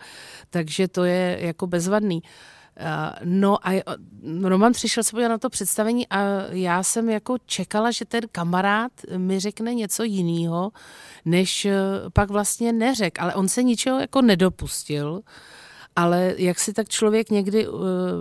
Takže 0.50 0.88
to 0.88 1.04
je 1.04 1.38
jako 1.40 1.66
bezvadný. 1.66 2.17
Vtipný. 2.18 2.48
No 3.24 3.68
a 3.68 3.82
Roman 4.42 4.72
přišel 4.72 5.04
se 5.04 5.10
podívat 5.10 5.28
na 5.28 5.38
to 5.38 5.50
představení 5.50 6.08
a 6.08 6.18
já 6.50 6.82
jsem 6.82 7.10
jako 7.10 7.36
čekala, 7.46 7.90
že 7.90 8.04
ten 8.04 8.20
kamarád 8.32 8.92
mi 9.16 9.40
řekne 9.40 9.74
něco 9.74 10.02
jiného, 10.02 10.70
než 11.24 11.66
pak 12.12 12.30
vlastně 12.30 12.72
neřek. 12.72 13.18
Ale 13.20 13.34
on 13.34 13.48
se 13.48 13.62
ničeho 13.62 14.00
jako 14.00 14.22
nedopustil 14.22 15.22
ale 15.98 16.34
jak 16.36 16.58
si 16.58 16.72
tak 16.72 16.88
člověk 16.88 17.30
někdy 17.30 17.66
eh, 17.66 17.70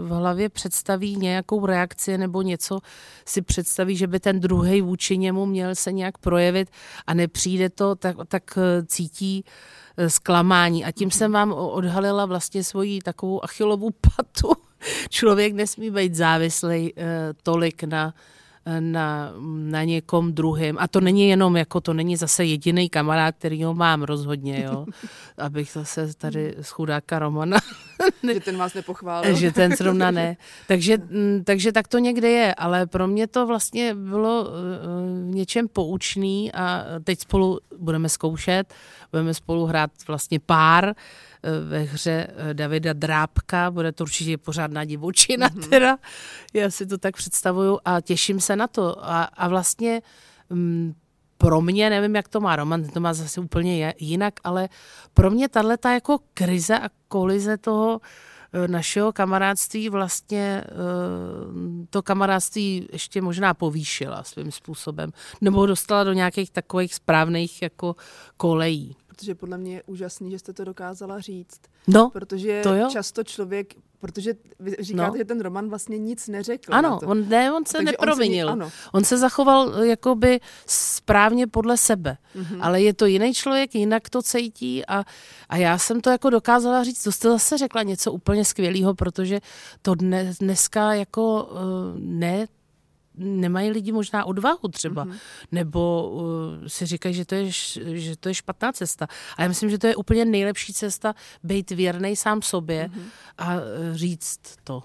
v 0.03 0.09
hlavě 0.09 0.49
představí 0.49 1.15
nějakou 1.15 1.65
reakci 1.65 2.17
nebo 2.17 2.41
něco 2.41 2.79
si 3.25 3.41
představí, 3.41 3.95
že 3.95 4.07
by 4.07 4.19
ten 4.19 4.39
druhý 4.39 4.81
vůči 4.81 5.17
němu 5.17 5.45
měl 5.45 5.75
se 5.75 5.91
nějak 5.91 6.17
projevit 6.17 6.69
a 7.07 7.13
nepřijde 7.13 7.69
to, 7.69 7.95
tak, 7.95 8.15
tak 8.27 8.43
eh, 8.57 8.85
cítí 8.85 9.43
eh, 9.45 9.51
zklamání. 10.07 10.85
A 10.85 10.91
tím 10.91 11.11
jsem 11.11 11.31
vám 11.31 11.53
odhalila 11.53 12.25
vlastně 12.25 12.63
svoji 12.63 13.01
takovou 13.01 13.43
achilovou 13.43 13.89
patu. 14.15 14.51
Člověk 15.09 15.53
nesmí 15.53 15.91
být 15.91 16.15
závislý 16.15 16.93
tolik 17.43 17.83
na 17.83 18.13
na, 18.79 19.33
na 19.57 19.83
někom 19.83 20.33
druhém. 20.33 20.75
A 20.79 20.87
to 20.87 21.01
není 21.01 21.29
jenom, 21.29 21.57
jako 21.57 21.81
to 21.81 21.93
není 21.93 22.17
zase 22.17 22.45
jediný 22.45 22.89
kamarád, 22.89 23.35
který 23.35 23.63
ho 23.63 23.73
mám 23.73 24.03
rozhodně, 24.03 24.63
jo. 24.63 24.85
Abych 25.37 25.71
zase 25.73 26.13
tady 26.13 26.55
z 26.61 26.69
chudáka 26.69 27.19
Romana. 27.19 27.57
že 28.33 28.39
ten 28.39 28.57
vás 28.57 28.73
nepochválil. 28.73 29.35
že 29.35 29.51
ten 29.51 29.75
zrovna 29.75 30.11
ne. 30.11 30.37
Takže, 30.67 30.97
mm, 30.97 31.43
takže 31.43 31.71
tak 31.71 31.87
to 31.87 31.97
někde 31.99 32.29
je, 32.29 32.55
ale 32.55 32.87
pro 32.87 33.07
mě 33.07 33.27
to 33.27 33.47
vlastně 33.47 33.95
bylo 33.95 34.47
eh, 34.47 35.31
v 35.31 35.35
něčem 35.35 35.67
poučný 35.67 36.51
a 36.53 36.85
teď 37.03 37.19
spolu 37.19 37.59
budeme 37.77 38.09
zkoušet, 38.09 38.73
budeme 39.11 39.33
spolu 39.33 39.65
hrát 39.65 39.91
vlastně 40.07 40.39
pár, 40.39 40.93
ve 41.69 41.79
hře 41.79 42.27
eh, 42.29 42.53
Davida 42.53 42.93
Drábka, 42.93 43.71
bude 43.71 43.91
to 43.91 44.03
určitě 44.03 44.37
pořádná 44.37 44.85
divočina 44.85 45.49
mm-hmm. 45.49 45.69
teda, 45.69 45.97
já 46.53 46.69
si 46.69 46.85
to 46.85 46.97
tak 46.97 47.15
představuju 47.15 47.79
a 47.85 48.01
těším 48.01 48.39
se 48.39 48.55
na 48.55 48.67
to 48.67 49.05
a, 49.05 49.23
a 49.23 49.47
vlastně 49.47 50.01
m, 50.49 50.57
mm, 50.57 50.93
pro 51.37 51.61
mě, 51.61 51.89
nevím, 51.89 52.15
jak 52.15 52.27
to 52.27 52.39
má 52.39 52.55
Roman, 52.55 52.83
to 52.83 52.99
má 52.99 53.13
zase 53.13 53.41
úplně 53.41 53.93
jinak, 53.99 54.33
ale 54.43 54.69
pro 55.13 55.31
mě 55.31 55.49
tahle 55.49 55.77
jako 55.85 56.19
krize 56.33 56.79
a 56.79 56.89
kolize 57.07 57.57
toho 57.57 58.01
eh, 58.53 58.67
našeho 58.67 59.13
kamarádství 59.13 59.89
vlastně 59.89 60.63
to 61.89 62.03
kamarádství 62.03 62.87
ještě 62.91 63.21
možná 63.21 63.53
povýšila 63.53 64.23
svým 64.23 64.51
způsobem. 64.51 65.11
Nebo 65.41 65.65
dostala 65.65 66.03
do 66.03 66.13
nějakých 66.13 66.51
takových 66.51 66.95
správných 66.95 67.61
jako 67.61 67.95
kolejí 68.37 68.95
protože 69.17 69.35
podle 69.35 69.57
mě 69.57 69.73
je 69.73 69.83
úžasný, 69.83 70.31
že 70.31 70.39
jste 70.39 70.53
to 70.53 70.63
dokázala 70.63 71.19
říct. 71.19 71.61
No, 71.87 72.09
protože 72.09 72.61
to 72.63 72.73
jo. 72.73 72.89
často 72.91 73.23
člověk, 73.23 73.73
protože 73.99 74.33
vy 74.59 74.75
říkáte, 74.79 75.11
no. 75.11 75.17
že 75.17 75.25
ten 75.25 75.41
Roman 75.41 75.69
vlastně 75.69 75.97
nic 75.97 76.27
neřekl. 76.27 76.73
Ano, 76.73 76.99
on, 77.05 77.29
ne, 77.29 77.51
on 77.51 77.65
se 77.65 77.81
neprovinil. 77.81 78.49
On 78.49 78.63
se, 78.63 78.71
on 78.93 79.03
se 79.03 79.17
zachoval 79.17 79.73
eh, 79.75 79.87
jakoby 79.87 80.39
správně 80.67 81.47
podle 81.47 81.77
sebe. 81.77 82.17
Mm-hmm. 82.35 82.57
Ale 82.61 82.81
je 82.81 82.93
to 82.93 83.05
jiný 83.05 83.33
člověk, 83.33 83.75
jinak 83.75 84.09
to 84.09 84.21
cítí 84.21 84.85
a, 84.85 85.03
a 85.49 85.57
já 85.57 85.77
jsem 85.77 86.01
to 86.01 86.09
jako 86.09 86.29
dokázala 86.29 86.83
říct, 86.83 87.03
to 87.03 87.11
jste 87.11 87.29
zase 87.29 87.57
řekla 87.57 87.83
něco 87.83 88.11
úplně 88.11 88.45
skvělého, 88.45 88.93
protože 88.93 89.39
to 89.81 89.95
dne, 89.95 90.33
dneska 90.39 90.93
jako 90.93 91.43
uh, 91.43 91.59
ne 91.99 92.47
nemají 93.17 93.71
lidi 93.71 93.91
možná 93.91 94.25
odvahu 94.25 94.67
třeba, 94.71 95.05
mm-hmm. 95.05 95.19
nebo 95.51 96.09
uh, 96.09 96.67
si 96.67 96.85
říkají, 96.85 97.15
že 97.15 97.25
to, 97.25 97.35
je, 97.35 97.51
že 97.51 98.17
to 98.17 98.29
je 98.29 98.35
špatná 98.35 98.71
cesta. 98.71 99.07
A 99.37 99.41
já 99.41 99.47
myslím, 99.47 99.69
že 99.69 99.77
to 99.77 99.87
je 99.87 99.95
úplně 99.95 100.25
nejlepší 100.25 100.73
cesta 100.73 101.15
být 101.43 101.71
věrný 101.71 102.15
sám 102.15 102.41
sobě 102.41 102.87
mm-hmm. 102.87 103.03
a 103.37 103.55
uh, 103.55 103.61
říct 103.93 104.41
to. 104.63 104.83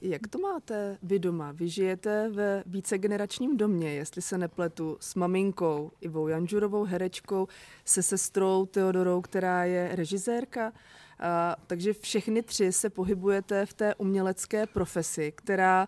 Jak 0.00 0.28
to 0.30 0.38
máte 0.38 0.98
vy 1.02 1.18
doma? 1.18 1.52
Vy 1.52 1.68
žijete 1.68 2.28
ve 2.28 2.62
vícegeneračním 2.66 3.56
domě, 3.56 3.94
jestli 3.94 4.22
se 4.22 4.38
nepletu, 4.38 4.96
s 5.00 5.14
maminkou 5.14 5.92
Ivou 6.00 6.28
Janžurovou, 6.28 6.84
herečkou, 6.84 7.48
se 7.84 8.02
sestrou 8.02 8.66
Teodorou, 8.66 9.20
která 9.20 9.64
je 9.64 9.90
režisérka. 9.92 10.72
A, 11.20 11.56
takže 11.66 11.92
všechny 11.92 12.42
tři 12.42 12.72
se 12.72 12.90
pohybujete 12.90 13.66
v 13.66 13.74
té 13.74 13.94
umělecké 13.94 14.66
profesi, 14.66 15.32
která 15.36 15.86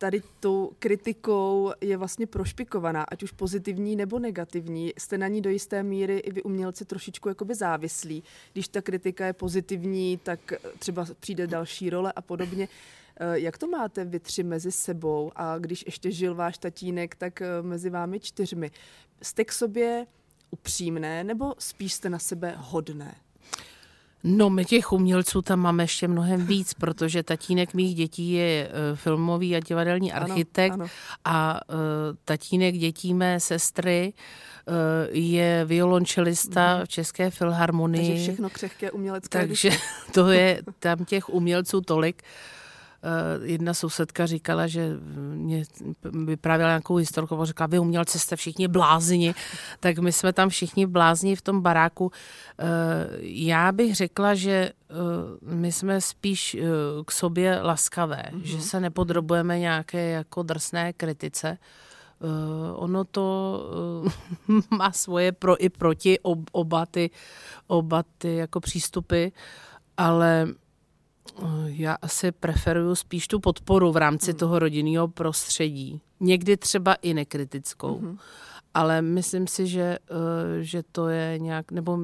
tady 0.00 0.22
tou 0.40 0.72
kritikou 0.78 1.72
je 1.80 1.96
vlastně 1.96 2.26
prošpikovaná, 2.26 3.02
ať 3.02 3.22
už 3.22 3.32
pozitivní 3.32 3.96
nebo 3.96 4.18
negativní. 4.18 4.92
Jste 4.98 5.18
na 5.18 5.28
ní 5.28 5.42
do 5.42 5.50
jisté 5.50 5.82
míry 5.82 6.18
i 6.18 6.32
vy 6.32 6.42
umělci 6.42 6.84
trošičku 6.84 7.28
jakoby 7.28 7.54
závislí. 7.54 8.22
Když 8.52 8.68
ta 8.68 8.82
kritika 8.82 9.26
je 9.26 9.32
pozitivní, 9.32 10.18
tak 10.22 10.52
třeba 10.78 11.06
přijde 11.20 11.46
další 11.46 11.90
role 11.90 12.12
a 12.16 12.22
podobně. 12.22 12.68
Eh, 13.16 13.38
jak 13.38 13.58
to 13.58 13.66
máte 13.66 14.04
vy 14.04 14.20
tři 14.20 14.42
mezi 14.42 14.72
sebou 14.72 15.32
a 15.36 15.58
když 15.58 15.84
ještě 15.86 16.10
žil 16.10 16.34
váš 16.34 16.58
tatínek, 16.58 17.14
tak 17.14 17.42
eh, 17.42 17.62
mezi 17.62 17.90
vámi 17.90 18.20
čtyřmi? 18.20 18.70
Jste 19.22 19.44
k 19.44 19.52
sobě 19.52 20.06
upřímné 20.50 21.24
nebo 21.24 21.54
spíš 21.58 21.92
jste 21.92 22.10
na 22.10 22.18
sebe 22.18 22.54
hodné? 22.58 23.14
No, 24.24 24.50
my 24.50 24.64
těch 24.64 24.92
umělců 24.92 25.42
tam 25.42 25.58
máme 25.58 25.82
ještě 25.82 26.08
mnohem 26.08 26.46
víc, 26.46 26.74
protože 26.74 27.22
tatínek 27.22 27.74
mých 27.74 27.94
dětí 27.94 28.32
je 28.32 28.68
uh, 28.68 28.96
filmový 28.96 29.56
a 29.56 29.60
divadelní 29.60 30.12
architekt 30.12 30.72
ano, 30.72 30.84
ano. 30.84 30.90
a 31.24 31.60
uh, 31.68 31.76
tatínek 32.24 32.74
dětí 32.74 33.14
mé 33.14 33.40
sestry 33.40 34.12
uh, 34.12 34.74
je 35.16 35.64
violončelista 35.64 36.76
mm. 36.76 36.84
v 36.84 36.88
České 36.88 37.30
filharmonii. 37.30 38.08
Takže 38.08 38.22
všechno 38.22 38.50
křehké 38.50 38.90
umělecké. 38.90 39.38
Takže 39.38 39.70
to 40.14 40.28
je 40.30 40.62
tam 40.78 41.04
těch 41.04 41.28
umělců 41.28 41.80
tolik. 41.80 42.22
Uh, 43.04 43.10
Eh, 43.10 43.46
jedna 43.46 43.74
sousedka 43.74 44.26
říkala, 44.26 44.66
že 44.66 44.88
mě 45.34 45.64
vyprávěla 46.04 46.70
nějakou 46.70 46.96
historku, 46.96 47.44
říkala, 47.44 47.66
vy 47.66 47.78
umělci 47.78 48.18
jste 48.18 48.36
všichni 48.36 48.68
blázni, 48.68 49.34
tak 49.80 49.98
my 49.98 50.12
jsme 50.12 50.32
tam 50.32 50.48
všichni 50.48 50.86
blázni 50.86 51.36
v 51.36 51.42
tom 51.42 51.60
baráku. 51.60 52.12
Eh, 52.58 52.64
já 53.20 53.72
bych 53.72 53.94
řekla, 53.94 54.34
že 54.34 54.50
eh, 54.50 54.94
my 55.42 55.72
jsme 55.72 56.00
spíš 56.00 56.56
k 57.06 57.12
sobě 57.12 57.60
laskavé, 57.62 58.22
mm-hmm. 58.32 58.42
že 58.42 58.60
se 58.60 58.80
nepodrobujeme 58.80 59.58
nějaké 59.58 60.10
jako 60.10 60.42
drsné 60.42 60.92
kritice. 60.92 61.58
ono 62.74 63.04
to 63.04 63.60
má 64.70 64.92
svoje 64.92 65.32
pro 65.32 65.64
i 65.64 65.68
proti 65.68 66.18
oba 66.52 66.86
ty, 66.86 67.10
oba 67.66 68.04
ty 68.18 68.36
jako 68.36 68.60
přístupy, 68.60 69.26
ale 69.96 70.48
já 71.66 71.96
asi 72.02 72.32
preferuju 72.32 72.94
spíš 72.94 73.28
tu 73.28 73.40
podporu 73.40 73.92
v 73.92 73.96
rámci 73.96 74.32
mm. 74.32 74.38
toho 74.38 74.58
rodinného 74.58 75.08
prostředí. 75.08 76.00
Někdy 76.20 76.56
třeba 76.56 76.94
i 76.94 77.14
nekritickou. 77.14 78.00
Mm-hmm. 78.00 78.18
Ale 78.74 79.02
myslím 79.02 79.46
si, 79.46 79.66
že, 79.66 79.82
eh, 79.82 80.62
že 80.62 80.82
to 80.92 81.08
je 81.08 81.38
nějak, 81.38 81.72
nebo 81.72 81.98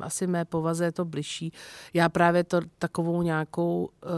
asi 0.00 0.26
mé 0.26 0.44
povaze 0.44 0.84
je 0.84 0.92
to 0.92 1.04
bližší. 1.04 1.52
Já 1.94 2.08
právě 2.08 2.44
to 2.44 2.60
takovou 2.78 3.22
nějakou 3.22 3.88
eh, 4.04 4.08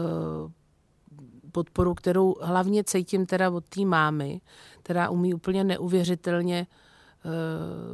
podporu, 1.51 1.93
kterou 1.93 2.35
hlavně 2.41 2.83
cítím 2.83 3.25
teda 3.25 3.49
od 3.49 3.69
té 3.69 3.85
mámy, 3.85 4.41
která 4.79 5.09
umí 5.09 5.33
úplně 5.33 5.63
neuvěřitelně 5.63 6.67
eh, 6.67 7.29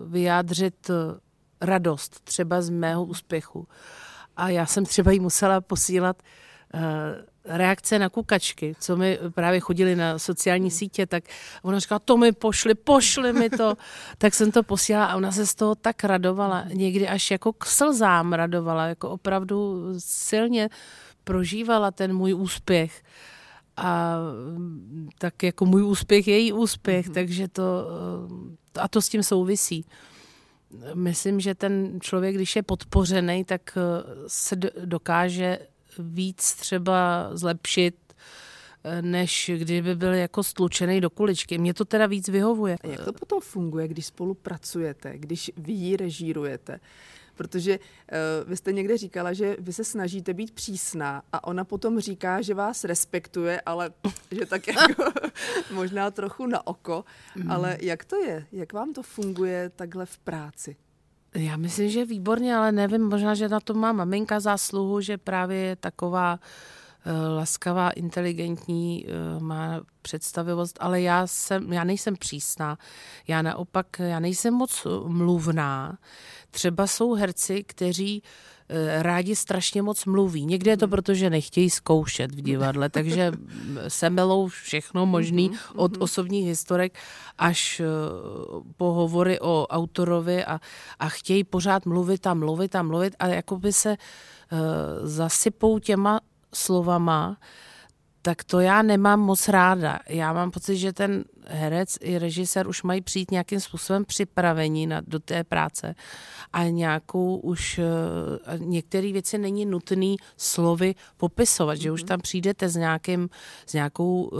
vyjádřit 0.07 0.91
radost 1.61 2.19
třeba 2.23 2.61
z 2.61 2.69
mého 2.69 3.05
úspěchu. 3.05 3.67
A 4.35 4.49
já 4.49 4.65
jsem 4.65 4.85
třeba 4.85 5.11
jí 5.11 5.19
musela 5.19 5.61
posílat 5.61 6.23
Eh, 6.23 6.23
reakce 7.45 7.99
na 7.99 8.09
kukačky, 8.09 8.75
co 8.79 8.97
mi 8.97 9.19
právě 9.35 9.59
chodili 9.59 9.95
na 9.95 10.19
sociální 10.19 10.71
sítě, 10.71 11.05
tak 11.05 11.23
ona 11.61 11.79
říkala, 11.79 11.99
to 11.99 12.17
mi 12.17 12.31
pošli, 12.31 12.75
pošli 12.75 13.33
mi 13.33 13.49
to. 13.49 13.77
tak 14.17 14.33
jsem 14.33 14.51
to 14.51 14.63
posílala 14.63 15.05
a 15.05 15.15
ona 15.15 15.31
se 15.31 15.47
z 15.47 15.55
toho 15.55 15.75
tak 15.75 16.03
radovala, 16.03 16.65
někdy 16.73 17.07
až 17.07 17.31
jako 17.31 17.53
k 17.53 17.65
slzám 17.65 18.33
radovala, 18.33 18.87
jako 18.87 19.09
opravdu 19.09 19.87
silně 19.97 20.69
prožívala 21.23 21.91
ten 21.91 22.13
můj 22.13 22.33
úspěch. 22.33 23.03
A 23.77 24.17
tak 25.17 25.43
jako 25.43 25.65
můj 25.65 25.83
úspěch 25.83 26.27
je 26.27 26.37
její 26.37 26.53
úspěch, 26.53 27.07
mm-hmm. 27.07 27.13
takže 27.13 27.47
to, 27.47 27.87
a 28.79 28.87
to 28.87 29.01
s 29.01 29.09
tím 29.09 29.23
souvisí. 29.23 29.85
Myslím, 30.93 31.39
že 31.39 31.55
ten 31.55 31.99
člověk, 32.01 32.35
když 32.35 32.55
je 32.55 32.63
podpořený, 32.63 33.45
tak 33.45 33.77
se 34.27 34.55
dokáže 34.85 35.59
víc 35.99 36.53
třeba 36.53 37.29
zlepšit, 37.33 37.95
eh, 38.83 39.01
než 39.01 39.51
kdyby 39.57 39.95
byl 39.95 40.13
jako 40.13 40.43
stlučený 40.43 41.01
do 41.01 41.09
kuličky. 41.09 41.57
Mně 41.57 41.73
to 41.73 41.85
teda 41.85 42.05
víc 42.05 42.29
vyhovuje. 42.29 42.77
A 42.83 42.87
jak 42.87 43.05
to 43.05 43.13
potom 43.13 43.41
funguje, 43.41 43.87
když 43.87 44.05
spolupracujete, 44.05 45.17
když 45.17 45.51
vy 45.57 45.71
ji 45.71 45.97
režírujete? 45.97 46.79
Protože 47.35 47.79
uh, 47.79 48.49
vy 48.49 48.57
jste 48.57 48.71
někde 48.71 48.97
říkala, 48.97 49.33
že 49.33 49.57
vy 49.59 49.73
se 49.73 49.83
snažíte 49.83 50.33
být 50.33 50.51
přísná 50.51 51.23
a 51.31 51.47
ona 51.47 51.63
potom 51.63 51.99
říká, 51.99 52.41
že 52.41 52.53
vás 52.53 52.83
respektuje, 52.83 53.61
ale 53.61 53.91
že 54.31 54.45
tak 54.45 54.67
jako 54.67 55.03
možná 55.71 56.11
trochu 56.11 56.47
na 56.47 56.67
oko. 56.67 57.05
Mm. 57.35 57.51
Ale 57.51 57.77
jak 57.81 58.05
to 58.05 58.15
je? 58.15 58.47
Jak 58.51 58.73
vám 58.73 58.93
to 58.93 59.03
funguje 59.03 59.71
takhle 59.75 60.05
v 60.05 60.17
práci? 60.17 60.75
Já 61.35 61.57
myslím, 61.57 61.89
že 61.89 62.05
výborně, 62.05 62.55
ale 62.55 62.71
nevím, 62.71 63.09
možná, 63.09 63.33
že 63.33 63.49
na 63.49 63.59
to 63.59 63.73
má 63.73 63.91
maminka 63.91 64.39
zásluhu, 64.39 65.01
že 65.01 65.17
právě 65.17 65.57
je 65.57 65.75
taková 65.75 66.39
uh, 66.39 67.37
laskavá, 67.37 67.89
inteligentní, 67.89 69.05
uh, 69.05 69.43
má 69.43 69.81
představivost, 70.01 70.77
ale 70.81 71.01
já, 71.01 71.27
jsem, 71.27 71.73
já 71.73 71.83
nejsem 71.83 72.15
přísná. 72.15 72.77
Já 73.27 73.41
naopak, 73.41 73.87
já 73.99 74.19
nejsem 74.19 74.53
moc 74.53 74.87
mluvná. 75.07 75.97
Třeba 76.51 76.87
jsou 76.87 77.13
herci, 77.13 77.63
kteří 77.63 78.21
uh, 78.21 78.52
rádi 79.01 79.35
strašně 79.35 79.81
moc 79.81 80.05
mluví. 80.05 80.45
Někde 80.45 80.71
je 80.71 80.77
to 80.77 80.87
proto, 80.87 81.13
že 81.13 81.29
nechtějí 81.29 81.69
zkoušet 81.69 82.35
v 82.35 82.41
divadle, 82.41 82.89
takže 82.89 83.31
semelou 83.87 84.47
všechno 84.47 85.05
možný 85.05 85.49
mhm, 85.49 85.57
od 85.75 85.91
mhm. 85.91 86.01
osobních 86.01 86.45
historek 86.45 86.97
až 87.37 87.79
eh, 87.79 87.85
po 88.77 88.85
hovory 88.85 89.39
o 89.39 89.67
autorovi 89.67 90.45
a, 90.45 90.59
a 90.99 91.09
chtějí 91.09 91.43
pořád 91.43 91.85
mluvit 91.85 92.27
a 92.27 92.33
mluvit 92.33 92.75
a 92.75 92.83
mluvit 92.83 93.15
a 93.19 93.27
jakoby 93.27 93.73
se 93.73 93.89
uh, 93.89 94.59
zasypou 95.07 95.79
těma 95.79 96.19
slovama, 96.53 97.37
tak 98.25 98.43
to 98.43 98.59
já 98.59 98.81
nemám 98.81 99.19
moc 99.19 99.47
ráda. 99.47 99.99
Já 100.09 100.33
mám 100.33 100.51
pocit, 100.51 100.77
že 100.77 100.93
ten 100.93 101.23
herec 101.47 101.97
i 102.01 102.17
režisér 102.17 102.67
už 102.67 102.83
mají 102.83 103.01
přijít 103.01 103.31
nějakým 103.31 103.59
způsobem 103.59 104.05
připravení 104.05 104.87
na, 104.87 105.01
do 105.07 105.19
té 105.19 105.43
práce 105.43 105.95
a 106.53 106.63
nějakou 106.63 107.37
už 107.37 107.79
uh, 107.79 108.59
některé 108.59 109.11
věci 109.11 109.37
není 109.37 109.65
nutný 109.65 110.17
slovy 110.37 110.95
popisovat, 111.17 111.77
mm-hmm. 111.77 111.81
že 111.81 111.91
už 111.91 112.01
mhm. 112.01 112.07
tam 112.07 112.21
přijdete 112.21 112.69
s, 112.69 112.75
nějakým, 112.75 113.29
s 113.65 113.73
nějakou 113.73 114.23
uh, 114.23 114.39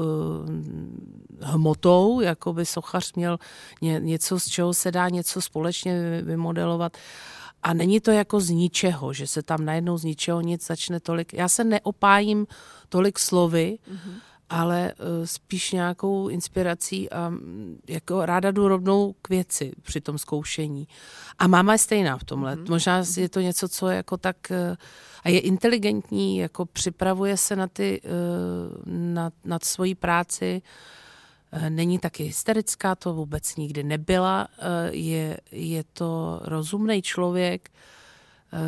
hmotou, 1.41 2.21
jako 2.21 2.53
by 2.53 2.65
sochař 2.65 3.13
měl 3.13 3.37
ně, 3.81 3.99
něco, 3.99 4.39
z 4.39 4.45
čeho 4.45 4.73
se 4.73 4.91
dá 4.91 5.09
něco 5.09 5.41
společně 5.41 6.21
vymodelovat. 6.21 6.97
A 7.63 7.73
není 7.73 7.99
to 7.99 8.11
jako 8.11 8.39
z 8.39 8.49
ničeho, 8.49 9.13
že 9.13 9.27
se 9.27 9.43
tam 9.43 9.65
najednou 9.65 9.97
z 9.97 10.03
ničeho 10.03 10.41
nic 10.41 10.67
začne 10.67 10.99
tolik. 10.99 11.33
Já 11.33 11.49
se 11.49 11.63
neopájím 11.63 12.47
tolik 12.93 13.19
slovy, 13.19 13.77
mm-hmm. 13.81 14.15
ale 14.49 14.93
uh, 14.93 15.25
spíš 15.25 15.71
nějakou 15.71 16.29
inspirací 16.29 17.09
a 17.09 17.29
mm, 17.29 17.79
jako 17.89 18.25
ráda 18.25 18.51
jdu 18.51 18.67
rovnou 18.67 19.15
k 19.21 19.29
věci 19.29 19.71
při 19.81 20.01
tom 20.01 20.17
zkoušení. 20.17 20.87
A 21.39 21.47
máma 21.47 21.73
je 21.73 21.77
stejná 21.77 22.17
v 22.17 22.23
tomhle. 22.23 22.55
Mm-hmm. 22.55 22.69
Možná 22.69 22.99
mhm. 23.01 23.07
je 23.17 23.29
to 23.29 23.39
něco, 23.39 23.69
co 23.69 23.89
je 23.89 23.95
jako 23.95 24.17
tak 24.17 24.37
uh, 24.49 24.77
a 25.23 25.29
je 25.29 25.39
inteligentní, 25.39 26.37
jako 26.37 26.65
připravuje 26.65 27.37
se 27.37 27.55
na 27.55 27.67
ty, 27.67 28.01
uh, 28.01 28.11
na, 28.85 29.31
na 29.45 29.59
svoji 29.63 29.95
práci, 29.95 30.61
Není 31.69 31.99
taky 31.99 32.23
hysterická, 32.23 32.95
to 32.95 33.13
vůbec 33.13 33.55
nikdy 33.55 33.83
nebyla. 33.83 34.47
Je, 34.89 35.37
je 35.51 35.83
to 35.93 36.41
rozumný 36.43 37.01
člověk, 37.01 37.69
Eh, 37.69 37.73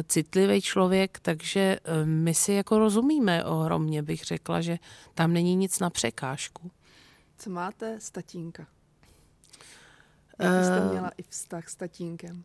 citlivý 0.07 0.61
člověk, 0.61 1.19
takže 1.19 1.59
eh, 1.83 2.05
my 2.05 2.33
si 2.33 2.53
jako 2.53 2.79
rozumíme 2.79 3.45
ohromně, 3.45 4.03
bych 4.03 4.23
řekla, 4.23 4.61
že 4.61 4.77
tam 5.13 5.33
není 5.33 5.55
nic 5.55 5.79
na 5.79 5.89
překážku. 5.89 6.71
Co 7.37 7.49
máte 7.49 7.99
s 7.99 8.11
tatínka? 8.11 8.67
Jak 10.39 10.65
jste 10.65 10.77
eh, 10.77 10.89
měla 10.91 11.11
i 11.17 11.23
vztah 11.23 11.69
s 11.69 11.75
tatínkem? 11.75 12.43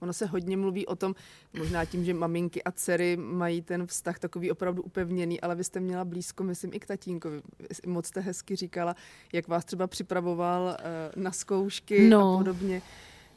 Ono 0.00 0.12
se 0.12 0.26
hodně 0.26 0.56
mluví 0.56 0.86
o 0.86 0.96
tom, 0.96 1.14
možná 1.58 1.84
tím, 1.84 2.04
že 2.04 2.14
maminky 2.14 2.62
a 2.62 2.72
dcery 2.72 3.16
mají 3.16 3.62
ten 3.62 3.86
vztah 3.86 4.18
takový 4.18 4.50
opravdu 4.50 4.82
upevněný, 4.82 5.40
ale 5.40 5.54
vy 5.54 5.64
jste 5.64 5.80
měla 5.80 6.04
blízko, 6.04 6.44
myslím, 6.44 6.70
i 6.74 6.80
k 6.80 6.86
tatínkovi. 6.86 7.42
Moc 7.86 8.06
jste 8.06 8.20
hezky 8.20 8.56
říkala, 8.56 8.96
jak 9.32 9.48
vás 9.48 9.64
třeba 9.64 9.86
připravoval 9.86 10.76
na 11.16 11.32
zkoušky 11.32 12.08
no. 12.08 12.34
a 12.34 12.38
podobně. 12.38 12.82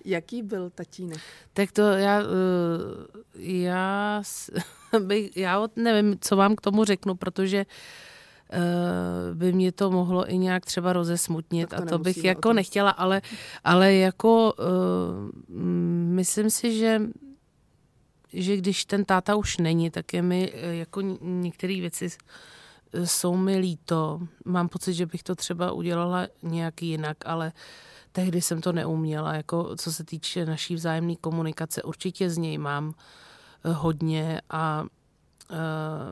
Jaký 0.05 0.43
byl 0.43 0.69
tatínek? 0.69 1.19
Tak 1.53 1.71
to 1.71 1.81
já, 1.81 2.21
eh, 2.21 2.25
já, 3.37 4.21
bych, 4.99 5.37
já 5.37 5.67
nevím, 5.75 6.17
co 6.21 6.35
vám 6.35 6.55
k 6.55 6.61
tomu 6.61 6.85
řeknu, 6.85 7.15
protože 7.15 7.65
eh, 8.51 8.59
by 9.33 9.53
mě 9.53 9.71
to 9.71 9.91
mohlo 9.91 10.31
i 10.31 10.37
nějak 10.37 10.65
třeba 10.65 10.93
rozesmutnit 10.93 11.69
to 11.69 11.75
a 11.75 11.81
to 11.81 11.99
bych 11.99 12.23
jako 12.23 12.53
nechtěla, 12.53 12.89
ale, 12.89 13.21
ale 13.63 13.93
jako 13.93 14.53
uh, 14.53 15.55
myslím 16.15 16.49
si, 16.49 16.77
že 16.77 17.01
že 18.35 18.57
když 18.57 18.85
ten 18.85 19.05
táta 19.05 19.35
už 19.35 19.57
není, 19.57 19.91
tak 19.91 20.13
je 20.13 20.21
mi 20.21 20.53
jako 20.71 21.01
některé 21.21 21.81
věci 21.81 22.09
jsou 23.03 23.37
mi 23.37 23.57
líto. 23.57 24.19
Mám 24.45 24.69
pocit, 24.69 24.93
že 24.93 25.05
bych 25.05 25.23
to 25.23 25.35
třeba 25.35 25.71
udělala 25.71 26.27
nějak 26.43 26.81
jinak, 26.81 27.17
ale 27.25 27.45
uh, 27.45 27.61
tehdy 28.13 28.41
jsem 28.41 28.61
to 28.61 28.71
neuměla, 28.71 29.33
jako 29.33 29.75
co 29.75 29.93
se 29.93 30.03
týče 30.03 30.45
naší 30.45 30.75
vzájemné 30.75 31.15
komunikace. 31.15 31.83
Určitě 31.83 32.29
z 32.29 32.37
něj 32.37 32.57
mám 32.57 32.93
eh, 33.63 33.71
hodně 33.71 34.41
a 34.49 34.83
uh, 34.83 35.57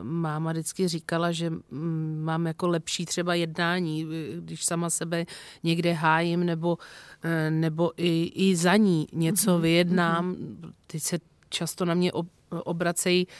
máma 0.02 0.52
vždycky 0.52 0.88
říkala, 0.88 1.32
že 1.32 1.50
mm, 1.50 2.22
mám 2.24 2.46
jako 2.46 2.68
lepší 2.68 3.06
třeba 3.06 3.34
jednání, 3.34 4.06
když 4.36 4.64
sama 4.64 4.90
sebe 4.90 5.24
někde 5.62 5.92
hájím 5.92 6.46
nebo, 6.46 6.78
nebo 7.50 7.92
i, 7.96 8.32
i 8.34 8.56
za 8.56 8.76
ní 8.76 9.06
něco 9.12 9.52
mhm, 9.52 9.62
vyjednám. 9.62 10.36
Teď 10.86 11.02
se 11.02 11.18
často 11.48 11.84
na 11.84 11.94
mě 11.94 12.12
obracejí 12.64 13.26
uh, 13.26 13.32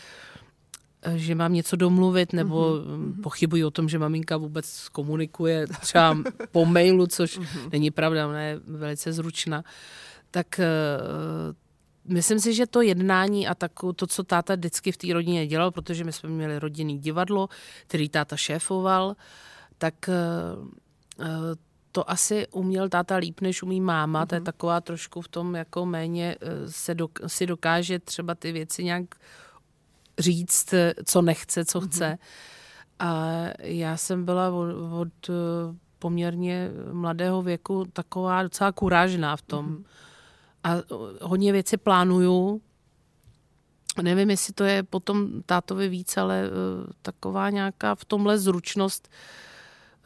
že 1.14 1.34
mám 1.34 1.52
něco 1.52 1.76
domluvit, 1.76 2.32
nebo 2.32 2.74
mm-hmm. 2.74 3.22
pochybuji 3.22 3.64
o 3.64 3.70
tom, 3.70 3.88
že 3.88 3.98
maminka 3.98 4.36
vůbec 4.36 4.88
komunikuje 4.88 5.66
třeba 5.66 6.16
po 6.52 6.64
mailu, 6.64 7.06
což 7.06 7.38
mm-hmm. 7.38 7.68
není 7.72 7.90
pravda, 7.90 8.28
ona 8.28 8.40
je 8.42 8.60
velice 8.66 9.12
zručná. 9.12 9.64
Tak 10.30 10.46
uh, 10.60 12.14
myslím 12.14 12.40
si, 12.40 12.54
že 12.54 12.66
to 12.66 12.80
jednání 12.80 13.48
a 13.48 13.54
tak, 13.54 13.72
to, 13.96 14.06
co 14.06 14.24
táta 14.24 14.54
vždycky 14.54 14.92
v 14.92 14.96
té 14.96 15.12
rodině 15.12 15.46
dělal, 15.46 15.70
protože 15.70 16.04
my 16.04 16.12
jsme 16.12 16.28
měli 16.28 16.58
rodinný 16.58 16.98
divadlo, 16.98 17.48
který 17.86 18.08
táta 18.08 18.36
šéfoval, 18.36 19.16
tak 19.78 19.94
uh, 21.18 21.24
to 21.92 22.10
asi 22.10 22.46
uměl 22.48 22.88
táta 22.88 23.16
líp, 23.16 23.40
než 23.40 23.62
umí 23.62 23.80
máma. 23.80 24.24
Mm-hmm. 24.24 24.28
To 24.28 24.34
je 24.34 24.40
mhm. 24.40 24.44
taková 24.44 24.80
trošku 24.80 25.20
v 25.20 25.28
tom 25.28 25.54
jako 25.54 25.86
méně 25.86 26.36
se 26.66 26.94
do, 26.94 27.08
si 27.26 27.46
dokáže 27.46 27.98
třeba 27.98 28.34
ty 28.34 28.52
věci 28.52 28.84
nějak 28.84 29.14
říct, 30.18 30.74
co 31.04 31.22
nechce, 31.22 31.64
co 31.64 31.80
chce. 31.80 32.04
Mm-hmm. 32.04 32.18
A 32.98 33.44
já 33.58 33.96
jsem 33.96 34.24
byla 34.24 34.50
od, 34.50 34.68
od 35.00 35.28
eh, 35.28 35.32
poměrně 35.98 36.70
mladého 36.92 37.42
věku 37.42 37.84
taková 37.92 38.42
docela 38.42 38.72
kurážná 38.72 39.36
v 39.36 39.42
tom. 39.42 39.66
Mm-hmm. 39.66 39.84
A 40.64 40.70
hodně 41.20 41.52
věci 41.52 41.76
plánuju. 41.76 42.60
Nevím, 44.02 44.30
jestli 44.30 44.52
to 44.52 44.64
je 44.64 44.82
potom 44.82 45.42
tátovi 45.46 45.88
víc, 45.88 46.16
ale 46.16 46.42
uh, 46.48 46.90
taková 47.02 47.50
nějaká 47.50 47.94
v 47.94 48.04
tomhle 48.04 48.38
zručnost. 48.38 49.08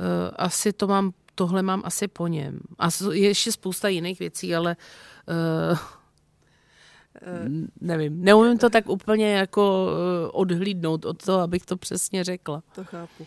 Uh, 0.00 0.06
asi 0.36 0.72
to 0.72 0.86
mám, 0.86 1.12
tohle 1.34 1.62
mám 1.62 1.82
asi 1.84 2.08
po 2.08 2.26
něm. 2.26 2.60
A 2.78 2.88
je 3.12 3.28
ještě 3.28 3.52
spousta 3.52 3.88
jiných 3.88 4.18
věcí, 4.18 4.56
ale 4.56 4.76
uh, 5.70 5.78
nevím, 7.80 8.24
neumím 8.24 8.58
to 8.58 8.70
tak 8.70 8.88
úplně 8.88 9.32
jako 9.32 9.88
eh, 9.90 10.28
odhlídnout 10.28 11.04
od 11.04 11.24
toho, 11.24 11.38
abych 11.38 11.66
to 11.66 11.76
přesně 11.76 12.24
řekla. 12.24 12.62
To 12.74 12.84
chápu. 12.84 13.26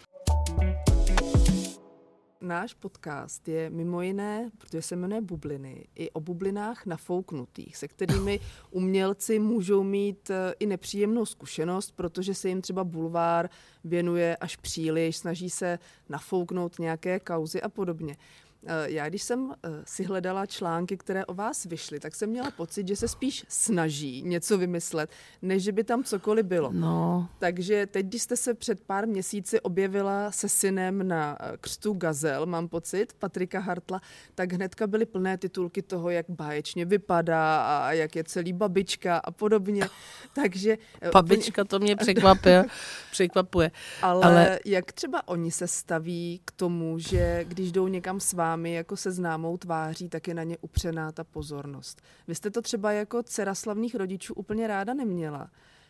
Náš 2.41 2.73
podcast 2.73 3.47
je 3.47 3.69
mimo 3.69 4.01
jiné, 4.01 4.49
protože 4.57 4.81
se 4.81 4.95
jmenuje 4.95 5.21
Bubliny, 5.21 5.87
i 5.95 6.11
o 6.11 6.19
bublinách 6.19 6.85
nafouknutých, 6.85 7.77
se 7.77 7.87
kterými 7.87 8.39
umělci 8.71 9.39
můžou 9.39 9.83
mít 9.83 10.29
eh, 10.29 10.53
i 10.59 10.65
nepříjemnou 10.65 11.25
zkušenost, 11.25 11.91
protože 11.95 12.33
se 12.33 12.49
jim 12.49 12.61
třeba 12.61 12.83
bulvár 12.83 13.49
věnuje 13.83 14.37
až 14.37 14.55
příliš, 14.55 15.17
snaží 15.17 15.49
se 15.49 15.79
nafouknout 16.09 16.79
nějaké 16.79 17.19
kauzy 17.19 17.61
a 17.61 17.69
podobně. 17.69 18.17
Eh, 18.65 18.91
já 18.91 19.09
když 19.09 19.23
jsem 19.23 19.53
eh, 19.63 19.69
si 19.83 20.03
hledala 20.03 20.45
články, 20.45 20.97
které 20.97 21.25
o 21.25 21.33
vás 21.33 21.65
vyšly, 21.65 21.99
tak 21.99 22.15
jsem 22.15 22.29
měla 22.29 22.51
pocit, 22.51 22.87
že 22.87 22.95
se 22.95 23.07
spíš 23.07 23.45
snaží 23.47 24.21
něco 24.21 24.57
vymyslet, 24.57 25.09
než 25.41 25.63
že 25.63 25.71
by 25.71 25.83
tam 25.83 26.03
cokoliv 26.03 26.45
bylo. 26.45 26.71
No. 26.73 27.29
Takže 27.39 27.85
teď, 27.85 28.05
když 28.05 28.21
jste 28.21 28.35
se 28.35 28.53
před 28.53 28.79
pár 28.83 29.07
měsíci 29.07 29.61
objevila 29.61 30.31
se 30.31 30.49
synem 30.49 31.07
na 31.07 31.37
eh, 31.39 31.57
křtu 31.61 31.93
Gazel, 31.93 32.45
mám 32.45 32.67
pocit, 32.67 33.13
Patrika 33.13 33.59
Hartla, 33.59 34.01
tak 34.35 34.53
hnedka 34.53 34.87
byly 34.87 35.05
plné 35.05 35.37
titulky 35.37 35.81
toho, 35.81 36.09
jak 36.09 36.25
báječně 36.29 36.85
vypadá 36.85 37.61
a 37.61 37.91
jak 37.91 38.15
je 38.15 38.23
celý 38.23 38.53
babička 38.53 39.17
a 39.17 39.31
podobně. 39.31 39.83
Takže... 40.33 40.77
Babička 41.13 41.63
to 41.63 41.79
mě 41.79 41.95
překvapuje. 41.95 42.65
překvapuje. 43.11 43.71
Ale, 44.01 44.25
Ale 44.25 44.59
jak 44.65 44.91
třeba 44.91 45.27
oni 45.27 45.51
se 45.51 45.67
staví 45.67 46.41
k 46.45 46.51
tomu, 46.51 46.99
že 46.99 47.45
když 47.47 47.71
jdou 47.71 47.87
někam 47.87 48.19
s 48.19 48.33
vámi, 48.33 48.48
vámi 48.49 48.73
jako 48.73 48.97
se 48.97 49.11
známou 49.11 49.57
tváří, 49.57 50.09
tak 50.09 50.27
je 50.27 50.33
na 50.33 50.43
ně 50.43 50.57
upřená 50.61 51.11
ta 51.11 51.23
pozornost. 51.23 52.01
Vy 52.27 52.35
jste 52.35 52.49
to 52.49 52.61
třeba 52.61 52.91
jako 52.91 53.23
dcera 53.23 53.55
slavných 53.55 53.95
rodičů 53.95 54.33
úplně 54.33 54.67
ráda 54.67 54.93
neměla. 54.93 55.49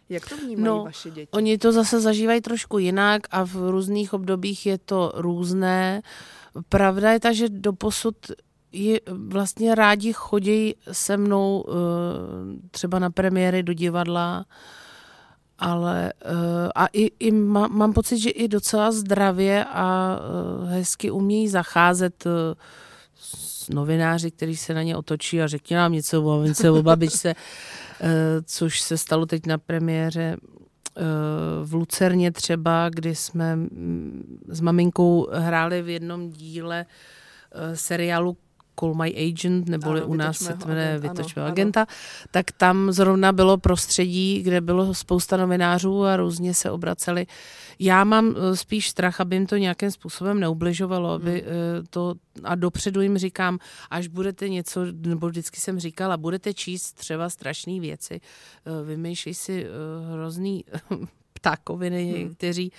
Jak 0.10 0.30
to 0.30 0.38
vnímají 0.38 0.66
no, 0.66 0.84
vaše 0.84 1.10
děti? 1.10 1.32
Oni 1.32 1.58
to 1.58 1.72
zase 1.72 2.02
zažívají 2.02 2.42
trošku 2.42 2.78
jinak 2.78 3.22
a 3.32 3.44
v 3.46 3.56
různých 3.56 4.14
obdobích 4.14 4.66
je 4.66 4.78
to 4.78 5.12
různé. 5.16 6.02
Pravda 6.70 7.12
je 7.12 7.20
ta, 7.20 7.34
že 7.34 7.50
doposud 7.50 8.16
je, 8.72 9.00
vlastně 9.08 9.76
rádi 9.76 10.14
chodí 10.14 10.76
se 10.92 11.18
mnou 11.18 11.62
uh, 11.62 11.76
třeba 12.72 13.00
na 13.00 13.10
premiéry 13.10 13.64
do 13.64 13.74
divadla, 13.74 14.46
ale 15.60 16.14
uh, 16.26 16.32
a 16.76 16.88
i, 16.94 17.12
i 17.20 17.32
má, 17.32 17.68
mám 17.68 17.94
pocit, 17.94 18.18
že 18.18 18.30
i 18.30 18.48
docela 18.48 18.92
zdravě 18.92 19.66
a 19.66 20.18
uh, 20.62 20.70
hezky 20.70 21.12
umějí 21.12 21.48
zacházet 21.48 22.26
uh, 22.26 22.32
s 23.16 23.70
novináři, 23.70 24.32
kteří 24.32 24.58
se 24.58 24.74
na 24.74 24.84
ně 24.84 24.98
otočí 24.98 25.42
a 25.42 25.48
řekni 25.48 25.76
nám 25.76 25.92
něco 25.94 26.24
o 26.24 26.38
mamince, 26.38 26.72
o 26.72 26.84
babičce, 26.84 27.36
což 28.46 28.82
se 28.82 28.98
stalo 28.98 29.26
teď 29.26 29.46
na 29.46 29.58
premiéře 29.58 30.38
v 31.64 31.74
Lucerně 31.74 32.32
třeba, 32.32 32.90
kdy 32.90 33.16
jsme 33.16 33.56
mm, 33.56 34.40
s 34.48 34.62
maminkou 34.62 35.28
hráli 35.32 35.82
v 35.82 35.90
jednom 35.90 36.30
díle 36.30 36.86
seriálu 37.74 38.38
Call 38.80 38.94
My 38.94 39.30
Agent, 39.30 39.70
neboli 39.70 40.02
ano, 40.02 40.10
u 40.10 40.14
nás 40.14 40.38
se 40.38 40.58
jmenuje 40.66 41.00
Vytočme 41.00 41.44
agenta, 41.44 41.80
ano. 41.82 41.88
tak 42.32 42.52
tam 42.52 42.92
zrovna 42.92 43.32
bylo 43.32 43.58
prostředí, 43.58 44.42
kde 44.42 44.62
bylo 44.62 44.94
spousta 44.94 45.38
novinářů 45.38 46.06
a 46.06 46.18
různě 46.18 46.54
se 46.54 46.72
obraceli. 46.72 47.28
Já 47.80 48.04
mám 48.04 48.36
eh, 48.38 48.56
spíš 48.56 48.90
strach, 48.90 49.22
aby 49.22 49.36
jim 49.36 49.48
to 49.48 49.58
nějakým 49.58 49.92
způsobem 49.92 50.40
neubližovalo, 50.40 51.10
aby 51.10 51.32
hmm. 51.32 51.40
Eh, 51.40 51.84
to, 51.90 52.16
a 52.44 52.56
dopředu 52.56 53.02
jim 53.02 53.18
říkám, 53.18 53.60
až 53.90 54.08
budete 54.08 54.50
něco, 54.50 54.86
nebo 54.92 55.30
vždycky 55.30 55.60
jsem 55.60 55.80
říkala, 55.80 56.18
budete 56.18 56.54
číst 56.54 56.94
třeba 56.94 57.30
strašné 57.30 57.80
věci, 57.80 58.22
eh, 58.22 58.84
vymýšlej 58.86 59.34
si 59.34 59.66
hrozný 60.14 60.66
ptákoviny, 61.34 62.12
hmm. 62.12 62.36
kteří 62.36 62.72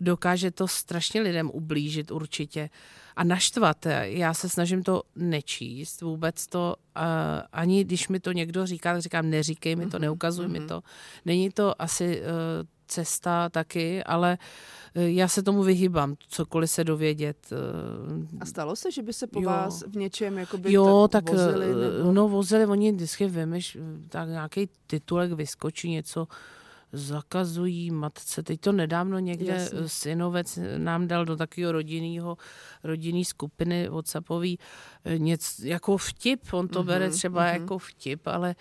dokáže 0.00 0.50
to 0.50 0.68
strašně 0.68 1.20
lidem 1.20 1.50
ublížit 1.50 2.10
určitě 2.10 2.70
a 3.18 3.24
naštvat. 3.24 3.86
Já 4.02 4.34
se 4.34 4.48
snažím 4.48 4.82
to 4.82 5.02
nečíst, 5.16 6.02
vůbec 6.02 6.46
to, 6.46 6.76
uh, 6.96 7.02
ani 7.52 7.84
když 7.84 8.08
mi 8.08 8.20
to 8.20 8.32
někdo 8.32 8.66
říká, 8.66 8.92
tak 8.92 9.02
říkám, 9.02 9.30
neříkej 9.30 9.76
mi 9.76 9.86
to, 9.86 9.96
mhm, 9.96 10.02
neukazuj 10.02 10.46
mm-hmm. 10.46 10.50
mi 10.50 10.58
mhm. 10.58 10.68
to. 10.68 10.82
Není 11.24 11.50
to 11.50 11.82
asi 11.82 12.20
uh, 12.20 12.26
cesta 12.86 13.48
taky, 13.48 14.04
ale 14.04 14.38
uh, 14.96 15.02
já 15.02 15.28
se 15.28 15.42
tomu 15.42 15.62
vyhýbám, 15.62 16.14
cokoliv 16.28 16.70
se 16.70 16.84
dovědět. 16.84 17.36
Uh, 17.52 18.24
a 18.40 18.46
stalo 18.46 18.76
se, 18.76 18.90
že 18.90 19.02
by 19.02 19.12
se 19.12 19.26
po 19.26 19.40
jo. 19.40 19.50
vás 19.50 19.84
v 19.86 19.96
něčem 19.96 20.38
jakoby 20.38 20.72
jo, 20.72 21.08
tak, 21.12 21.24
tak 21.24 21.34
vozili? 21.34 21.66
Nebo... 21.66 22.12
No 22.12 22.28
vozili, 22.28 22.66
oni 22.66 22.92
vždycky 22.92 23.26
vymeš, 23.26 23.78
tak 24.08 24.28
nějaký 24.28 24.68
titulek 24.86 25.32
vyskočí 25.32 25.90
něco, 25.90 26.28
zakazují 26.92 27.90
matce. 27.90 28.42
Teď 28.42 28.60
to 28.60 28.72
nedávno 28.72 29.18
někde 29.18 29.52
Jasně. 29.52 29.88
synovec 29.88 30.58
nám 30.78 31.08
dal 31.08 31.24
do 31.24 31.36
takového 31.36 31.72
rodinného, 31.72 32.36
rodinný 32.84 33.24
skupiny 33.24 33.88
WhatsAppový 33.88 34.58
eh, 35.04 35.18
něco 35.18 35.66
jako 35.66 35.96
vtip. 35.96 36.52
On 36.52 36.68
to 36.68 36.82
mm-hmm, 36.82 36.86
bere 36.86 37.10
třeba 37.10 37.42
mm-hmm. 37.42 37.60
jako 37.60 37.78
vtip, 37.78 38.26
ale 38.26 38.54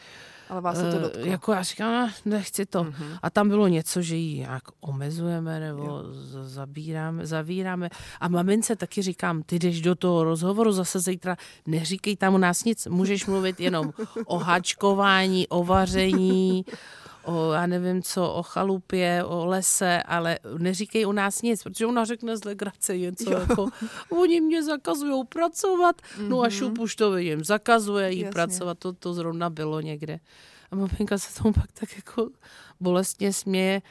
ale 0.49 0.61
vás 0.61 0.77
se 0.77 0.91
to 0.91 0.97
eh, 0.97 1.01
dotklo. 1.01 1.25
Jako 1.25 1.51
já 1.51 1.63
říkám, 1.63 2.09
nechci 2.25 2.65
to. 2.65 2.83
Mm-hmm. 2.83 3.19
A 3.21 3.29
tam 3.29 3.49
bylo 3.49 3.67
něco, 3.67 4.01
že 4.01 4.15
ji 4.15 4.39
nějak 4.39 4.63
omezujeme 4.79 5.59
nebo 5.59 5.83
jo. 5.83 6.03
zabíráme, 6.43 7.25
zavíráme. 7.25 7.89
A 8.19 8.27
mamince 8.27 8.75
taky 8.75 9.01
říkám, 9.01 9.43
ty 9.43 9.59
jdeš 9.59 9.81
do 9.81 9.95
toho 9.95 10.23
rozhovoru 10.23 10.71
zase 10.71 10.99
zítra, 10.99 11.37
neříkej 11.65 12.15
tam 12.15 12.33
u 12.33 12.37
nás 12.37 12.63
nic, 12.63 12.87
můžeš 12.87 13.25
mluvit 13.25 13.59
jenom 13.59 13.93
o 14.25 14.37
hačkování, 14.37 15.47
o 15.47 15.63
vaření, 15.63 16.65
o, 17.27 17.51
já 17.51 17.67
nevím 17.67 18.03
co, 18.03 18.33
o 18.33 18.43
chalupě, 18.43 19.23
o 19.23 19.45
lese, 19.45 20.03
ale 20.03 20.39
neříkej 20.57 21.05
u 21.05 21.11
nás 21.11 21.41
nic, 21.41 21.63
protože 21.63 21.85
ona 21.85 22.05
řekne 22.05 22.37
z 22.37 22.43
legrace 22.43 22.97
něco 22.97 23.31
jo. 23.31 23.39
jako, 23.39 23.69
oni 24.09 24.41
mě 24.41 24.63
zakazují 24.63 25.25
pracovat, 25.25 26.01
mm-hmm. 26.01 26.27
no 26.27 26.39
a 26.41 26.47
mhm. 26.47 26.51
šup 26.51 26.79
už 26.79 26.95
to 26.95 27.11
vidím, 27.11 27.43
zakazuje 27.43 28.11
jí 28.11 28.19
Jasně. 28.19 28.31
pracovat, 28.31 28.79
to, 28.79 28.93
to 28.93 29.13
zrovna 29.13 29.49
bylo 29.49 29.81
někde. 29.81 30.19
A 30.71 30.75
maminka 30.75 31.17
se 31.17 31.41
tomu 31.41 31.53
pak 31.53 31.71
tak 31.71 31.95
jako 31.95 32.29
bolestně 32.79 33.33
směje 33.33 33.81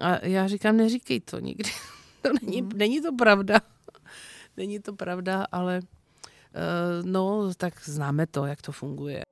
a 0.00 0.26
já 0.26 0.48
říkám, 0.48 0.76
neříkej 0.76 1.20
to 1.20 1.38
nikdy. 1.38 1.70
to 2.22 2.28
není, 2.42 2.62
mm. 2.62 2.70
není 2.74 3.00
to 3.00 3.12
pravda. 3.12 3.60
není 4.56 4.78
to 4.78 4.92
pravda, 4.92 5.46
ale 5.52 5.80
uh, 5.80 7.06
no, 7.10 7.54
tak 7.56 7.74
známe 7.84 8.26
to, 8.26 8.46
jak 8.46 8.62
to 8.62 8.72
funguje. 8.72 9.22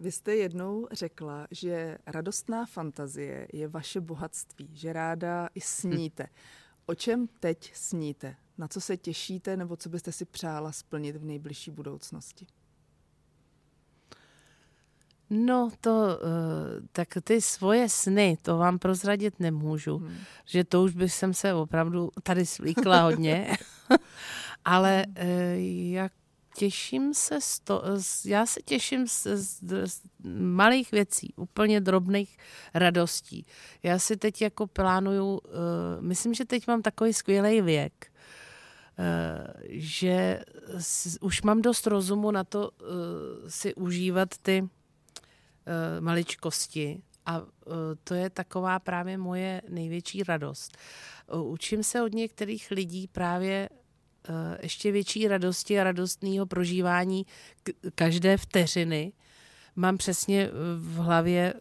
Vy 0.00 0.12
jste 0.12 0.36
jednou 0.36 0.88
řekla, 0.92 1.46
že 1.50 1.98
radostná 2.06 2.66
fantazie 2.66 3.48
je 3.52 3.68
vaše 3.68 4.00
bohatství, 4.00 4.70
že 4.72 4.92
ráda 4.92 5.48
i 5.54 5.60
sníte. 5.60 6.26
O 6.86 6.94
čem 6.94 7.28
teď 7.40 7.74
sníte? 7.74 8.36
Na 8.58 8.68
co 8.68 8.80
se 8.80 8.96
těšíte 8.96 9.56
nebo 9.56 9.76
co 9.76 9.88
byste 9.88 10.12
si 10.12 10.24
přála 10.24 10.72
splnit 10.72 11.16
v 11.16 11.24
nejbližší 11.24 11.70
budoucnosti? 11.70 12.46
No 15.30 15.70
to, 15.80 16.08
eh, 16.08 16.80
tak 16.92 17.08
ty 17.24 17.40
svoje 17.40 17.88
sny, 17.88 18.38
to 18.42 18.58
vám 18.58 18.78
prozradit 18.78 19.40
nemůžu, 19.40 19.98
hmm. 19.98 20.16
že 20.44 20.64
to 20.64 20.82
už 20.82 20.94
bych 20.94 21.12
jsem 21.12 21.34
se 21.34 21.54
opravdu 21.54 22.10
tady 22.22 22.46
svlíkla 22.46 23.02
hodně, 23.02 23.56
ale 24.64 25.06
eh, 25.14 25.54
jak 25.90 26.12
těším 26.58 27.14
se 27.14 27.40
z 27.40 27.60
to, 27.60 27.82
já 28.24 28.46
se 28.46 28.60
těším 28.64 29.08
z, 29.08 29.26
z, 29.26 29.60
z 29.86 30.02
malých 30.40 30.90
věcí, 30.92 31.34
úplně 31.36 31.80
drobných 31.80 32.38
radostí. 32.74 33.46
Já 33.82 33.98
si 33.98 34.16
teď 34.16 34.42
jako 34.42 34.66
plánuju, 34.66 35.38
uh, 35.38 35.40
myslím, 36.00 36.34
že 36.34 36.44
teď 36.44 36.66
mám 36.66 36.82
takový 36.82 37.12
skvělý 37.12 37.60
věk, 37.60 38.12
uh, 38.98 39.04
že 39.68 40.44
s, 40.78 41.18
už 41.20 41.42
mám 41.42 41.62
dost 41.62 41.86
rozumu 41.86 42.30
na 42.30 42.44
to 42.44 42.70
uh, 42.70 42.86
si 43.48 43.74
užívat 43.74 44.38
ty 44.42 44.62
uh, 44.62 44.68
maličkosti 46.00 47.02
a 47.26 47.42
to 48.04 48.14
je 48.14 48.30
taková 48.30 48.78
právě 48.78 49.18
moje 49.18 49.62
největší 49.68 50.22
radost. 50.22 50.76
Učím 51.42 51.82
se 51.82 52.02
od 52.02 52.12
některých 52.12 52.70
lidí 52.70 53.08
právě 53.08 53.68
ještě 54.62 54.92
větší 54.92 55.28
radosti 55.28 55.80
a 55.80 55.84
radostného 55.84 56.46
prožívání 56.46 57.26
každé 57.94 58.36
vteřiny. 58.36 59.12
Mám 59.76 59.96
přesně 59.96 60.50
v 60.76 60.96
hlavě 60.96 61.54
eh, 61.54 61.60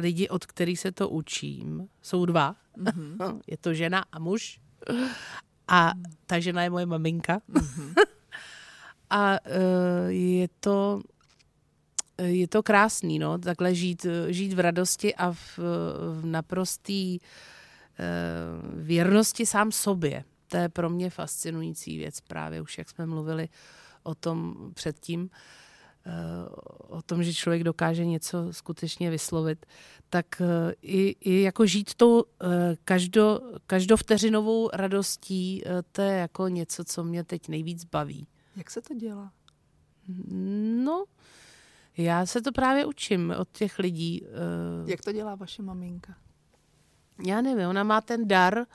lidi, 0.00 0.28
od 0.28 0.46
kterých 0.46 0.80
se 0.80 0.92
to 0.92 1.08
učím. 1.08 1.88
Jsou 2.02 2.24
dva. 2.24 2.56
Mm-hmm. 2.78 3.40
Je 3.46 3.56
to 3.56 3.74
žena 3.74 4.04
a 4.12 4.18
muž. 4.18 4.60
A 5.68 5.92
ta 6.26 6.40
žena 6.40 6.62
je 6.62 6.70
moje 6.70 6.86
maminka. 6.86 7.40
Mm-hmm. 7.50 7.94
a 9.10 9.38
eh, 9.44 10.12
je 10.12 10.48
to 10.60 11.02
je 12.18 12.48
to 12.48 12.62
krásný, 12.62 13.18
no, 13.18 13.38
takhle 13.38 13.74
žít, 13.74 14.06
žít 14.28 14.52
v 14.52 14.60
radosti 14.60 15.14
a 15.14 15.32
v, 15.32 15.58
v 16.20 16.26
naprostý 16.26 17.18
věrnosti 18.74 19.46
sám 19.46 19.72
sobě 19.72 20.24
to 20.54 20.58
je 20.58 20.68
pro 20.68 20.90
mě 20.90 21.10
fascinující 21.10 21.98
věc 21.98 22.20
právě 22.20 22.60
už, 22.60 22.78
jak 22.78 22.90
jsme 22.90 23.06
mluvili 23.06 23.48
o 24.02 24.14
tom 24.14 24.56
předtím, 24.74 25.30
eh, 26.06 26.10
o 26.88 27.02
tom, 27.02 27.22
že 27.22 27.34
člověk 27.34 27.64
dokáže 27.64 28.04
něco 28.04 28.52
skutečně 28.52 29.10
vyslovit, 29.10 29.66
tak 30.10 30.40
eh, 30.40 30.74
i, 30.82 31.16
i 31.20 31.40
jako 31.40 31.66
žít 31.66 31.94
tou 31.94 32.24
eh, 32.24 32.46
každo, 32.84 33.40
každovteřinovou 33.66 34.70
radostí, 34.72 35.62
to 35.92 36.02
je 36.02 36.16
jako 36.18 36.48
něco, 36.48 36.84
co 36.84 37.04
mě 37.04 37.24
teď 37.24 37.48
nejvíc 37.48 37.84
baví. 37.84 38.26
Jak 38.56 38.70
se 38.70 38.82
to 38.82 38.94
dělá? 38.94 39.32
No, 40.84 41.04
já 41.96 42.26
se 42.26 42.40
to 42.40 42.52
právě 42.52 42.86
učím 42.86 43.34
od 43.38 43.48
těch 43.52 43.78
lidí. 43.78 44.26
Jak 44.86 45.00
to 45.00 45.12
dělá 45.12 45.34
vaše 45.34 45.62
maminka? 45.62 46.14
Já 47.26 47.40
nevím, 47.40 47.68
ona 47.68 47.82
má 47.82 48.00
ten 48.00 48.28
dar, 48.28 48.66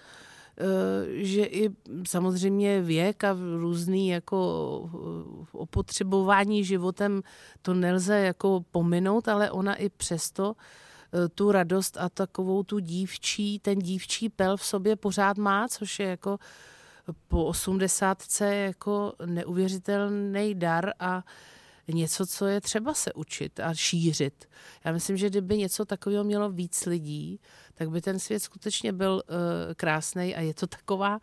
že 1.15 1.43
i 1.43 1.69
samozřejmě 2.07 2.81
věk 2.81 3.23
a 3.23 3.37
různý 3.57 4.09
jako 4.09 4.89
eh, 4.93 5.47
opotřebování 5.51 6.63
životem 6.63 7.21
to 7.61 7.73
nelze 7.73 8.19
jako 8.19 8.63
pominout, 8.71 9.27
ale 9.27 9.51
ona 9.51 9.75
i 9.75 9.89
přesto 9.89 10.53
eh, 11.13 11.29
tu 11.29 11.51
radost 11.51 11.97
a 11.97 12.09
takovou 12.09 12.63
tu 12.63 12.79
dívčí, 12.79 13.59
ten 13.59 13.79
dívčí 13.79 14.29
pel 14.29 14.57
v 14.57 14.65
sobě 14.65 14.95
pořád 14.95 15.37
má, 15.37 15.67
což 15.67 15.99
je 15.99 16.07
jako 16.07 16.37
po 17.27 17.45
osmdesátce 17.45 18.55
jako 18.55 19.13
neuvěřitelný 19.25 20.55
dar 20.55 20.93
a 20.99 21.23
něco, 21.93 22.25
co 22.25 22.45
je 22.47 22.61
třeba 22.61 22.93
se 22.93 23.13
učit 23.13 23.59
a 23.59 23.73
šířit. 23.73 24.45
Já 24.85 24.91
myslím, 24.91 25.17
že 25.17 25.29
kdyby 25.29 25.57
něco 25.57 25.85
takového 25.85 26.23
mělo 26.23 26.49
víc 26.49 26.85
lidí, 26.85 27.39
tak 27.73 27.89
by 27.89 28.01
ten 28.01 28.19
svět 28.19 28.39
skutečně 28.39 28.93
byl 28.93 29.13
uh, 29.13 29.35
krásný 29.75 30.35
a 30.35 30.41
je 30.41 30.53
to 30.53 30.67
taková 30.67 31.19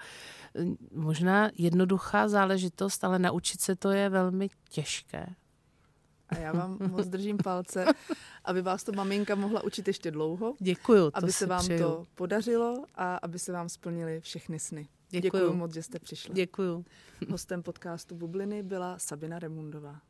uh, 0.54 0.74
možná 0.92 1.50
jednoduchá 1.54 2.28
záležitost, 2.28 3.04
ale 3.04 3.18
naučit 3.18 3.60
se 3.60 3.76
to 3.76 3.90
je 3.90 4.08
velmi 4.08 4.48
těžké. 4.70 5.26
A 6.28 6.38
já 6.38 6.52
vám 6.52 6.78
moc 6.90 7.06
držím 7.06 7.38
palce, 7.38 7.84
aby 8.44 8.62
vás 8.62 8.84
to 8.84 8.92
maminka 8.92 9.34
mohla 9.34 9.64
učit 9.64 9.88
ještě 9.88 10.10
dlouho. 10.10 10.54
Děkuju. 10.58 11.10
Aby 11.14 11.32
se 11.32 11.46
vám 11.46 11.60
přeju. 11.60 11.78
to 11.82 12.06
podařilo 12.14 12.84
a 12.94 13.16
aby 13.16 13.38
se 13.38 13.52
vám 13.52 13.68
splnily 13.68 14.20
všechny 14.20 14.58
sny. 14.58 14.88
Děkuju. 15.10 15.52
moc, 15.52 15.74
že 15.74 15.82
jste 15.82 15.98
přišla. 15.98 16.34
Děkuju. 16.34 16.84
Hostem 17.30 17.62
podcastu 17.62 18.14
Bubliny 18.14 18.62
byla 18.62 18.98
Sabina 18.98 19.38
Remundová. 19.38 20.00